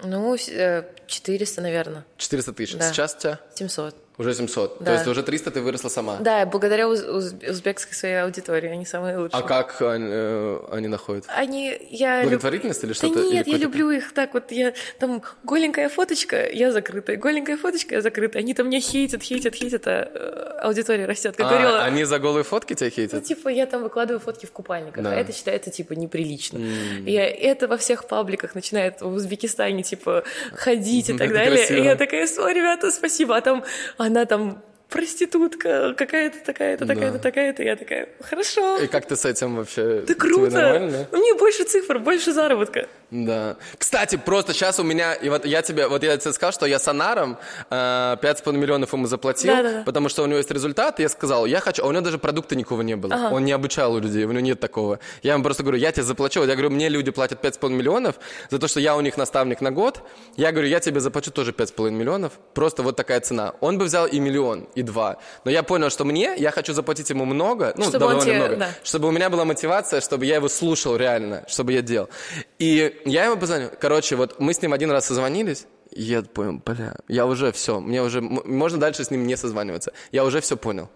Ну, 0.03 0.37
400, 0.37 1.61
наверное. 1.61 2.05
400 2.17 2.53
тысяч. 2.53 2.75
Да. 2.75 2.91
Сейчас 2.91 3.15
у 3.15 3.19
тебя? 3.19 3.39
700. 3.55 3.95
Уже 4.19 4.33
700. 4.33 4.79
Да. 4.79 4.85
То 4.85 4.91
есть 4.91 5.07
уже 5.07 5.23
300 5.23 5.51
ты 5.51 5.61
выросла 5.61 5.87
сама. 5.87 6.17
Да, 6.17 6.45
благодаря 6.45 6.89
уз- 6.89 7.05
узбекской 7.05 7.95
своей 7.95 8.21
аудитории. 8.21 8.67
Они 8.67 8.85
самые 8.85 9.17
лучшие. 9.17 9.39
А 9.39 9.47
как 9.47 9.81
они, 9.81 10.07
э, 10.09 10.59
они 10.71 10.89
находят? 10.89 11.23
Они... 11.29 11.73
Я 11.89 12.23
Благотворительность 12.23 12.83
люб... 12.83 12.89
или 12.89 12.93
что-то? 12.97 13.13
Да 13.15 13.21
нет, 13.21 13.47
или 13.47 13.55
я 13.55 13.59
люблю 13.61 13.89
их 13.91 14.13
так 14.13 14.33
вот. 14.33 14.51
Я 14.51 14.73
там 14.99 15.23
голенькая 15.45 15.87
фоточка, 15.87 16.49
я 16.49 16.73
закрытая. 16.73 17.15
Голенькая 17.15 17.55
фоточка, 17.55 17.95
я 17.95 18.01
закрытая. 18.01 18.43
Они 18.43 18.53
там 18.53 18.67
меня 18.67 18.81
хейтят, 18.81 19.23
хейтят, 19.23 19.55
хейтят, 19.55 19.87
а 19.87 20.11
э, 20.13 20.59
аудитория 20.63 21.05
растет. 21.05 21.37
Как 21.37 21.45
а, 21.45 21.49
говорила... 21.49 21.83
они 21.83 22.03
за 22.03 22.19
голые 22.19 22.43
фотки 22.43 22.73
тебя 22.73 22.89
хейтят? 22.89 23.13
Ну, 23.13 23.21
типа, 23.21 23.47
я 23.47 23.67
там 23.67 23.83
выкладываю 23.83 24.19
фотки 24.19 24.45
в 24.45 24.51
купальниках, 24.51 25.01
да. 25.01 25.11
а 25.11 25.15
это 25.15 25.31
считается, 25.31 25.71
типа, 25.71 25.93
неприлично. 25.93 26.57
Mm. 26.57 27.05
И 27.05 27.13
это 27.13 27.69
во 27.69 27.77
всех 27.77 28.05
пабликах 28.05 28.53
начинает 28.53 28.99
в 28.99 29.13
Узбекистане, 29.13 29.83
типа, 29.83 30.23
ходить 30.51 31.09
и 31.09 31.13
так 31.17 31.31
далее. 31.31 31.65
И 31.69 31.81
я 31.81 31.95
такая, 31.95 32.27
о, 32.37 32.49
ребята, 32.49 32.91
спасибо. 32.91 33.37
А 33.37 33.41
там 33.41 33.63
она 34.09 34.25
там 34.25 34.61
проститутка, 34.89 35.93
какая-то 35.95 36.43
такая-то, 36.43 36.85
такая-то, 36.85 37.13
да. 37.13 37.19
такая-то. 37.19 37.63
Я 37.63 37.75
такая, 37.75 38.09
хорошо. 38.21 38.77
И 38.77 38.87
как 38.87 39.05
ты 39.05 39.15
с 39.15 39.25
этим 39.25 39.55
вообще? 39.55 40.03
Да 40.07 40.13
круто. 40.15 41.07
Мне 41.11 41.33
больше 41.35 41.63
цифр, 41.63 41.99
больше 41.99 42.33
заработка. 42.33 42.87
Да. 43.11 43.57
Кстати, 43.77 44.17
просто 44.17 44.53
сейчас 44.53 44.79
у 44.79 44.83
меня, 44.83 45.13
и 45.13 45.29
вот 45.29 45.45
я 45.45 45.61
тебе, 45.61 45.87
вот 45.87 46.03
я 46.03 46.17
тебе 46.17 46.31
сказал, 46.31 46.51
что 46.51 46.65
я 46.67 46.77
с 46.77 46.87
Анаром 46.87 47.37
э, 47.69 47.73
5,5 47.73 48.53
миллионов 48.53 48.93
ему 48.93 49.07
заплатил, 49.07 49.55
да, 49.55 49.63
да, 49.63 49.71
да. 49.71 49.83
потому 49.83 50.09
что 50.09 50.23
у 50.23 50.27
него 50.27 50.37
есть 50.37 50.51
результат, 50.51 50.99
и 50.99 51.03
я 51.03 51.09
сказал, 51.09 51.47
я 51.47 51.59
хочу, 51.59 51.83
а 51.83 51.87
у 51.87 51.91
него 51.91 52.01
даже 52.01 52.19
продукта 52.19 52.55
никакого 52.55 52.83
не 52.83 52.95
было, 52.95 53.15
ага. 53.15 53.33
он 53.33 53.45
не 53.45 53.51
обучал 53.51 53.97
людей, 53.97 54.25
у 54.25 54.31
него 54.31 54.41
нет 54.41 54.59
такого. 54.59 54.99
Я 55.23 55.33
ему 55.33 55.43
просто 55.43 55.63
говорю, 55.63 55.79
я 55.79 55.91
тебе 55.91 56.03
заплачу, 56.03 56.43
я 56.43 56.53
говорю, 56.53 56.69
мне 56.69 56.87
люди 56.87 57.09
платят 57.09 57.43
5,5 57.43 57.69
миллионов 57.69 58.19
за 58.51 58.59
то, 58.59 58.67
что 58.67 58.79
я 58.79 58.95
у 58.95 59.01
них 59.01 59.17
наставник 59.17 59.61
на 59.61 59.71
год, 59.71 60.03
я 60.37 60.51
говорю, 60.51 60.67
я 60.67 60.79
тебе 60.79 60.99
заплачу 60.99 61.31
тоже 61.31 61.51
5,5 61.51 61.89
миллионов, 61.89 62.33
просто 62.53 62.83
вот 62.83 62.95
такая 62.95 63.21
цена. 63.21 63.53
Он 63.59 63.79
бы 63.79 63.85
взял 63.85 64.05
и 64.05 64.19
миллион, 64.19 64.67
и 64.79 64.83
два, 64.83 65.17
но 65.45 65.51
я 65.51 65.63
понял, 65.63 65.89
что 65.89 66.05
мне, 66.05 66.35
я 66.37 66.51
хочу 66.51 66.73
заплатить 66.73 67.09
ему 67.09 67.25
много, 67.25 67.73
ну, 67.75 67.83
чтобы 67.83 67.99
довольно 67.99 68.21
тебе, 68.21 68.35
много, 68.35 68.55
да. 68.55 68.69
чтобы 68.83 69.07
у 69.07 69.11
меня 69.11 69.29
была 69.29 69.45
мотивация, 69.45 70.01
чтобы 70.01 70.25
я 70.25 70.35
его 70.35 70.49
слушал 70.49 70.95
реально, 70.95 71.43
чтобы 71.47 71.73
я 71.73 71.81
делал. 71.81 72.09
И 72.57 73.01
я 73.05 73.25
ему 73.25 73.37
позвонил. 73.37 73.69
Короче, 73.79 74.15
вот 74.15 74.39
мы 74.39 74.53
с 74.53 74.61
ним 74.61 74.73
один 74.73 74.91
раз 74.91 75.05
созвонились, 75.05 75.65
и 75.91 76.03
я 76.03 76.21
понял, 76.21 76.61
бля, 76.65 76.95
я 77.07 77.25
уже 77.25 77.51
все, 77.51 77.79
мне 77.79 78.01
уже, 78.01 78.21
можно 78.21 78.79
дальше 78.79 79.03
с 79.03 79.11
ним 79.11 79.25
не 79.25 79.37
созваниваться. 79.37 79.93
Я 80.11 80.23
уже 80.23 80.39
все 80.41 80.55
понял. 80.55 80.89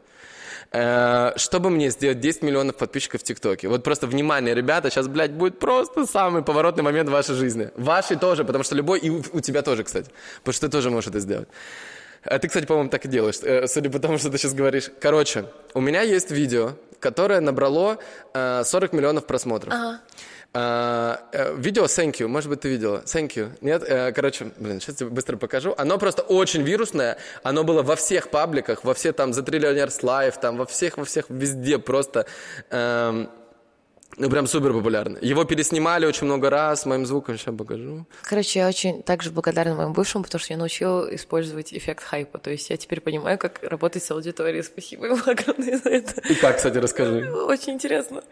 Э, 0.75 1.33
чтобы 1.37 1.69
мне 1.69 1.91
сделать 1.91 2.19
10 2.19 2.41
миллионов 2.41 2.77
подписчиков 2.77 3.21
в 3.21 3.23
ТикТоке? 3.23 3.67
Вот 3.67 3.83
просто 3.83 4.07
внимание, 4.07 4.55
ребята, 4.55 4.89
сейчас, 4.89 5.07
блядь, 5.07 5.31
будет 5.31 5.59
просто 5.59 6.07
самый 6.07 6.41
поворотный 6.41 6.83
момент 6.83 7.09
в 7.09 7.11
вашей 7.11 7.35
жизни. 7.35 7.69
Вашей 7.75 8.17
тоже, 8.17 8.43
потому 8.43 8.63
что 8.63 8.75
любой, 8.75 8.99
и 8.99 9.09
у, 9.09 9.23
у 9.33 9.39
тебя 9.39 9.61
тоже, 9.61 9.83
кстати. 9.83 10.09
Потому 10.39 10.53
что 10.53 10.67
ты 10.67 10.71
тоже 10.71 10.89
можешь 10.89 11.09
это 11.09 11.19
сделать. 11.19 11.47
А 12.25 12.39
ты, 12.39 12.47
кстати, 12.47 12.65
по-моему, 12.65 12.89
так 12.89 13.05
и 13.05 13.07
делаешь, 13.07 13.39
э, 13.41 13.67
судя 13.67 13.89
по 13.89 13.99
тому, 13.99 14.17
что 14.17 14.29
ты 14.29 14.37
сейчас 14.37 14.53
говоришь. 14.53 14.89
Короче, 14.99 15.45
у 15.73 15.81
меня 15.81 16.01
есть 16.01 16.31
видео, 16.31 16.73
которое 16.99 17.41
набрало 17.41 17.97
40 18.33 18.73
э, 18.73 18.95
миллионов 18.95 19.25
просмотров. 19.25 19.73
Ага. 19.73 19.99
Uh, 20.55 21.59
видео 21.59 21.85
Thank 21.85 22.19
you, 22.19 22.27
может 22.27 22.47
быть, 22.47 22.59
ты 22.59 22.69
видела. 22.69 23.01
Thank 23.05 23.29
you. 23.29 23.49
Нет? 23.61 23.83
Короче, 24.13 24.51
блин, 24.57 24.79
сейчас 24.79 24.97
тебе 24.97 25.09
быстро 25.09 25.35
покажу. 25.35 25.73
Оно 25.79 25.97
просто 25.97 26.21
очень 26.21 26.61
вирусное. 26.61 27.17
Оно 27.41 27.63
было 27.63 27.81
во 27.81 27.95
всех 27.95 28.29
пабликах, 28.29 28.83
во 28.83 28.93
все 28.93 29.13
там 29.13 29.31
The 29.31 29.43
Trillionaires 29.43 30.01
Live, 30.01 30.35
там 30.39 30.57
во 30.57 30.67
всех, 30.67 30.99
во 30.99 31.05
всех, 31.05 31.25
везде 31.29 31.79
просто. 31.79 32.27
Uh, 32.69 33.27
ну, 34.17 34.29
прям 34.29 34.47
супер 34.47 34.73
популярный. 34.73 35.19
Его 35.21 35.43
переснимали 35.43 36.05
очень 36.05 36.25
много 36.25 36.49
раз, 36.49 36.85
моим 36.85 37.05
звуком 37.05 37.37
сейчас 37.37 37.55
покажу. 37.55 38.05
Короче, 38.23 38.59
я 38.59 38.67
очень 38.67 39.01
также 39.03 39.31
благодарна 39.31 39.75
моему 39.75 39.93
бывшему, 39.93 40.23
потому 40.23 40.39
что 40.39 40.53
я 40.53 40.57
научила 40.57 41.13
использовать 41.15 41.73
эффект 41.73 42.03
хайпа. 42.03 42.37
То 42.37 42.51
есть 42.51 42.69
я 42.69 42.77
теперь 42.77 43.01
понимаю, 43.01 43.37
как 43.37 43.59
работать 43.63 44.03
с 44.03 44.11
аудиторией. 44.11 44.63
Спасибо 44.63 45.07
ему 45.07 45.17
огромное 45.25 45.77
за 45.77 45.89
это. 45.89 46.21
И 46.29 46.35
как, 46.35 46.57
кстати, 46.57 46.77
расскажи. 46.77 47.31
Очень 47.31 47.73
интересно. 47.73 48.23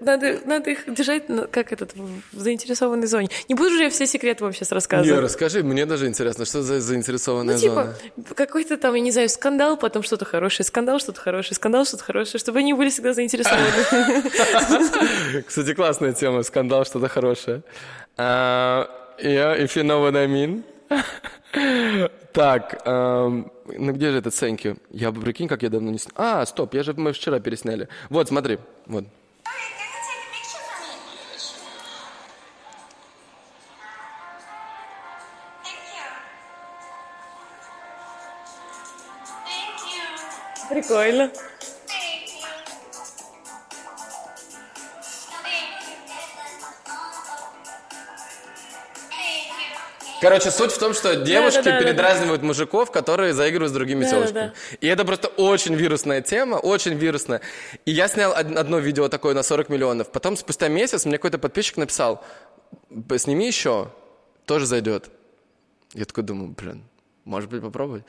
Надо, 0.00 0.40
надо 0.44 0.70
их 0.70 0.92
держать, 0.92 1.24
как 1.50 1.72
этот, 1.72 1.94
в 1.94 2.38
заинтересованной 2.38 3.06
зоне. 3.06 3.28
Не 3.48 3.54
буду 3.54 3.70
же 3.70 3.84
я 3.84 3.90
все 3.90 4.06
секреты 4.06 4.44
вам 4.44 4.52
сейчас 4.52 4.72
рассказывать. 4.72 5.10
Не, 5.10 5.20
расскажи, 5.20 5.62
мне 5.62 5.86
даже 5.86 6.06
интересно, 6.06 6.44
что 6.44 6.62
за 6.62 6.80
заинтересованная 6.80 7.54
ну, 7.54 7.60
типа, 7.60 7.96
зона? 8.16 8.24
какой-то 8.34 8.76
там, 8.76 8.94
я 8.94 9.00
не 9.00 9.10
знаю, 9.10 9.28
скандал, 9.28 9.76
потом 9.76 10.02
что-то 10.02 10.24
хорошее, 10.24 10.66
скандал, 10.66 10.98
что-то 10.98 11.20
хорошее, 11.20 11.54
скандал, 11.54 11.84
что-то 11.84 12.04
хорошее, 12.04 12.38
чтобы 12.38 12.58
они 12.58 12.74
были 12.74 12.90
всегда 12.90 13.12
заинтересованы. 13.12 13.70
Кстати, 15.46 15.74
классная 15.74 16.12
тема, 16.12 16.42
скандал, 16.42 16.84
что-то 16.84 17.08
хорошее. 17.08 17.62
Uh, 18.16 18.86
yeah, 19.22 19.56
if 19.56 19.76
you 19.76 19.82
know 19.82 20.00
what 20.00 20.16
I 20.16 20.26
mean. 20.26 20.64
так, 22.32 22.86
um, 22.86 23.50
ну 23.66 23.92
где 23.92 24.10
же 24.10 24.18
этот 24.18 24.34
thank? 24.34 24.78
Я 24.90 25.10
бы 25.12 25.20
прикинь, 25.20 25.48
как 25.48 25.62
я 25.62 25.70
давно 25.70 25.90
не 25.90 25.98
снял. 25.98 26.14
А, 26.16 26.46
стоп, 26.46 26.74
я 26.74 26.82
же, 26.82 26.94
мы 26.94 27.12
вчера 27.12 27.40
пересняли. 27.40 27.88
Вот, 28.08 28.28
смотри, 28.28 28.58
вот. 28.86 29.04
Прикольно. 40.70 41.30
Короче, 50.20 50.50
суть 50.50 50.72
в 50.72 50.78
том, 50.78 50.92
что 50.94 51.16
девушки 51.16 51.58
да, 51.58 51.62
да, 51.64 51.70
да, 51.72 51.78
передразнивают 51.84 52.42
мужиков, 52.42 52.90
которые 52.90 53.32
заигрывают 53.32 53.70
с 53.70 53.74
другими 53.74 54.04
телочками. 54.10 54.52
И 54.80 54.86
это 54.86 55.04
просто 55.04 55.28
очень 55.28 55.74
вирусная 55.74 56.20
тема, 56.20 56.56
очень 56.56 56.94
вирусная. 56.94 57.40
И 57.86 57.90
я 57.92 58.08
снял 58.08 58.32
од- 58.32 58.56
одно 58.56 58.78
видео 58.78 59.08
такое 59.08 59.34
на 59.34 59.42
40 59.42 59.68
миллионов. 59.68 60.10
Потом, 60.12 60.36
спустя 60.36 60.68
месяц, 60.68 61.04
мне 61.06 61.16
какой-то 61.18 61.38
подписчик 61.38 61.76
написал, 61.78 62.22
«Б- 62.90 63.18
сними 63.18 63.46
еще, 63.46 63.88
тоже 64.46 64.66
зайдет. 64.66 65.10
Я 65.94 66.04
такой 66.04 66.24
думаю, 66.24 66.54
блин, 66.56 66.84
может 67.24 67.50
быть 67.50 67.62
попробовать. 67.62 68.04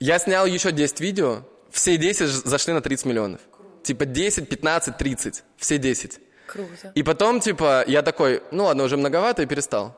Я 0.00 0.18
снял 0.18 0.46
еще 0.46 0.72
10 0.72 1.00
видео, 1.00 1.42
все 1.70 1.96
10 1.96 2.26
ж- 2.28 2.42
зашли 2.44 2.72
на 2.72 2.80
30 2.80 3.06
миллионов. 3.06 3.40
Типа 3.82 4.06
10, 4.06 4.48
15, 4.48 4.96
30, 4.98 5.44
все 5.58 5.78
10. 5.78 6.20
Круто. 6.46 6.92
И 6.94 7.02
потом, 7.02 7.40
типа, 7.40 7.84
я 7.86 8.02
такой, 8.02 8.42
ну 8.50 8.64
ладно, 8.64 8.84
уже 8.84 8.96
многовато, 8.96 9.42
и 9.42 9.46
перестал. 9.46 9.94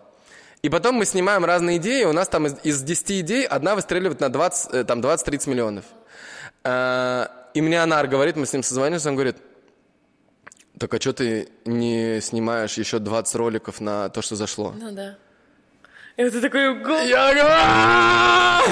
И 0.66 0.68
потом 0.68 0.96
мы 0.96 1.04
снимаем 1.04 1.44
разные 1.44 1.76
идеи, 1.76 2.02
у 2.02 2.12
нас 2.12 2.26
там 2.26 2.48
из, 2.48 2.56
из 2.64 2.82
10 2.82 3.20
идей 3.20 3.46
одна 3.46 3.76
выстреливает 3.76 4.18
на 4.18 4.30
20, 4.30 4.74
э, 4.74 4.82
там 4.82 5.00
20-30 5.00 5.48
миллионов. 5.48 5.84
Э, 6.64 7.28
И 7.54 7.60
мне 7.60 7.80
Анар 7.80 8.08
говорит, 8.08 8.34
мы 8.34 8.46
с 8.46 8.52
ним 8.52 8.64
созвонились, 8.64 9.06
он 9.06 9.14
говорит, 9.14 9.36
так 10.76 10.92
а 10.92 11.00
что 11.00 11.12
ты 11.12 11.48
не 11.64 12.20
снимаешь 12.20 12.76
еще 12.78 12.98
20 12.98 13.34
роликов 13.36 13.80
на 13.80 14.08
то, 14.08 14.22
что 14.22 14.34
зашло? 14.34 14.74
Ну 14.76 14.90
да. 14.90 15.16
И 16.16 16.30
ты 16.30 16.40
такой, 16.40 16.74
«Го». 16.82 16.96
Я! 16.98 18.62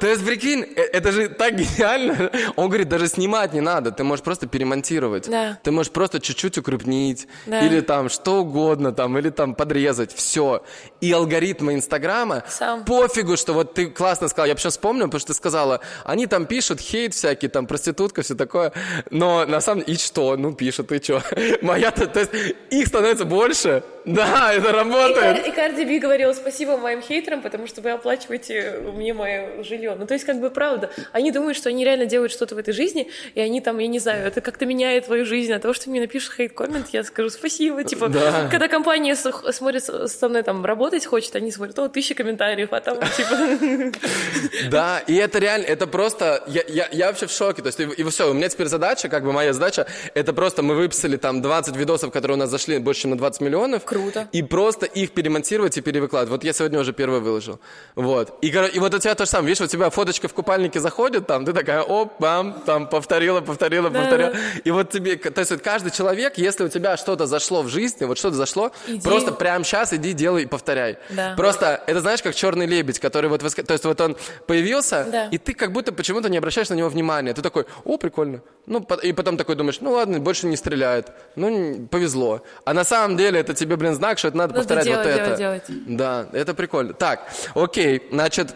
То 0.00 0.06
есть, 0.08 0.26
прикинь, 0.26 0.62
это 0.76 1.12
же 1.12 1.28
так 1.28 1.54
гениально. 1.54 2.30
Он 2.56 2.68
говорит, 2.68 2.88
даже 2.88 3.06
снимать 3.06 3.52
не 3.54 3.60
надо, 3.60 3.92
ты 3.92 4.02
можешь 4.04 4.22
просто 4.24 4.46
перемонтировать. 4.46 5.28
Да. 5.30 5.58
Ты 5.62 5.70
можешь 5.70 5.92
просто 5.92 6.20
чуть-чуть 6.20 6.58
укрупнить, 6.58 7.28
Да. 7.46 7.60
или 7.60 7.80
там 7.80 8.08
что 8.08 8.40
угодно, 8.40 8.92
там, 8.92 9.16
или 9.16 9.30
там 9.30 9.54
подрезать, 9.54 10.12
все. 10.12 10.62
И 11.00 11.12
алгоритмы 11.12 11.74
Инстаграма, 11.74 12.42
Сам. 12.48 12.84
пофигу, 12.84 13.36
что 13.36 13.52
вот 13.54 13.74
ты 13.74 13.86
классно 13.86 14.28
сказал, 14.28 14.46
я 14.48 14.56
сейчас 14.56 14.72
вспомнил, 14.74 15.04
потому 15.06 15.20
что 15.20 15.28
ты 15.28 15.34
сказала, 15.34 15.80
они 16.04 16.26
там 16.26 16.46
пишут 16.46 16.80
хейт 16.80 17.14
всякий, 17.14 17.48
там, 17.48 17.66
проститутка, 17.66 18.22
все 18.22 18.34
такое, 18.34 18.72
но 19.10 19.46
на 19.46 19.60
самом 19.60 19.84
деле, 19.84 19.94
и 19.94 19.98
что? 19.98 20.36
Ну, 20.36 20.52
пишут, 20.52 20.92
и 20.92 21.02
что? 21.02 21.22
Моя-то, 21.62 22.06
то 22.08 22.20
есть, 22.20 22.32
их 22.70 22.86
становится 22.88 23.24
больше, 23.24 23.82
да, 24.04 24.52
это 24.52 24.68
И, 24.70 24.72
работает. 24.72 25.36
Кар- 25.38 25.48
и 25.48 25.50
Карди 25.52 25.84
Би 25.84 25.98
говорила 25.98 26.32
спасибо 26.32 26.76
моим 26.88 27.02
хейтерам, 27.02 27.42
потому 27.42 27.66
что 27.66 27.80
вы 27.82 27.90
оплачиваете 27.90 28.80
мне 28.94 29.12
мое 29.12 29.62
жилье. 29.62 29.94
Ну, 29.98 30.06
то 30.06 30.14
есть, 30.14 30.24
как 30.24 30.40
бы, 30.40 30.50
правда, 30.50 30.90
они 31.12 31.30
думают, 31.32 31.56
что 31.56 31.68
они 31.68 31.84
реально 31.84 32.06
делают 32.06 32.32
что-то 32.32 32.54
в 32.54 32.58
этой 32.58 32.72
жизни, 32.72 33.10
и 33.34 33.40
они 33.40 33.60
там, 33.60 33.78
я 33.78 33.86
не 33.88 33.98
знаю, 33.98 34.26
это 34.26 34.40
как-то 34.40 34.64
меняет 34.66 35.04
твою 35.06 35.26
жизнь. 35.26 35.52
От 35.52 35.62
того, 35.62 35.74
что 35.74 35.90
мне 35.90 36.00
напишут 36.00 36.34
хейт-коммент, 36.34 36.88
я 36.92 37.04
скажу 37.04 37.28
спасибо. 37.30 37.84
Типа, 37.84 38.08
Да. 38.08 38.48
когда 38.50 38.68
компания 38.68 39.14
смотрит 39.16 39.84
со 39.84 40.28
мной 40.28 40.42
там 40.42 40.64
работать 40.64 41.04
хочет, 41.04 41.36
они 41.36 41.52
смотрят, 41.52 41.78
о, 41.78 41.88
тысяча 41.88 42.14
комментариев, 42.14 42.68
а 42.72 42.80
там, 42.80 42.98
типа... 43.16 43.98
Да, 44.70 45.00
и 45.06 45.14
это 45.14 45.38
реально, 45.38 45.66
это 45.66 45.86
просто, 45.86 46.42
я, 46.46 47.06
вообще 47.08 47.26
в 47.26 47.30
шоке, 47.32 47.62
то 47.62 47.66
есть, 47.68 47.80
и 47.80 48.02
все, 48.04 48.30
у 48.30 48.34
меня 48.34 48.48
теперь 48.48 48.66
задача, 48.66 49.08
как 49.08 49.24
бы 49.24 49.32
моя 49.32 49.52
задача, 49.52 49.86
это 50.14 50.32
просто 50.32 50.62
мы 50.62 50.74
выписали 50.74 51.16
там 51.16 51.42
20 51.42 51.76
видосов, 51.76 52.10
которые 52.12 52.36
у 52.36 52.38
нас 52.38 52.50
зашли 52.50 52.78
больше, 52.78 53.02
чем 53.02 53.10
на 53.10 53.18
20 53.18 53.40
миллионов. 53.42 53.84
Круто. 53.84 54.28
И 54.32 54.42
просто 54.42 54.86
их 54.86 55.12
перемонтировать 55.12 55.76
и 55.76 55.80
перевыкладывать. 55.80 56.30
Вот 56.30 56.44
я 56.44 56.52
сегодня 56.52 56.77
уже 56.80 56.92
первый 56.92 57.20
выложил. 57.20 57.60
Вот. 57.94 58.36
И, 58.42 58.48
и 58.48 58.78
вот 58.78 58.94
у 58.94 58.98
тебя 58.98 59.14
то 59.14 59.24
же 59.24 59.30
самое, 59.30 59.48
видишь, 59.48 59.60
у 59.60 59.66
тебя 59.66 59.90
фоточка 59.90 60.28
в 60.28 60.34
купальнике 60.34 60.80
заходит, 60.80 61.26
там, 61.26 61.44
ты 61.44 61.52
такая, 61.52 61.82
оп, 61.82 62.14
бам, 62.18 62.62
там, 62.66 62.88
повторила, 62.88 63.40
повторила, 63.40 63.90
повторила. 63.90 64.32
И 64.64 64.70
вот 64.70 64.90
тебе, 64.90 65.16
то 65.16 65.40
есть 65.40 65.50
вот 65.50 65.60
каждый 65.60 65.90
человек, 65.90 66.38
если 66.38 66.64
у 66.64 66.68
тебя 66.68 66.96
что-то 66.96 67.26
зашло 67.26 67.62
в 67.62 67.68
жизни, 67.68 68.04
вот 68.04 68.18
что-то 68.18 68.36
зашло, 68.36 68.72
Иди. 68.86 69.00
просто 69.00 69.32
прямо 69.32 69.64
сейчас 69.64 69.92
иди, 69.92 70.12
делай 70.12 70.42
и 70.42 70.46
повторяй. 70.46 70.98
Да. 71.10 71.34
Просто 71.36 71.82
это 71.86 72.00
знаешь, 72.00 72.22
как 72.22 72.34
черный 72.34 72.66
лебедь, 72.66 72.98
который 72.98 73.28
вот, 73.28 73.40
то 73.40 73.72
есть 73.72 73.84
вот 73.84 74.00
он 74.00 74.16
появился, 74.46 75.06
Да. 75.10 75.26
и 75.26 75.38
ты 75.38 75.54
как 75.54 75.72
будто 75.72 75.92
почему-то 75.92 76.28
не 76.28 76.38
обращаешь 76.38 76.68
на 76.70 76.74
него 76.74 76.88
внимания. 76.88 77.34
Ты 77.34 77.42
такой, 77.42 77.66
о, 77.84 77.96
прикольно. 77.98 78.40
Ну, 78.66 78.86
и 79.02 79.12
потом 79.12 79.36
такой 79.36 79.54
думаешь, 79.56 79.80
ну 79.80 79.92
ладно, 79.92 80.20
больше 80.20 80.46
не 80.46 80.56
стреляет. 80.56 81.10
Ну, 81.36 81.86
повезло. 81.90 82.42
А 82.64 82.74
на 82.74 82.84
самом 82.84 83.16
деле 83.16 83.40
это 83.40 83.54
тебе, 83.54 83.76
блин, 83.76 83.94
знак, 83.94 84.18
что 84.18 84.28
это 84.28 84.36
надо, 84.36 84.54
Надо 84.54 84.60
повторять 84.60 84.84
делать, 84.84 85.06
вот 85.06 85.06
это. 85.16 85.36
делать, 85.36 85.62
делать. 85.68 85.96
Да, 85.96 86.26
это 86.32 86.54
прикольно. 86.54 86.67
Так, 86.98 87.28
окей, 87.54 88.06
значит, 88.10 88.54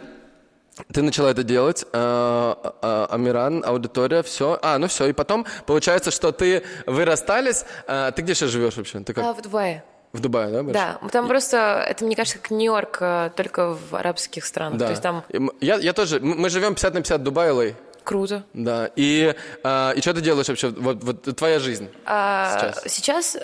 ты 0.92 1.02
начала 1.02 1.30
это 1.30 1.42
делать, 1.42 1.84
э, 1.92 2.54
э, 2.82 3.06
Амиран, 3.10 3.62
аудитория, 3.64 4.22
все. 4.22 4.58
А, 4.62 4.78
ну 4.78 4.86
все, 4.88 5.06
и 5.06 5.12
потом 5.12 5.46
получается, 5.66 6.10
что 6.10 6.32
ты 6.32 6.62
вы 6.86 7.04
расстались. 7.04 7.64
Э, 7.86 8.10
ты 8.14 8.22
где 8.22 8.34
сейчас 8.34 8.50
живешь 8.50 8.76
вообще? 8.76 9.00
Ты 9.00 9.12
как? 9.12 9.24
А, 9.24 9.32
в 9.34 9.42
Дубае. 9.42 9.84
В 10.12 10.20
Дубае, 10.20 10.50
да? 10.50 10.62
больше? 10.62 10.78
Да, 10.78 11.08
там 11.10 11.26
просто, 11.28 11.84
это, 11.88 12.04
мне 12.04 12.14
кажется, 12.16 12.38
как 12.38 12.50
Нью-Йорк, 12.50 13.02
только 13.34 13.74
в 13.74 13.94
арабских 13.94 14.44
странах. 14.44 14.78
Да. 14.78 14.86
То 14.86 14.90
есть 14.92 15.02
там 15.02 15.24
И 15.30 15.40
Я, 15.64 15.76
я 15.76 15.92
тоже. 15.94 16.20
Мы 16.20 16.50
живем 16.50 16.74
50 16.74 16.94
на 16.94 17.00
50 17.00 17.22
Дубай, 17.22 17.50
LA. 17.50 17.74
круто. 18.04 18.42
Да. 18.52 18.90
И, 18.96 19.34
э, 19.64 19.92
и 19.94 20.00
что 20.00 20.12
ты 20.14 20.20
делаешь 20.20 20.48
вообще? 20.48 20.68
Вот, 20.68 21.02
вот 21.04 21.36
твоя 21.36 21.58
жизнь. 21.58 21.88
А, 22.04 22.72
Сейчас. 22.72 22.92
сейчас 22.92 23.36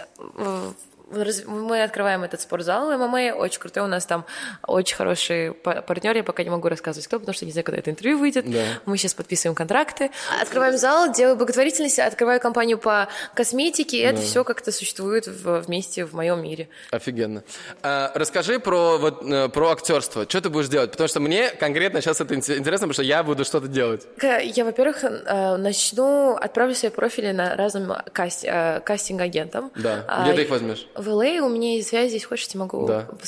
мы 1.11 1.83
открываем 1.83 2.23
этот 2.25 2.41
спортзал 2.41 2.91
ММА, 2.97 3.35
очень 3.35 3.61
крутой, 3.61 3.85
у 3.85 3.87
нас 3.87 4.05
там 4.07 4.25
очень 4.67 4.97
хороший 4.97 5.53
па- 5.55 5.83
партнер, 5.83 6.17
я 6.17 6.23
пока 6.23 6.43
не 6.45 6.51
могу 6.51 6.69
рассказывать 6.69 7.07
кто, 7.07 7.19
потому 7.19 7.35
что 7.35 7.45
не 7.47 7.53
знаю, 7.53 7.65
когда 7.65 7.79
это 7.79 7.91
интервью 7.91 8.19
выйдет. 8.19 8.51
Да. 8.51 8.63
Мы 8.87 8.99
сейчас 8.99 9.15
подписываем 9.15 9.55
контракты. 9.55 10.11
Открываем 10.41 10.77
зал, 10.77 11.13
делаю 11.13 11.37
благотворительность, 11.37 11.99
открываю 11.99 12.41
компанию 12.41 12.79
по 12.79 13.09
косметике, 13.35 13.97
и 13.99 14.01
это 14.01 14.21
все 14.21 14.45
как-то 14.45 14.73
существует 14.73 15.27
в- 15.27 15.61
вместе 15.61 16.05
в 16.05 16.15
моем 16.15 16.43
мире. 16.43 16.69
Офигенно. 16.91 17.43
А, 17.83 18.13
расскажи 18.15 18.59
про, 18.61 18.99
вот, 18.99 19.23
э, 19.25 19.49
про 19.49 19.71
актерство. 19.71 20.25
Что 20.29 20.41
ты 20.43 20.51
будешь 20.51 20.69
делать? 20.69 20.91
Потому 20.91 21.09
что 21.09 21.21
мне 21.21 21.51
конкретно 21.51 22.01
сейчас 22.01 22.21
это 22.21 22.35
инте- 22.35 22.59
интересно, 22.59 22.87
потому 22.89 22.93
что 22.95 23.03
я 23.03 23.23
буду 23.23 23.45
что-то 23.45 23.69
делать. 23.69 24.07
Я, 24.23 24.65
во-первых, 24.65 25.05
э, 25.05 25.57
начну, 25.57 26.35
отправлю 26.35 26.75
свои 26.75 26.91
профили 26.91 27.33
на 27.33 27.57
разным 27.57 27.93
каст- 28.13 28.45
э, 28.45 28.81
кастинг-агентам. 28.81 29.71
Да. 29.77 30.05
А, 30.09 30.25
Где 30.25 30.35
ты 30.35 30.43
их 30.43 30.51
возьмешь? 30.51 30.87
В 30.99 31.09
LA 31.09 31.39
у 31.39 31.49
меня 31.49 31.75
есть 31.75 31.91
связи, 31.91 32.15
если 32.15 32.27
хочешь, 32.27 32.53
могу 32.55 32.87
Да. 32.87 33.07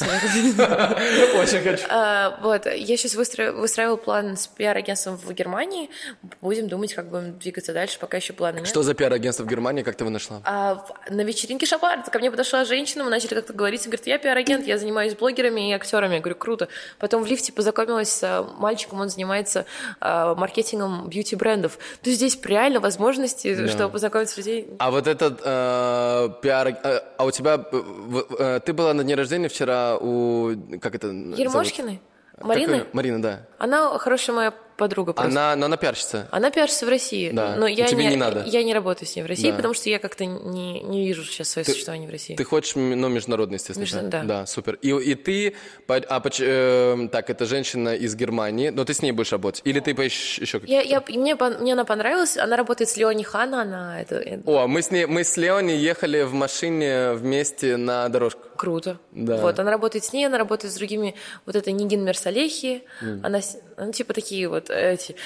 Очень 1.40 1.60
хочу. 1.62 1.84
А, 1.88 2.38
Вот, 2.42 2.66
я 2.66 2.96
сейчас 2.96 3.14
выстраиваю 3.14 3.96
план 3.96 4.36
с 4.36 4.48
пиар-агентством 4.48 5.16
в 5.16 5.32
Германии. 5.32 5.88
Будем 6.40 6.68
думать, 6.68 6.94
как 6.94 7.08
будем 7.08 7.38
двигаться 7.38 7.72
дальше, 7.72 7.98
пока 8.00 8.16
еще 8.16 8.32
плана 8.32 8.56
нет. 8.58 8.66
Что 8.66 8.82
за 8.82 8.94
пиар-агентство 8.94 9.44
в 9.44 9.46
Германии? 9.46 9.84
Как 9.84 9.94
ты 9.94 10.02
его 10.02 10.10
нашла? 10.10 10.40
А 10.44 10.84
на 11.08 11.20
вечеринке 11.20 11.64
Шапарт 11.64 12.10
ко 12.10 12.18
мне 12.18 12.30
подошла 12.30 12.64
женщина, 12.64 13.04
мы 13.04 13.10
начали 13.10 13.34
как-то 13.34 13.52
говорить, 13.52 13.82
она 13.82 13.90
говорит, 13.92 14.06
я 14.08 14.18
пиар-агент, 14.18 14.66
я 14.66 14.76
занимаюсь 14.76 15.14
блогерами 15.14 15.70
и 15.70 15.72
актерами. 15.72 16.14
Я 16.14 16.20
говорю, 16.20 16.36
круто. 16.36 16.68
Потом 16.98 17.22
в 17.22 17.26
лифте 17.26 17.52
познакомилась 17.52 18.10
с 18.10 18.20
а, 18.24 18.42
мальчиком, 18.58 19.00
он 19.00 19.08
занимается 19.08 19.64
маркетингом 20.00 21.08
бьюти-брендов. 21.08 21.78
То 22.02 22.10
есть 22.10 22.18
здесь 22.18 22.38
реально 22.44 22.80
возможности, 22.80 23.68
чтобы 23.68 23.92
познакомиться 23.92 24.34
с 24.34 24.38
людьми. 24.38 24.66
А 24.78 24.90
вот 24.90 25.06
этот 25.06 25.38
пиар... 25.40 26.76
а 27.16 27.24
у 27.24 27.30
тебя... 27.30 27.59
э, 27.72 28.22
э, 28.38 28.60
ты 28.60 28.72
была 28.72 28.94
на 28.94 29.04
дне 29.04 29.14
рождения 29.14 29.48
вчера 29.48 29.96
у... 29.96 30.52
Как 30.80 30.94
это? 30.94 31.08
Ермошкиной? 31.08 32.00
Марины? 32.40 32.86
Марина, 32.92 33.22
да. 33.22 33.46
Она 33.58 33.98
хорошая 33.98 34.36
моя 34.36 34.54
подруга 34.80 35.12
просто. 35.12 35.30
Она, 35.30 35.54
но 35.56 35.66
она 35.66 35.76
пиарщица. 35.76 36.26
Она 36.30 36.50
пиарщица 36.50 36.86
в 36.86 36.88
России, 36.88 37.30
Да, 37.30 37.54
но 37.56 37.66
я 37.66 37.86
тебе 37.86 38.04
не, 38.04 38.10
не 38.10 38.16
надо. 38.16 38.44
я 38.46 38.64
не 38.64 38.74
работаю 38.74 39.06
с 39.06 39.14
ней 39.14 39.22
в 39.22 39.26
России, 39.26 39.50
Да. 39.50 39.56
потому 39.56 39.74
что 39.74 39.90
я 39.90 39.98
как-то 39.98 40.24
не, 40.24 40.80
не 40.80 41.06
вижу 41.06 41.24
сейчас 41.24 41.50
свое 41.50 41.64
существование 41.64 42.08
в 42.08 42.10
России. 42.12 42.34
Ты 42.34 42.44
хочешь, 42.44 42.74
ну, 42.74 43.08
международный, 43.08 43.56
естественно. 43.56 43.84
Между- 43.84 44.10
да? 44.10 44.22
да. 44.24 44.46
супер. 44.46 44.78
И, 44.82 44.88
и 44.88 45.14
ты, 45.14 45.54
а, 45.88 46.22
э, 46.40 47.08
так, 47.12 47.30
это 47.30 47.46
женщина 47.46 47.94
из 47.94 48.14
Германии, 48.16 48.70
но 48.70 48.84
ты 48.84 48.94
с 48.94 49.02
ней 49.02 49.12
будешь 49.12 49.32
работать? 49.32 49.62
Или 49.64 49.80
ты 49.80 49.94
поищешь 49.94 50.38
еще 50.38 50.60
как 50.60 50.68
Я, 50.68 50.80
я, 50.80 51.02
мне, 51.08 51.34
мне 51.34 51.72
она 51.74 51.84
понравилась, 51.84 52.36
она 52.36 52.56
работает 52.56 52.88
с 52.90 52.96
Леони 52.96 53.22
Хана, 53.22 53.62
она 53.62 54.00
это, 54.00 54.16
э, 54.16 54.40
О, 54.46 54.66
мы 54.66 54.80
с, 54.80 54.90
ней, 54.90 55.06
мы 55.06 55.24
с 55.24 55.36
Леони 55.36 55.72
ехали 55.72 56.22
в 56.22 56.32
машине 56.32 57.12
вместе 57.12 57.76
на 57.76 58.08
дорожку. 58.08 58.49
Круто. 58.60 58.98
Да. 59.12 59.38
Вот, 59.38 59.58
она 59.58 59.70
работает 59.70 60.04
с 60.04 60.12
ней, 60.12 60.26
она 60.26 60.36
работает 60.36 60.72
с 60.72 60.76
другими, 60.76 61.14
вот 61.46 61.56
это 61.56 61.72
Негин 61.72 62.04
Мирсалехи, 62.04 62.82
она, 63.22 63.40
с- 63.40 63.56
она 63.78 63.90
типа 63.92 64.12
такие 64.12 64.48
вот 64.48 64.68
эти 64.68 65.16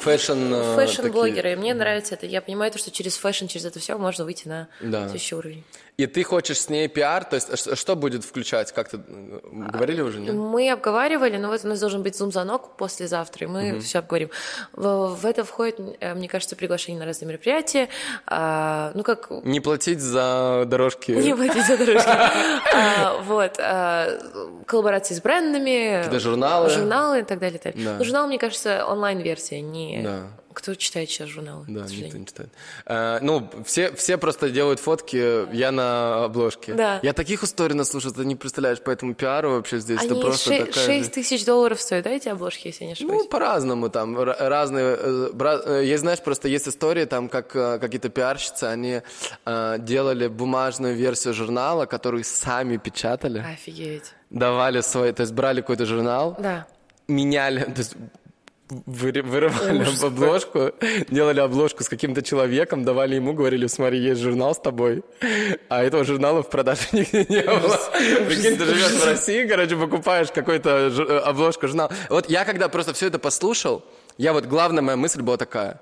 Fashion, 0.00 0.54
э, 0.54 0.74
fashion-блогеры, 0.76 1.52
и 1.52 1.56
мне 1.56 1.74
нравится 1.74 2.14
это, 2.14 2.26
я 2.26 2.40
понимаю 2.40 2.70
то, 2.70 2.78
что 2.78 2.90
через 2.92 3.16
fashion, 3.16 3.46
через 3.46 3.66
это 3.66 3.80
все 3.80 3.98
можно 3.98 4.24
выйти 4.24 4.46
на 4.46 4.68
Да. 4.80 5.02
следующий 5.08 5.34
уровень. 5.34 5.64
И 5.98 6.06
ты 6.06 6.22
хочешь 6.22 6.60
с 6.60 6.68
ней 6.68 6.86
пиар, 6.86 7.24
то 7.24 7.34
есть 7.34 7.58
ш- 7.58 7.74
что 7.74 7.96
будет 7.96 8.22
включать? 8.22 8.70
Как 8.70 8.88
ты 8.88 8.98
э, 8.98 9.40
говорили 9.72 10.00
уже, 10.00 10.20
нет? 10.20 10.32
Мы 10.32 10.70
обговаривали, 10.70 11.38
но 11.38 11.48
вот 11.48 11.64
у 11.64 11.66
нас 11.68 11.80
должен 11.80 12.04
быть 12.04 12.16
Zoom-звонок 12.16 12.76
послезавтра, 12.76 13.48
и 13.48 13.50
мы 13.50 13.80
все 13.80 13.98
обговорим. 13.98 14.30
В, 14.74 15.08
в 15.16 15.26
это 15.26 15.42
входит, 15.42 15.80
э, 15.98 16.14
мне 16.14 16.28
кажется, 16.28 16.54
приглашение 16.54 17.00
на 17.00 17.04
разные 17.06 17.26
мероприятия, 17.30 17.88
а, 18.26 18.92
ну 18.94 19.02
как 19.02 19.28
Не 19.42 19.58
платить 19.58 19.98
за 20.00 20.62
дорожки. 20.68 21.10
не 21.10 21.34
платить 21.34 21.66
за 21.66 21.76
дорожки. 21.76 22.08
А, 22.08 23.20
Вот. 23.24 23.56
а, 23.58 24.06
Коллаборации 24.66 25.14
с 25.14 25.20
брендами. 25.20 25.96
Какие-то 26.04 26.20
журналы. 26.20 26.70
Журналы 26.70 27.20
и 27.20 27.22
так 27.24 27.40
далее. 27.40 27.60
журнал, 28.04 28.28
мне 28.28 28.38
кажется, 28.38 28.86
онлайн-версия, 28.86 29.60
не... 29.62 30.08
Кто 30.58 30.74
читает 30.74 31.08
сейчас 31.08 31.28
журналы? 31.28 31.64
Да, 31.68 31.84
никто 31.88 32.18
не 32.18 32.26
читает. 32.26 32.50
А, 32.84 33.20
ну, 33.22 33.48
все, 33.64 33.92
все 33.94 34.18
просто 34.18 34.50
делают 34.50 34.80
фотки, 34.80 35.54
я 35.54 35.70
на 35.70 36.24
обложке. 36.24 36.74
Да. 36.74 36.98
Я 37.04 37.12
таких 37.12 37.44
историй 37.44 37.76
наслушал, 37.76 38.10
ты 38.10 38.24
не 38.24 38.34
представляешь, 38.34 38.78
поэтому 38.84 39.14
пиару 39.14 39.50
вообще 39.52 39.78
здесь. 39.78 40.00
Они 40.00 40.10
это 40.10 40.20
просто 40.20 40.52
ше- 40.52 40.64
такая 40.66 40.84
6 40.86 41.12
тысяч 41.12 41.44
долларов 41.44 41.80
стоят, 41.80 42.04
да, 42.04 42.10
эти 42.10 42.28
обложки, 42.28 42.66
если 42.66 42.82
я 42.82 42.86
не 42.88 42.92
ошибаюсь? 42.94 43.22
Ну, 43.22 43.28
по-разному 43.28 43.88
там, 43.88 44.18
разные. 44.20 44.96
э, 44.98 45.30
бра- 45.32 45.62
э, 45.64 45.84
Есть, 45.84 46.00
знаешь, 46.00 46.20
просто 46.20 46.48
есть 46.48 46.66
истории, 46.66 47.04
там, 47.04 47.28
как 47.28 47.54
э, 47.54 47.78
какие-то 47.78 48.08
пиарщицы, 48.08 48.64
они 48.64 49.02
э, 49.46 49.76
делали 49.78 50.26
бумажную 50.26 50.96
версию 50.96 51.34
журнала, 51.34 51.86
которую 51.86 52.24
сами 52.24 52.78
печатали, 52.78 53.38
Офигеть. 53.38 54.12
давали 54.30 54.80
свой, 54.80 55.12
то 55.12 55.20
есть 55.22 55.32
брали 55.32 55.60
какой-то 55.60 55.86
журнал, 55.86 56.34
Да. 56.36 56.66
меняли, 57.06 57.60
то 57.62 57.78
есть 57.78 57.94
вырывали 58.86 59.80
Ужас 59.80 60.02
обложку, 60.02 60.72
делали 61.08 61.40
обложку 61.40 61.82
с 61.82 61.88
каким-то 61.88 62.22
человеком, 62.22 62.84
давали 62.84 63.16
ему, 63.16 63.32
говорили, 63.32 63.66
смотри, 63.66 63.98
есть 63.98 64.20
журнал 64.20 64.54
с 64.54 64.58
тобой, 64.58 65.02
а 65.68 65.82
этого 65.82 66.04
журнала 66.04 66.42
в 66.42 66.50
продаже 66.50 66.82
нигде 66.92 67.26
не 67.28 67.42
было. 67.42 67.78
Прикинь, 68.26 68.56
ты 68.56 68.64
живешь 68.64 69.00
в 69.00 69.04
России, 69.04 69.46
короче, 69.46 69.76
покупаешь 69.76 70.30
какую-то 70.30 70.70
э, 70.70 71.18
обложку 71.20 71.66
журнала. 71.68 71.90
Вот 72.10 72.28
я 72.30 72.44
когда 72.44 72.68
просто 72.68 72.92
все 72.92 73.06
это 73.06 73.18
послушал, 73.18 73.84
я 74.16 74.32
вот, 74.32 74.46
главная 74.46 74.82
моя 74.82 74.96
мысль 74.96 75.22
была 75.22 75.36
такая, 75.36 75.80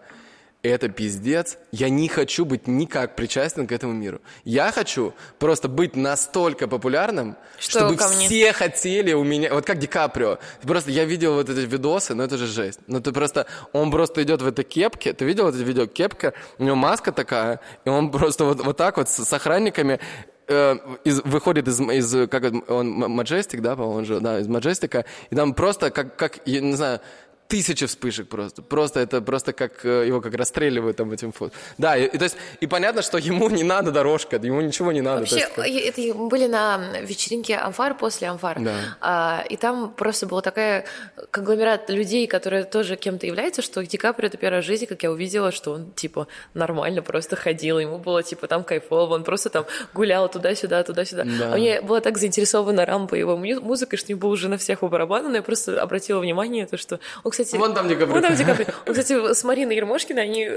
это 0.69 0.89
пиздец, 0.89 1.59
я 1.73 1.89
не 1.89 2.09
хочу 2.09 2.45
быть 2.45 2.67
никак 2.67 3.17
причастен 3.17 3.67
к 3.67 3.73
этому 3.73 3.93
миру. 3.93 4.21
Я 4.45 4.73
хочу 4.73 5.15
просто 5.39 5.69
быть 5.69 5.97
настолько 5.97 6.69
популярным, 6.69 7.37
Что 7.59 7.81
чтобы 7.81 7.97
все 7.97 8.53
хотели 8.53 9.13
у 9.13 9.25
меня, 9.25 9.53
вот 9.53 9.65
как 9.65 9.79
Ди 9.79 9.87
Каприо. 9.87 10.39
Просто 10.63 10.91
я 10.91 11.05
видел 11.05 11.35
вот 11.35 11.49
эти 11.49 11.61
видосы, 11.61 12.15
но 12.15 12.25
это 12.25 12.37
же 12.39 12.47
жесть. 12.47 12.81
Ну 12.87 13.01
ты 13.01 13.13
просто, 13.13 13.47
он 13.73 13.91
просто 13.91 14.23
идет 14.23 14.43
в 14.43 14.47
этой 14.47 14.65
кепке, 14.65 15.13
ты 15.13 15.25
видел 15.25 15.49
это 15.49 15.59
видео, 15.59 15.87
кепка, 15.87 16.33
у 16.59 16.65
него 16.65 16.77
маска 16.77 17.13
такая, 17.13 17.61
и 17.85 17.89
он 17.89 18.11
просто 18.11 18.45
вот, 18.45 18.65
вот 18.65 18.77
так 18.77 18.97
вот 18.97 19.09
с, 19.09 19.25
с 19.25 19.33
охранниками 19.33 20.01
э, 20.49 20.77
из- 21.05 21.23
выходит 21.25 21.69
из, 21.69 21.81
из 21.81 22.29
как 22.29 22.45
он 22.71 22.91
Маджестик, 22.91 23.61
да, 23.63 23.75
по-моему, 23.77 23.99
он 23.99 24.05
же, 24.05 24.21
да, 24.21 24.41
из 24.41 24.49
Маджестика, 24.49 25.05
и 25.31 25.35
там 25.35 25.55
просто 25.55 25.91
как, 25.91 26.17
как, 26.17 26.39
я 26.47 26.61
не 26.61 26.75
знаю, 26.75 27.01
тысячи 27.49 27.87
вспышек 27.87 28.29
просто. 28.29 28.63
Просто 28.63 29.01
это 29.01 29.21
просто 29.21 29.53
как 29.53 29.85
э, 29.85 30.07
его 30.07 30.21
как 30.21 30.35
расстреливают 30.35 30.97
там 30.97 31.13
этим 31.13 31.33
фото. 31.33 31.55
Да, 31.79 31.97
и, 31.97 32.07
и 32.07 32.19
то 32.19 32.25
есть, 32.25 32.37
и 32.61 32.67
понятно, 32.67 33.03
что 33.03 33.19
ему 33.19 33.49
не 33.51 33.65
надо 33.65 33.91
дорожка, 33.93 34.37
ему 34.37 34.61
ничего 34.61 34.93
не 34.93 35.01
надо. 35.01 35.21
Вообще, 35.21 35.37
есть, 35.37 35.59
э, 35.59 35.89
это 35.89 36.19
мы 36.19 36.29
были 36.29 36.47
на 36.47 36.81
вечеринке 37.03 37.57
Амфар 37.57 37.97
после 37.97 38.29
Амфар, 38.29 38.61
Да. 38.61 38.75
А, 39.01 39.45
и 39.49 39.57
там 39.57 39.93
просто 39.93 40.27
был 40.27 40.41
такая 40.43 40.85
конгломерат 41.31 41.91
людей, 41.91 42.27
которые 42.27 42.65
тоже 42.65 42.97
кем-то 42.97 43.27
являются, 43.27 43.63
что 43.63 43.85
Ди 43.85 43.97
Каприо 43.97 44.29
это 44.29 44.37
первая 44.37 44.63
жизнь, 44.63 44.87
как 44.87 45.03
я 45.03 45.11
увидела, 45.11 45.53
что 45.53 45.73
он 45.73 45.93
типа 45.93 46.27
нормально 46.55 47.03
просто 47.03 47.37
ходил, 47.37 47.79
ему 47.79 47.99
было 47.99 48.23
типа 48.23 48.47
там 48.47 48.65
кайфово, 48.65 49.15
он 49.15 49.25
просто 49.25 49.51
там 49.51 49.67
гулял 49.95 50.29
туда-сюда, 50.29 50.83
туда-сюда. 50.83 51.25
Да. 51.25 51.55
А 51.55 51.57
мне 51.57 51.81
была 51.81 52.01
так 52.01 52.19
заинтересована 52.19 52.85
Рампа 52.85 53.15
его 53.15 53.37
музыкой, 53.37 53.99
что 53.99 54.07
мне 54.13 54.17
было 54.17 54.31
уже 54.31 54.49
на 54.49 54.59
всех 54.59 54.81
по 54.81 54.89
барабану, 54.89 55.29
но 55.29 55.37
я 55.37 55.43
просто 55.43 55.81
обратила 55.81 56.21
внимание, 56.21 56.67
то, 56.67 56.77
что 56.77 57.01
он, 57.25 57.31
кстати... 57.45 57.57
Вон 57.57 57.75
там 57.75 57.89
Ди 57.89 57.95
Каприо. 57.95 58.15
Вон 58.15 58.23
там 58.23 58.35
Ди 58.35 58.45
Каприо. 58.45 58.67
Он, 58.87 58.93
кстати, 58.95 59.35
с 59.35 59.45
Мариной 59.45 59.77
Ермошкиной, 59.77 60.23
они, 60.23 60.49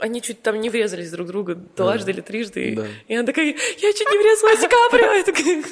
они 0.00 0.20
чуть 0.22 0.42
там 0.42 0.60
не 0.60 0.70
врезались 0.70 1.10
друг 1.10 1.28
друга 1.28 1.54
дважды 1.76 2.10
или 2.12 2.20
трижды. 2.20 2.74
Да. 2.76 2.86
И 3.08 3.14
она 3.16 3.26
такая, 3.26 3.46
я 3.46 3.92
чуть 3.92 4.10
не 4.10 4.18
врезалась 4.18 4.58
в 4.58 4.60
Ди 4.60 4.68
Каприо. 4.68 5.12
Я 5.12 5.24
такая, 5.24 5.62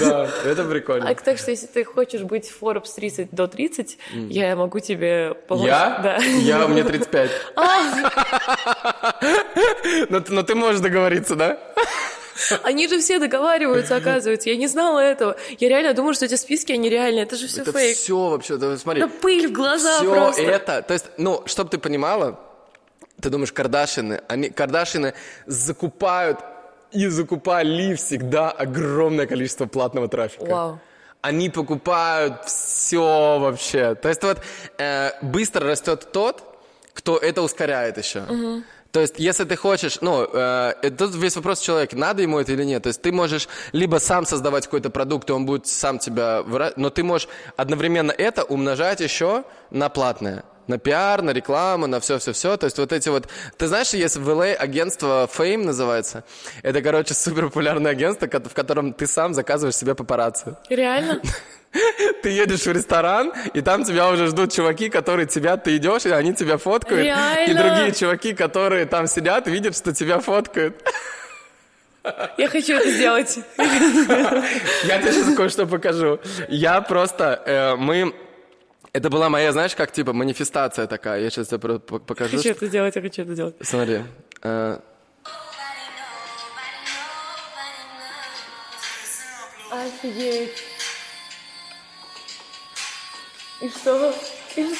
Да, 0.00 0.30
это 0.44 0.64
прикольно. 0.64 1.08
А, 1.08 1.14
так 1.14 1.38
что, 1.38 1.50
если 1.50 1.66
ты 1.66 1.84
хочешь 1.84 2.22
быть 2.22 2.52
Forbes 2.60 2.94
30 2.94 3.30
до 3.32 3.46
30, 3.46 3.98
я 4.28 4.56
могу 4.56 4.80
тебе 4.80 5.34
помочь. 5.48 5.66
Я? 5.66 6.00
Да. 6.02 6.16
Я, 6.16 6.66
мне 6.68 6.84
35. 6.84 7.30
А, 7.56 9.12
Но, 10.08 10.20
ты- 10.20 10.32
но 10.32 10.42
ты 10.42 10.54
можешь 10.54 10.80
договориться, 10.80 11.36
да? 11.36 11.58
они 12.62 12.88
же 12.88 12.98
все 12.98 13.18
договариваются, 13.18 13.96
оказывается. 13.96 14.50
Я 14.50 14.56
не 14.56 14.66
знала 14.66 14.98
этого. 15.00 15.36
Я 15.58 15.68
реально 15.68 15.94
думаю, 15.94 16.14
что 16.14 16.24
эти 16.24 16.36
списки, 16.36 16.72
они 16.72 16.88
реальные. 16.88 17.24
Это 17.24 17.36
же 17.36 17.46
все 17.46 17.62
Это 17.62 17.72
фейк. 17.72 17.96
все 17.96 18.28
вообще, 18.28 18.56
да, 18.56 18.76
смотри. 18.76 19.02
Да 19.02 19.08
пыль 19.08 19.48
в 19.48 19.52
глаза 19.52 19.98
все 19.98 20.12
просто. 20.12 20.42
это, 20.42 20.82
то 20.82 20.94
есть, 20.94 21.06
ну, 21.16 21.42
чтобы 21.46 21.70
ты 21.70 21.78
понимала, 21.78 22.38
ты 23.20 23.30
думаешь, 23.30 23.52
Кардашины, 23.52 24.22
они, 24.28 24.50
Кардашины 24.50 25.14
закупают 25.46 26.38
и 26.92 27.06
закупали 27.08 27.94
всегда 27.94 28.50
огромное 28.50 29.26
количество 29.26 29.66
платного 29.66 30.08
трафика. 30.08 30.44
Вау. 30.44 30.80
Они 31.22 31.50
покупают 31.50 32.44
все 32.46 33.38
вообще. 33.38 33.94
То 33.94 34.08
есть 34.08 34.22
вот 34.22 34.40
э, 34.78 35.10
быстро 35.20 35.66
растет 35.68 36.08
тот, 36.12 36.42
кто 36.94 37.18
это 37.18 37.42
ускоряет 37.42 37.98
еще. 37.98 38.24
То 38.92 39.00
есть, 39.00 39.14
если 39.18 39.44
ты 39.44 39.56
хочешь, 39.56 39.98
ну, 40.00 40.28
э, 40.32 40.90
тут 40.98 41.14
весь 41.14 41.36
вопрос 41.36 41.60
человека, 41.60 41.96
надо 41.96 42.22
ему 42.22 42.38
это 42.38 42.52
или 42.52 42.64
нет. 42.64 42.82
То 42.82 42.88
есть, 42.88 43.00
ты 43.00 43.12
можешь 43.12 43.48
либо 43.72 43.98
сам 43.98 44.26
создавать 44.26 44.64
какой-то 44.64 44.90
продукт, 44.90 45.30
и 45.30 45.32
он 45.32 45.46
будет 45.46 45.66
сам 45.66 45.98
тебя 45.98 46.40
выра- 46.40 46.72
но 46.76 46.90
ты 46.90 47.04
можешь 47.04 47.28
одновременно 47.56 48.10
это 48.10 48.42
умножать 48.42 49.00
еще 49.00 49.44
на 49.70 49.88
платное. 49.88 50.44
На 50.66 50.78
пиар, 50.78 51.22
на 51.22 51.30
рекламу, 51.30 51.86
на 51.86 51.98
все-все-все. 52.00 52.56
То 52.56 52.64
есть 52.64 52.78
вот 52.78 52.92
эти 52.92 53.08
вот... 53.08 53.28
Ты 53.56 53.66
знаешь, 53.66 53.90
есть 53.90 54.16
в 54.16 54.28
LA 54.28 54.54
агентство 54.54 55.28
Fame 55.32 55.64
называется? 55.64 56.24
Это, 56.62 56.82
короче, 56.82 57.14
супер 57.14 57.44
популярное 57.46 57.92
агентство, 57.92 58.28
в 58.28 58.54
котором 58.54 58.92
ты 58.92 59.06
сам 59.06 59.34
заказываешь 59.34 59.76
себе 59.76 59.94
папарацци. 59.94 60.56
Реально? 60.68 61.20
Ты 62.22 62.30
едешь 62.30 62.66
в 62.66 62.72
ресторан, 62.72 63.32
и 63.54 63.60
там 63.60 63.84
тебя 63.84 64.08
уже 64.08 64.26
ждут 64.26 64.52
чуваки, 64.52 64.88
которые 64.88 65.26
тебя, 65.26 65.56
ты 65.56 65.76
идешь, 65.76 66.04
и 66.06 66.10
они 66.10 66.34
тебя 66.34 66.56
фоткают. 66.56 67.02
И 67.02 67.04
Реально? 67.04 67.62
другие 67.62 67.92
чуваки, 67.94 68.34
которые 68.34 68.86
там 68.86 69.06
сидят, 69.06 69.46
видят, 69.46 69.76
что 69.76 69.92
тебя 69.94 70.18
фоткают. 70.18 70.82
Я 72.38 72.48
хочу 72.48 72.74
это 72.74 72.90
сделать. 72.90 73.38
Я 73.58 75.00
тебе 75.00 75.12
сейчас 75.12 75.36
кое-что 75.36 75.66
покажу. 75.66 76.18
Я 76.48 76.80
просто, 76.80 77.42
э, 77.46 77.76
мы... 77.76 78.14
Это 78.92 79.08
была 79.10 79.28
моя, 79.28 79.52
знаешь, 79.52 79.76
как 79.76 79.92
типа 79.92 80.12
манифестация 80.12 80.86
такая. 80.86 81.20
Я 81.20 81.30
сейчас 81.30 81.48
тебе 81.48 81.78
покажу. 81.78 82.36
Хочу 82.38 82.50
это 82.50 82.68
делать, 82.68 82.96
я 82.96 83.02
хочу 83.02 83.22
это 83.22 83.34
делать. 83.34 83.54
Смотри. 83.60 84.00
э, 84.42 84.78
Офигеть. 89.70 90.79
И 93.60 93.68
что? 93.68 94.14
И... 94.56 94.74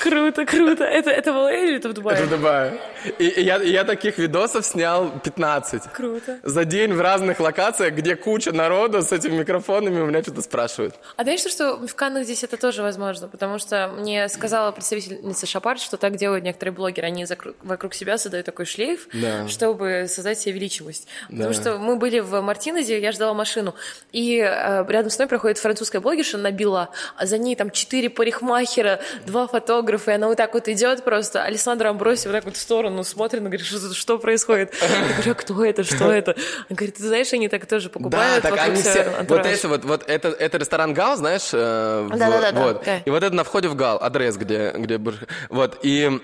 Круто, 0.00 0.44
круто. 0.44 0.84
Это, 0.84 1.10
это 1.10 1.32
в 1.32 1.36
LA 1.36 1.62
или 1.64 1.76
это 1.76 1.88
в 1.88 1.92
Дубае? 1.94 2.16
Это 2.18 2.26
в 2.26 2.30
Дубае. 2.30 2.78
И, 3.18 3.24
и 3.26 3.42
я, 3.42 3.56
и 3.56 3.70
я 3.70 3.84
таких 3.84 4.18
видосов 4.18 4.64
снял 4.66 5.10
15. 5.20 5.84
Круто. 5.92 6.38
За 6.42 6.64
день 6.64 6.92
в 6.92 7.00
разных 7.00 7.40
локациях, 7.40 7.94
где 7.94 8.16
куча 8.16 8.52
народу 8.52 9.02
с 9.02 9.12
этими 9.12 9.38
микрофонами 9.38 10.00
у 10.00 10.06
меня 10.06 10.22
что-то 10.22 10.42
спрашивают. 10.42 10.94
А 11.16 11.22
знаешь, 11.22 11.40
что, 11.40 11.50
что 11.50 11.86
в 11.86 11.94
Каннах 11.94 12.24
здесь 12.24 12.44
это 12.44 12.56
тоже 12.56 12.82
возможно? 12.82 13.28
Потому 13.28 13.58
что 13.58 13.88
мне 13.96 14.28
сказала 14.28 14.70
представительница 14.72 15.46
Шапарт, 15.46 15.80
что 15.80 15.96
так 15.96 16.16
делают 16.16 16.44
некоторые 16.44 16.74
блогеры. 16.74 17.06
Они 17.06 17.24
закру- 17.24 17.54
вокруг 17.62 17.94
себя 17.94 18.18
создают 18.18 18.46
такой 18.46 18.66
шлейф, 18.66 19.08
Да. 19.12 19.48
чтобы 19.48 20.06
создать 20.08 20.38
себе 20.38 20.54
величимость. 20.54 21.06
Потому 21.28 21.48
Да. 21.48 21.54
что 21.54 21.78
мы 21.78 21.96
были 21.96 22.20
в 22.20 22.40
Мартинезе, 22.40 23.00
я 23.00 23.12
ждала 23.12 23.34
машину, 23.34 23.74
и 24.12 24.38
э, 24.38 24.84
рядом 24.88 25.10
с 25.10 25.18
мной 25.18 25.28
проходит 25.28 25.58
французская 25.58 26.00
блогерша 26.00 26.38
Набила, 26.38 26.90
а 27.16 27.26
за 27.26 27.38
ней 27.38 27.56
там 27.56 27.70
четыре 27.70 28.10
парикмахера, 28.10 29.00
два 29.26 29.46
фотографа, 29.46 29.85
и 30.08 30.10
она 30.12 30.28
вот 30.28 30.36
так 30.36 30.54
вот 30.54 30.68
идет 30.68 31.04
просто. 31.04 31.42
Александра 31.42 31.88
Амброси 31.90 32.26
вот 32.28 32.34
так 32.34 32.44
вот 32.44 32.56
в 32.56 32.60
сторону 32.60 33.04
смотрит, 33.04 33.40
и 33.40 33.44
говорит, 33.44 33.64
что, 33.66 33.94
что 33.94 34.18
происходит? 34.18 34.74
Я 34.80 35.14
говорю, 35.14 35.32
а 35.32 35.34
кто 35.34 35.64
это, 35.64 35.84
что 35.84 36.10
это? 36.12 36.32
Она 36.32 36.76
говорит, 36.76 36.96
ты 36.96 37.02
знаешь, 37.04 37.32
они 37.32 37.48
так 37.48 37.66
тоже 37.66 37.88
покупают. 37.90 38.42
Да, 38.42 38.50
так 38.50 38.60
они 38.60 38.82
все... 38.82 39.04
Вот 39.04 39.18
антураж». 39.20 39.46
это 39.46 39.68
вот, 39.68 39.84
вот 39.84 40.04
это, 40.08 40.28
это 40.28 40.58
ресторан 40.58 40.94
Гал, 40.94 41.16
знаешь? 41.16 41.48
э, 41.52 42.06
в- 42.10 42.16
Да-да-да-да, 42.16 42.60
Вот. 42.60 42.82
да. 42.84 42.98
И 43.04 43.10
вот 43.10 43.22
это 43.22 43.34
на 43.34 43.44
входе 43.44 43.68
в 43.68 43.74
Гал, 43.74 43.98
адрес, 44.00 44.36
где... 44.36 44.72
где 44.76 45.00
вот, 45.48 45.78
и... 45.82 46.20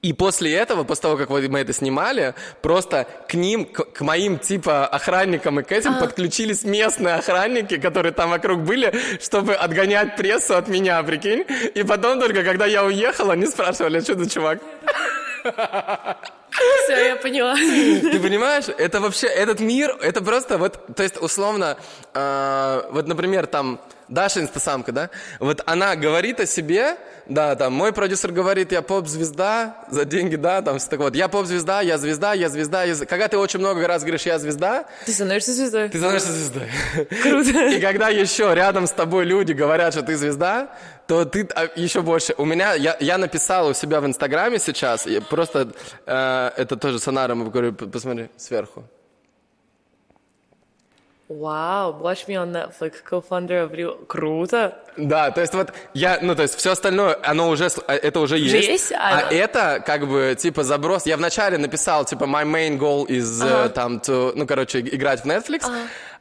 И 0.00 0.12
после 0.12 0.54
этого, 0.54 0.84
после 0.84 1.02
того, 1.02 1.16
как 1.16 1.28
мы 1.28 1.58
это 1.58 1.72
снимали, 1.72 2.34
просто 2.62 3.06
к 3.28 3.34
ним, 3.34 3.64
к, 3.64 3.84
к 3.92 4.00
моим 4.00 4.38
типа 4.38 4.86
охранникам 4.86 5.58
и 5.58 5.64
к 5.64 5.72
этим 5.72 5.98
подключились 5.98 6.62
местные 6.62 7.14
охранники, 7.14 7.78
которые 7.78 8.12
там 8.12 8.30
вокруг 8.30 8.60
были, 8.60 8.94
чтобы 9.20 9.54
отгонять 9.54 10.14
прессу 10.14 10.56
от 10.56 10.68
меня, 10.68 11.02
прикинь. 11.02 11.44
И 11.74 11.82
потом 11.82 12.20
только, 12.20 12.44
когда 12.44 12.66
я 12.66 12.84
уехал, 12.84 13.30
они 13.30 13.46
спрашивали, 13.46 13.98
«А 13.98 14.02
что 14.02 14.16
за 14.16 14.30
чувак? 14.30 14.60
Все, 16.84 17.08
я 17.08 17.16
поняла. 17.16 17.54
Ты 17.54 18.20
понимаешь, 18.20 18.64
это 18.68 19.00
вообще, 19.00 19.26
этот 19.26 19.60
мир, 19.60 19.96
это 20.00 20.22
просто 20.22 20.58
вот, 20.58 20.94
то 20.94 21.02
есть, 21.02 21.20
условно, 21.20 21.76
э, 22.14 22.82
вот, 22.90 23.06
например, 23.06 23.46
там, 23.46 23.80
Даша 24.08 24.40
инстасамка, 24.40 24.92
да? 24.92 25.10
Вот 25.38 25.62
она 25.66 25.94
говорит 25.96 26.40
о 26.40 26.46
себе, 26.46 26.96
да, 27.26 27.54
там, 27.56 27.74
мой 27.74 27.92
продюсер 27.92 28.32
говорит, 28.32 28.72
я 28.72 28.80
поп-звезда, 28.80 29.84
за 29.90 30.04
деньги, 30.04 30.36
да, 30.36 30.62
там, 30.62 30.78
все 30.78 30.88
так 30.88 31.00
вот. 31.00 31.14
Я 31.14 31.28
поп-звезда, 31.28 31.82
я 31.82 31.98
звезда, 31.98 32.32
я 32.32 32.48
звезда, 32.48 32.84
я... 32.84 32.94
Когда 33.06 33.28
ты 33.28 33.36
очень 33.36 33.60
много 33.60 33.86
раз 33.86 34.02
говоришь, 34.02 34.22
я 34.22 34.38
звезда... 34.38 34.86
Ты 35.04 35.12
становишься 35.12 35.52
звездой. 35.52 35.88
Ты 35.90 35.98
становишься 35.98 36.32
звездой. 36.32 36.68
Круто. 37.22 37.68
И 37.76 37.80
когда 37.80 38.08
еще 38.08 38.54
рядом 38.54 38.86
с 38.86 38.92
тобой 38.92 39.24
люди 39.24 39.52
говорят, 39.52 39.92
что 39.92 40.02
ты 40.02 40.16
звезда, 40.16 40.70
то 41.06 41.24
ты 41.24 41.46
а, 41.54 41.68
еще 41.76 42.02
больше. 42.02 42.34
У 42.38 42.44
меня, 42.44 42.74
я, 42.74 42.96
я 43.00 43.18
написал 43.18 43.68
у 43.68 43.74
себя 43.74 44.00
в 44.00 44.06
Инстаграме 44.06 44.58
сейчас, 44.58 45.06
просто, 45.28 45.68
э, 46.06 46.50
это 46.56 46.76
тоже 46.76 46.98
с 46.98 47.08
Анаром, 47.08 47.50
говорю, 47.50 47.72
посмотри, 47.72 48.28
сверху. 48.36 48.84
Вау, 51.28 52.00
Watch 52.02 52.26
Me 52.26 52.36
on 52.36 52.52
Netflix, 52.52 53.02
co-founder 53.08 53.68
of 53.68 53.72
Real. 53.72 54.06
Круто. 54.06 54.78
Да, 54.96 55.30
то 55.30 55.42
есть 55.42 55.52
вот 55.52 55.74
я, 55.92 56.18
ну 56.22 56.34
то 56.34 56.42
есть 56.42 56.54
все 56.54 56.72
остальное, 56.72 57.18
оно 57.22 57.50
уже, 57.50 57.68
э, 57.86 57.92
это 57.92 58.20
уже 58.20 58.38
есть. 58.38 58.68
есть? 58.68 58.92
А, 58.92 59.28
а 59.28 59.32
это 59.32 59.82
как 59.84 60.08
бы 60.08 60.34
типа 60.38 60.64
заброс. 60.64 61.04
Я 61.04 61.18
вначале 61.18 61.58
написал 61.58 62.06
типа 62.06 62.24
my 62.24 62.44
main 62.44 62.78
goal 62.78 63.06
is 63.06 63.42
ага. 63.42 63.66
uh, 63.66 63.68
там, 63.68 63.96
to, 63.98 64.32
ну 64.34 64.46
короче, 64.46 64.80
играть 64.80 65.20
в 65.20 65.26
Netflix. 65.26 65.64
Ага. 65.64 65.76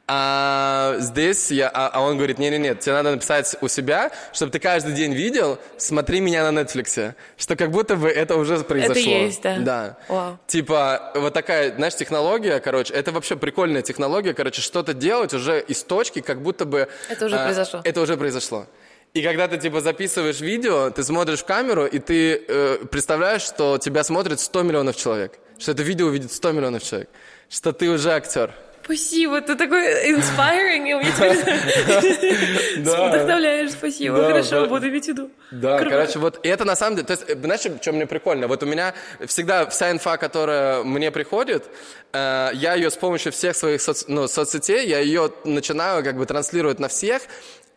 А 0.09 0.95
здесь 0.99 1.51
я, 1.51 1.69
а, 1.69 1.89
а 1.89 2.01
он 2.01 2.15
говорит, 2.15 2.39
не-не-не, 2.39 2.75
тебе 2.75 2.93
надо 2.93 3.11
написать 3.11 3.57
у 3.59 3.67
себя, 3.67 4.09
чтобы 4.31 4.53
ты 4.53 4.59
каждый 4.59 4.93
день 4.93 5.13
видел, 5.13 5.59
смотри 5.75 6.21
меня 6.21 6.49
на 6.49 6.61
Netflix. 6.61 7.13
Что 7.37 7.57
как 7.57 7.71
будто 7.71 7.97
бы 7.97 8.07
это 8.07 8.37
уже 8.37 8.57
произошло. 8.59 8.93
Это 8.93 8.99
есть, 9.01 9.41
да. 9.41 9.57
Да. 9.59 9.97
Вау. 10.07 10.39
Типа 10.47 11.11
вот 11.13 11.33
такая, 11.33 11.75
знаешь, 11.75 11.95
технология, 11.95 12.61
короче, 12.61 12.93
это 12.93 13.11
вообще 13.11 13.35
прикольная 13.35 13.81
технология, 13.81 14.33
короче, 14.33 14.61
что-то 14.61 14.93
делать 14.93 15.33
уже 15.33 15.59
из 15.59 15.83
точки, 15.83 16.21
как 16.21 16.41
будто 16.41 16.63
бы... 16.63 16.87
Это 17.09 17.25
уже 17.25 17.35
а, 17.35 17.43
произошло. 17.43 17.81
Это 17.83 17.99
уже 17.99 18.15
произошло. 18.15 18.65
И 19.13 19.21
когда 19.21 19.49
ты 19.49 19.57
типа 19.57 19.81
записываешь 19.81 20.39
видео, 20.39 20.89
ты 20.89 21.03
смотришь 21.03 21.39
в 21.39 21.45
камеру, 21.45 21.85
и 21.85 21.99
ты 21.99 22.45
э, 22.47 22.77
представляешь, 22.89 23.41
что 23.41 23.77
тебя 23.77 24.03
смотрит 24.03 24.39
100 24.39 24.63
миллионов 24.63 24.95
человек. 24.95 25.39
Что 25.57 25.71
это 25.71 25.83
видео 25.83 26.07
видит 26.09 26.31
100 26.31 26.51
миллионов 26.51 26.83
человек. 26.83 27.09
Что 27.49 27.73
ты 27.73 27.89
уже 27.89 28.11
актер. 28.11 28.53
Спасибо, 28.87 29.41
ты 29.41 29.55
такой 29.55 30.13
inspiring, 30.13 30.89
и 30.89 30.93
мне 30.95 31.11
теперь 31.11 32.79
вдохновляешь, 32.79 33.71
спасибо, 33.71 34.15
хорошо, 34.27 34.65
буду 34.67 34.87
иметь 34.87 35.05
в 35.05 35.07
виду. 35.09 35.29
Да, 35.51 35.77
короче, 35.77 36.19
вот 36.19 36.39
это 36.41 36.63
на 36.63 36.77
самом 36.77 36.95
деле, 36.95 37.05
то 37.05 37.11
есть, 37.11 37.27
знаешь, 37.27 37.81
что 37.81 37.91
мне 37.91 38.05
прикольно? 38.05 38.47
Вот 38.47 38.63
у 38.63 38.65
меня 38.65 38.93
всегда 39.25 39.65
вся 39.65 39.91
инфа, 39.91 40.15
которая 40.15 40.83
мне 40.83 41.11
приходит, 41.11 41.65
э, 42.13 42.51
я 42.53 42.75
ее 42.75 42.89
с 42.89 42.95
помощью 42.95 43.33
всех 43.33 43.57
своих 43.57 43.81
ну, 44.07 44.25
соцсетей, 44.29 44.87
я 44.87 44.99
ее 44.99 45.33
начинаю 45.43 46.01
как 46.01 46.15
бы 46.15 46.25
транслировать 46.25 46.79
на 46.79 46.87
всех, 46.87 47.23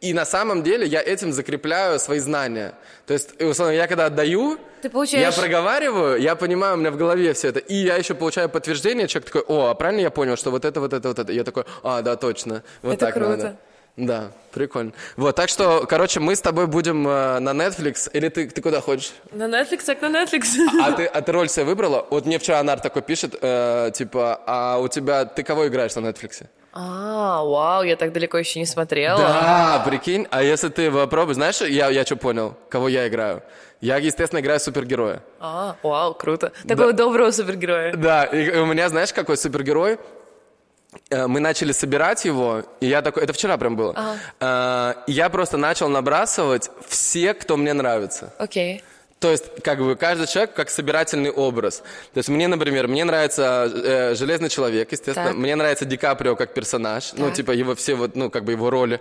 и 0.01 0.15
на 0.15 0.25
самом 0.25 0.63
деле 0.63 0.87
я 0.87 1.03
этим 1.03 1.33
закрепляю 1.33 1.99
свои 1.99 2.21
знания. 2.21 2.75
То 3.07 3.13
есть, 3.13 3.41
условно, 3.41 3.73
я 3.73 3.87
когда 3.87 4.07
отдаю, 4.07 4.59
Ты 4.81 4.89
получаешь... 4.89 5.23
я 5.23 5.41
проговариваю, 5.41 6.19
я 6.21 6.37
понимаю, 6.37 6.75
у 6.75 6.77
меня 6.79 6.91
в 6.91 6.97
голове 6.97 7.35
все 7.35 7.49
это. 7.49 7.61
И 7.61 7.75
я 7.75 7.97
еще 7.97 8.15
получаю 8.15 8.49
подтверждение, 8.49 9.09
человек 9.09 9.31
такой, 9.31 9.43
о, 9.47 9.67
а 9.67 9.75
правильно 9.75 10.01
я 10.01 10.11
понял, 10.11 10.37
что 10.37 10.51
вот 10.51 10.65
это, 10.65 10.81
вот 10.81 10.95
это, 10.95 11.09
вот 11.09 11.19
это. 11.19 11.33
Я 11.33 11.45
такой, 11.45 11.65
а, 11.83 12.01
да, 12.01 12.17
точно. 12.17 12.63
Вот 12.81 12.95
это 12.95 13.07
так 13.07 13.15
круто. 13.15 13.31
надо. 13.31 13.57
Да, 13.97 14.31
прикольно. 14.53 14.93
Вот, 15.17 15.37
так 15.37 15.49
что, 15.49 15.87
короче, 15.89 16.21
мы 16.21 16.35
с 16.35 16.41
тобой 16.41 16.67
будем 16.67 17.07
э, 17.07 17.39
на 17.41 17.51
Netflix, 17.51 18.11
или 18.13 18.29
ты, 18.29 18.49
ты 18.49 18.63
куда 18.63 18.81
хочешь? 18.81 19.13
На 19.33 19.45
Netflix, 19.45 19.85
так 19.85 20.01
на 20.01 20.07
Netflix. 20.07 20.57
А 20.83 20.93
ты, 20.93 21.05
а 21.07 21.21
ты 21.21 21.33
роль 21.33 21.49
себе 21.49 21.65
выбрала? 21.65 22.07
Вот 22.11 22.27
мне 22.27 22.39
вчера 22.39 22.61
Анар 22.61 22.81
такой 22.81 23.03
пишет, 23.03 23.37
э, 23.41 23.91
типа, 23.95 24.41
а 24.47 24.79
у 24.79 24.89
тебя, 24.89 25.25
ты 25.25 25.43
кого 25.43 25.67
играешь 25.69 25.95
на 25.97 26.01
Netflix? 26.01 26.47
А, 26.73 27.43
вау, 27.43 27.83
я 27.83 27.97
так 27.97 28.13
далеко 28.13 28.39
еще 28.39 28.61
не 28.61 28.67
смотрела. 28.67 29.19
Да, 29.19 29.83
прикинь. 29.85 30.29
А 30.31 30.43
если 30.43 30.69
ты 30.69 30.91
попробуешь, 30.91 31.35
знаешь, 31.35 31.61
я, 31.61 31.91
я 31.91 32.05
что 32.05 32.17
понял, 32.17 32.57
кого 32.69 32.89
я 32.89 33.09
играю? 33.09 33.43
Я, 33.81 33.97
естественно, 33.97 34.41
играю 34.41 34.61
супергероя. 34.61 35.23
А, 35.41 35.75
вау, 35.83 36.15
круто. 36.15 36.53
Такого 36.69 36.93
да. 36.93 37.05
доброго 37.05 37.33
супергероя. 37.33 37.95
Да, 37.97 38.25
и 38.25 38.57
у 38.57 38.67
меня, 38.67 38.89
знаешь, 38.89 39.13
какой 39.13 39.37
супергерой? 39.37 39.99
Э, 41.11 41.27
мы 41.27 41.41
начали 41.41 41.73
собирать 41.73 42.25
его, 42.25 42.63
и 42.81 42.87
я 42.87 43.03
такой, 43.03 43.23
это 43.23 43.33
вчера 43.33 43.57
прям 43.57 43.77
было. 43.77 43.95
Ага. 43.97 44.19
Э, 44.41 45.03
я 45.07 45.29
просто 45.29 45.57
начал 45.57 45.89
набрасывать 45.89 46.71
все, 46.89 47.35
кто 47.35 47.57
мне 47.57 47.73
нравится. 47.73 48.33
Окей. 48.39 48.79
Okay. 48.79 48.83
То 49.21 49.31
есть, 49.31 49.63
как 49.63 49.79
бы, 49.81 49.97
каждый 49.97 50.27
человек 50.27 50.55
как 50.55 50.71
собирательный 50.71 51.31
образ. 51.31 51.83
То 52.15 52.19
есть, 52.19 52.31
мне, 52.31 52.49
например, 52.49 52.89
мне 52.89 53.05
нравится 53.05 53.71
э, 53.71 54.15
Железный 54.15 54.49
человек, 54.49 54.91
естественно. 54.93 55.29
Так. 55.29 55.37
Мне 55.37 55.55
нравится 55.57 55.85
Ди 55.85 55.99
Каприо 55.99 56.37
как 56.37 56.55
персонаж. 56.55 57.13
Ну, 57.13 57.19
так. 57.19 57.29
Ну, 57.29 57.35
типа, 57.35 57.51
его 57.51 57.75
все 57.75 57.95
вот, 57.95 58.17
ну, 58.17 58.31
как 58.31 58.45
бы 58.45 58.53
его 58.53 58.71
роли. 58.71 58.99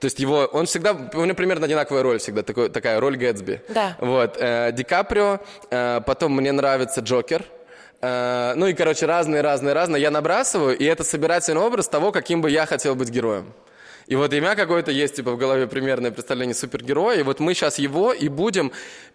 То 0.00 0.06
есть, 0.06 0.18
его, 0.18 0.38
он 0.52 0.66
всегда, 0.66 0.92
у 0.92 1.24
него 1.24 1.36
примерно 1.36 1.66
одинаковая 1.66 2.02
роль 2.02 2.18
всегда, 2.18 2.42
такой, 2.42 2.68
такая 2.68 2.98
роль 2.98 3.16
Гэтсби. 3.16 3.62
Да. 3.68 3.96
Вот, 4.00 4.36
э, 4.40 4.72
Ди 4.72 4.82
Каприо, 4.82 5.38
э, 5.70 6.00
потом 6.04 6.34
мне 6.34 6.50
нравится 6.50 7.00
Джокер. 7.00 7.44
Э, 8.00 8.54
ну 8.56 8.66
и, 8.66 8.74
короче, 8.74 9.06
разные, 9.06 9.42
разные, 9.42 9.74
разные. 9.74 10.02
Я 10.02 10.10
набрасываю, 10.10 10.76
и 10.76 10.84
это 10.84 11.04
собирательный 11.04 11.60
образ 11.60 11.88
того, 11.88 12.12
каким 12.12 12.40
бы 12.40 12.50
я 12.50 12.66
хотел 12.66 12.94
быть 12.94 13.10
героем. 13.10 13.52
И 14.06 14.16
вот 14.16 14.32
меня 14.32 14.56
какое-то 14.56 14.90
есть, 14.90 15.16
типа, 15.16 15.32
в 15.32 15.36
голове 15.36 15.68
примерное 15.68 16.10
представление 16.10 16.54
супергероя, 16.54 17.20
и 17.20 17.22
вот 17.22 17.38
мы 17.38 17.54
сейчас 17.54 17.78
его 17.78 18.12
и 18.12 18.28
будем 18.28 18.72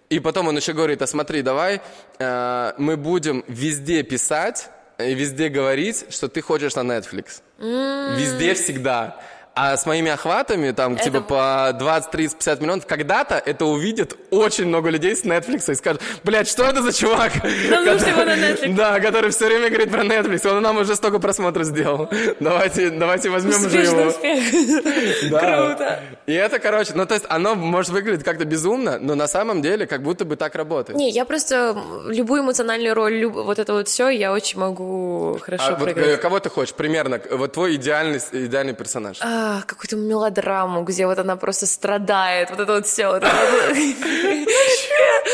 и 0.09 0.19
потом 0.19 0.47
он 0.47 0.57
еще 0.57 0.73
говорит, 0.73 1.01
а 1.01 1.07
смотри, 1.07 1.41
давай 1.41 1.81
э, 2.19 2.73
мы 2.77 2.95
будем 2.95 3.43
везде 3.47 4.03
писать 4.03 4.69
и 4.99 5.13
везде 5.13 5.49
говорить, 5.49 6.05
что 6.09 6.27
ты 6.27 6.41
хочешь 6.41 6.75
на 6.75 6.81
Netflix. 6.81 7.41
Mm. 7.57 8.17
Везде 8.17 8.53
всегда. 8.53 9.17
А 9.57 9.77
с 9.77 9.85
моими 9.85 10.11
охватами, 10.11 10.71
там, 10.71 10.95
это... 10.95 11.05
типа, 11.05 11.21
по 11.21 11.71
20, 11.79 12.11
30, 12.11 12.37
50 12.39 12.61
миллионов, 12.61 12.85
когда-то 12.85 13.35
это 13.35 13.65
увидит 13.65 14.17
очень 14.29 14.65
много 14.65 14.89
людей 14.89 15.15
с 15.15 15.23
Netflix 15.23 15.71
и 15.71 15.75
скажут, 15.75 16.01
блядь, 16.25 16.49
что 16.49 16.65
это 16.65 16.81
за 16.81 16.91
чувак? 16.91 17.31
Который... 17.33 18.25
на 18.25 18.35
Netflix. 18.35 18.75
Да, 18.75 18.99
который 18.99 19.29
все 19.31 19.45
время 19.45 19.69
говорит 19.69 19.91
про 19.91 20.03
Netflix. 20.03 20.45
Он 20.45 20.61
нам 20.61 20.75
уже 20.75 20.93
столько 20.97 21.19
просмотров 21.19 21.65
сделал. 21.67 22.09
Давайте, 22.41 22.89
давайте 22.89 23.29
возьмем 23.29 23.65
уже 23.65 23.83
его. 23.83 24.01
успех. 24.07 24.43
Да. 25.29 25.39
Круто. 25.39 25.99
И 26.25 26.33
это, 26.33 26.59
короче, 26.59 26.91
ну, 26.93 27.05
то 27.05 27.13
есть 27.13 27.25
оно 27.29 27.55
может 27.55 27.91
выглядеть 27.91 28.23
как-то 28.23 28.43
безумно, 28.43 28.99
но 28.99 29.15
на 29.15 29.27
самом 29.27 29.61
деле 29.61 29.87
как 29.87 30.03
будто 30.03 30.25
бы 30.25 30.35
так 30.35 30.55
работает. 30.55 30.97
Не, 30.97 31.09
я 31.09 31.23
просто 31.23 31.77
любую 32.07 32.41
эмоциональную 32.41 32.93
роль, 32.93 33.13
люб... 33.13 33.33
вот 33.33 33.57
это 33.57 33.73
вот 33.73 33.87
все, 33.87 34.09
я 34.09 34.33
очень 34.33 34.59
могу 34.59 35.39
хорошо 35.41 35.67
а, 35.69 35.75
вот, 35.75 35.89
э, 35.89 36.17
кого 36.17 36.39
ты 36.39 36.49
хочешь 36.49 36.73
примерно? 36.73 37.21
Вот 37.31 37.53
твой 37.53 37.75
идеальный, 37.75 38.19
идеальный 38.31 38.73
персонаж. 38.73 39.17
А, 39.21 39.44
какую-то 39.65 39.95
мелодраму, 39.95 40.83
где 40.83 41.05
вот 41.05 41.19
она 41.19 41.35
просто 41.35 41.65
страдает, 41.65 42.49
вот 42.49 42.59
это 42.59 42.73
вот 42.73 42.85
все. 42.85 43.07
Вот 43.09 43.23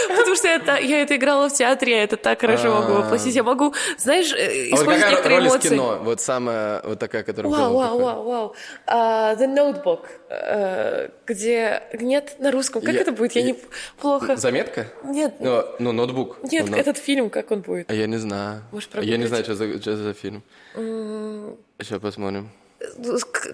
Потому 0.09 0.35
что 0.35 0.47
это, 0.47 0.77
я 0.77 1.01
это 1.01 1.15
играла 1.15 1.49
в 1.49 1.53
театре, 1.53 1.97
я 1.97 2.03
это 2.03 2.17
так 2.17 2.41
хорошо 2.41 2.73
могу 2.73 2.93
воплотить. 2.93 3.35
Я 3.35 3.43
могу, 3.43 3.73
знаешь, 3.97 4.31
э, 4.33 4.69
а 4.71 4.75
использовать 4.75 5.11
некоторые 5.11 5.39
эмоции. 5.41 5.69
кино? 5.69 5.99
Вот 6.01 6.21
самая, 6.21 6.81
вот 6.83 6.99
такая, 6.99 7.23
которая 7.23 7.51
Вау, 7.51 7.73
вау, 7.75 7.99
вау, 7.99 8.23
вау. 8.23 8.55
The 8.87 9.47
Notebook, 9.47 10.05
э, 10.29 11.09
где... 11.25 11.83
Нет, 11.99 12.35
на 12.39 12.51
русском. 12.51 12.81
Как 12.81 12.95
это 12.95 13.11
будет? 13.11 13.33
Я 13.33 13.43
не... 13.43 13.55
Плохо. 13.99 14.35
Заметка? 14.37 14.87
Нет. 15.03 15.35
Ну, 15.39 15.91
ноутбук. 15.91 16.37
Нет, 16.43 16.69
этот 16.69 16.97
фильм, 16.97 17.29
как 17.29 17.51
он 17.51 17.61
будет? 17.61 17.89
А 17.89 17.93
я 17.93 18.07
не 18.07 18.17
знаю. 18.17 18.63
Я 19.01 19.17
не 19.17 19.25
знаю, 19.25 19.43
что 19.43 19.55
за 19.55 20.13
фильм. 20.13 20.43
Сейчас 20.73 21.99
посмотрим. 21.99 22.49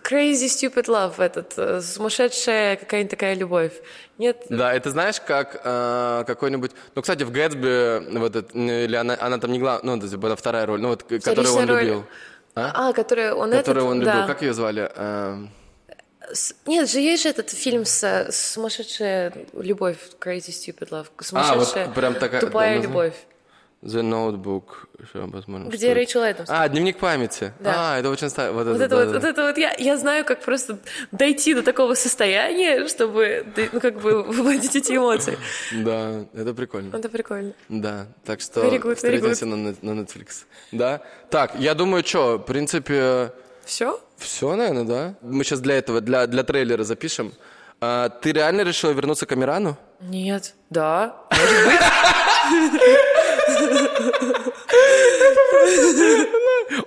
Crazy 0.04 0.48
Stupid 0.48 0.86
Love, 0.86 1.22
этот, 1.22 1.54
э, 1.58 1.82
сумасшедшая 1.82 2.78
какая-нибудь 2.78 3.12
такая 3.12 3.36
любовь. 3.36 3.74
Нет? 4.18 4.46
Да, 4.50 4.74
это 4.74 4.90
знаешь, 4.90 5.20
как 5.20 5.62
э, 5.64 6.24
какой-нибудь... 6.26 6.72
Ну, 6.96 7.02
кстати, 7.02 7.24
в 7.24 7.32
Гэтсби, 7.32 8.18
вот 8.18 8.36
это, 8.36 8.58
или 8.58 8.96
она, 8.96 9.18
она 9.20 9.38
там 9.38 9.52
не 9.52 9.60
главная, 9.60 9.96
ну, 9.96 10.06
это 10.06 10.18
была 10.18 10.36
вторая 10.36 10.66
роль, 10.66 10.82
ну, 10.82 10.90
вот, 10.90 11.04
которую 11.04 11.54
он 11.54 11.70
роль. 11.70 11.82
любил. 11.82 12.06
А, 12.56 12.90
а 12.90 12.94
которую 12.94 13.36
он 13.36 13.52
Которую 13.52 13.86
этот, 13.86 13.92
он 13.92 14.00
любил. 14.00 14.14
Да. 14.14 14.28
Как 14.28 14.42
ее 14.42 14.54
звали? 14.54 14.92
Э... 14.96 15.46
Нет, 16.66 16.90
же 16.90 17.00
есть 17.00 17.24
же 17.24 17.30
этот 17.30 17.50
фильм 17.52 17.86
с 17.86 18.28
сумасшедшая 18.32 19.34
любовь, 19.54 19.98
Crazy 20.20 20.50
Stupid 20.50 20.90
Love, 20.90 21.08
сумасшедшая 21.20 21.86
а, 21.86 21.88
вот 21.88 21.96
прям 21.96 22.16
такая, 22.16 22.42
тупая 22.42 22.78
да, 22.78 22.84
любовь. 22.84 23.14
The 23.84 24.02
Notebook. 24.02 24.88
Сейчас 25.00 25.30
посмотрим. 25.30 25.70
Где 25.70 25.94
Рэйчел 25.94 26.24
Эдамс? 26.24 26.50
А, 26.50 26.68
дневник 26.68 26.98
памяти. 26.98 27.54
Да. 27.60 27.94
А, 27.94 28.00
это 28.00 28.10
очень 28.10 28.30
старый. 28.30 28.52
Вот, 28.52 28.66
вот 28.66 28.76
это, 28.78 28.88
да, 28.88 28.96
вот, 28.96 29.06
да. 29.06 29.20
вот 29.20 29.24
это 29.24 29.44
вот 29.44 29.58
я, 29.58 29.76
я 29.78 29.98
знаю, 29.98 30.26
как 30.26 30.42
просто 30.42 30.80
дойти 31.12 31.54
до 31.54 31.62
такого 31.62 31.94
состояния, 31.94 32.88
чтобы, 32.88 33.46
ну, 33.72 33.80
как 33.80 34.02
бы 34.02 34.24
выводить 34.24 34.76
эти 34.76 34.94
эмоции. 34.94 35.38
Да, 35.72 36.26
это 36.34 36.54
прикольно. 36.54 36.96
Это 36.96 37.08
прикольно. 37.08 37.54
Да, 37.70 38.08
так 38.26 38.42
что 38.42 38.62
very 38.66 38.82
good, 38.82 38.96
встретимся 38.96 39.46
very 39.46 39.50
good. 39.52 39.78
На, 39.82 39.94
на 39.94 40.02
Netflix. 40.02 40.46
Да? 40.72 41.02
Так, 41.30 41.56
я 41.56 41.76
думаю, 41.76 42.04
что, 42.04 42.38
в 42.38 42.46
принципе... 42.46 43.32
Все? 43.64 44.00
Все, 44.18 44.56
наверное, 44.56 44.84
да. 44.86 45.16
Мы 45.22 45.44
сейчас 45.44 45.60
для 45.60 45.78
этого, 45.78 46.02
для, 46.02 46.26
для 46.26 46.44
трейлера 46.44 46.84
запишем. 46.84 47.32
А, 47.80 48.10
ты 48.10 48.32
реально 48.32 48.62
решила 48.62 48.92
вернуться 48.92 49.26
к 49.28 49.32
Амирану? 49.34 49.78
Нет. 50.00 50.56
Да, 50.70 51.16
может 51.30 51.66
быть. 51.66 53.00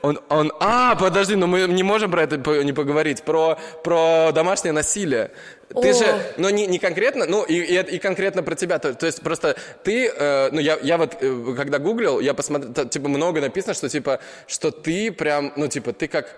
Он, 0.02 0.20
он, 0.28 0.52
а, 0.60 0.94
подожди, 0.96 1.36
но 1.36 1.46
мы 1.46 1.62
не 1.62 1.82
можем 1.82 2.10
про 2.10 2.22
это 2.22 2.36
не 2.62 2.72
поговорить, 2.72 3.22
про, 3.22 3.58
про 3.82 4.30
домашнее 4.32 4.72
насилие. 4.72 5.30
Ты 5.68 5.90
О. 5.90 5.92
же, 5.92 6.06
ну 6.36 6.48
не, 6.50 6.66
не 6.66 6.78
конкретно, 6.78 7.26
ну 7.26 7.44
и, 7.44 7.54
и, 7.54 7.78
и 7.78 7.98
конкретно 7.98 8.42
про 8.42 8.56
тебя, 8.56 8.78
то, 8.78 8.92
то 8.92 9.06
есть 9.06 9.22
просто 9.22 9.56
ты, 9.84 10.08
э, 10.08 10.50
ну 10.50 10.58
я, 10.58 10.78
я 10.82 10.98
вот, 10.98 11.16
э, 11.20 11.54
когда 11.56 11.78
гуглил, 11.78 12.18
я 12.18 12.34
посмотрел, 12.34 12.88
типа 12.88 13.08
много 13.08 13.40
написано, 13.40 13.74
что 13.74 13.88
типа, 13.88 14.20
что 14.48 14.72
ты 14.72 15.12
прям, 15.12 15.52
ну 15.56 15.68
типа, 15.68 15.92
ты 15.92 16.08
как 16.08 16.34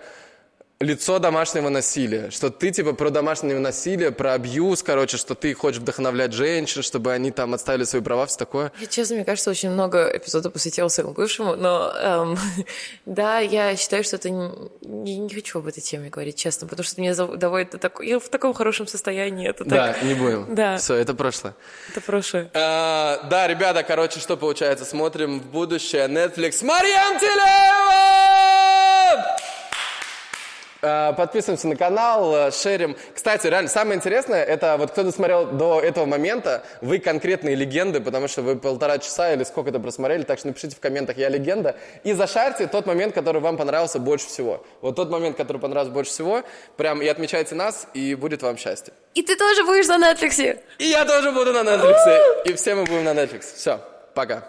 лицо 0.83 1.19
домашнего 1.19 1.69
насилия, 1.69 2.29
что 2.29 2.49
ты 2.49 2.71
типа 2.71 2.93
про 2.93 3.09
домашнее 3.09 3.59
насилие, 3.59 4.11
про 4.11 4.33
абьюз, 4.33 4.83
короче, 4.83 5.17
что 5.17 5.35
ты 5.35 5.53
хочешь 5.53 5.79
вдохновлять 5.81 6.33
женщин, 6.33 6.83
чтобы 6.83 7.13
они 7.13 7.31
там 7.31 7.53
отставили 7.53 7.83
свои 7.85 8.01
права, 8.01 8.25
все 8.25 8.37
такое. 8.37 8.71
Я, 8.79 8.87
честно, 8.87 9.15
мне 9.15 9.25
кажется, 9.25 9.49
очень 9.49 9.69
много 9.69 10.09
эпизодов 10.15 10.53
посвятила 10.53 10.87
своему 10.89 11.13
бывшему, 11.13 11.55
но 11.55 11.91
эм, 11.95 12.37
да, 13.05 13.39
я 13.39 13.75
считаю, 13.75 14.03
что 14.03 14.17
это 14.17 14.29
не, 14.29 15.17
не, 15.17 15.33
хочу 15.33 15.59
об 15.59 15.67
этой 15.67 15.81
теме 15.81 16.09
говорить, 16.09 16.35
честно, 16.35 16.67
потому 16.67 16.83
что 16.85 17.01
меня 17.01 17.15
доводит 17.15 17.71
до 17.71 17.77
такого, 17.77 18.03
я 18.05 18.19
в 18.19 18.29
таком 18.29 18.53
хорошем 18.53 18.87
состоянии, 18.87 19.49
это 19.49 19.65
Да, 19.65 19.93
так... 19.93 20.03
не 20.03 20.13
будем. 20.13 20.53
Да. 20.53 20.77
Все, 20.77 20.95
это 20.95 21.13
прошлое. 21.13 21.55
Это 21.89 22.01
прошлое. 22.01 22.51
А, 22.53 23.23
да, 23.29 23.47
ребята, 23.47 23.83
короче, 23.83 24.19
что 24.19 24.37
получается, 24.37 24.85
смотрим 24.85 25.39
в 25.39 25.45
будущее 25.47 26.07
Netflix. 26.07 26.63
Марьям 26.63 27.19
Телеева! 27.19 28.72
Э, 30.83 31.13
подписываемся 31.13 31.69
на 31.69 31.77
канал, 31.77 32.35
э, 32.35 32.51
шерим. 32.51 32.97
Кстати, 33.15 33.47
реально, 33.47 33.69
самое 33.69 33.95
интересное, 33.95 34.43
это 34.43 34.75
вот 34.77 34.91
кто 34.91 35.03
досмотрел 35.03 35.45
до 35.45 35.79
этого 35.79 36.05
момента, 36.05 36.61
вы 36.81 36.99
конкретные 36.99 37.55
легенды, 37.55 38.01
потому 38.01 38.27
что 38.27 38.41
вы 38.41 38.57
полтора 38.57 38.97
часа 38.97 39.31
или 39.31 39.45
сколько 39.45 39.71
то 39.71 39.79
просмотрели, 39.79 40.23
так 40.23 40.39
что 40.39 40.49
напишите 40.49 40.75
в 40.75 40.81
комментах 40.81 41.17
«Я 41.17 41.29
легенда». 41.29 41.77
И 42.03 42.11
зашарьте 42.11 42.67
тот 42.67 42.85
момент, 42.85 43.15
который 43.15 43.39
вам 43.39 43.55
понравился 43.55 43.97
больше 43.97 44.27
всего. 44.27 44.65
Вот 44.81 44.97
тот 44.97 45.09
момент, 45.09 45.37
который 45.37 45.59
понравился 45.59 45.93
больше 45.93 46.11
всего, 46.11 46.43
прям 46.75 47.01
и 47.01 47.07
отмечайте 47.07 47.55
нас, 47.55 47.87
и 47.93 48.15
будет 48.15 48.41
вам 48.41 48.57
счастье. 48.57 48.93
И 49.13 49.21
ты 49.21 49.37
тоже 49.37 49.63
будешь 49.63 49.87
на 49.87 50.11
Netflix. 50.11 50.59
И 50.79 50.85
я 50.85 51.05
тоже 51.05 51.31
буду 51.31 51.53
на 51.53 51.59
Netflix. 51.59 51.95
И 52.43 52.53
все 52.55 52.75
мы 52.75 52.83
будем 52.83 53.05
на 53.05 53.13
Netflix. 53.13 53.55
Все, 53.55 53.79
пока. 54.13 54.43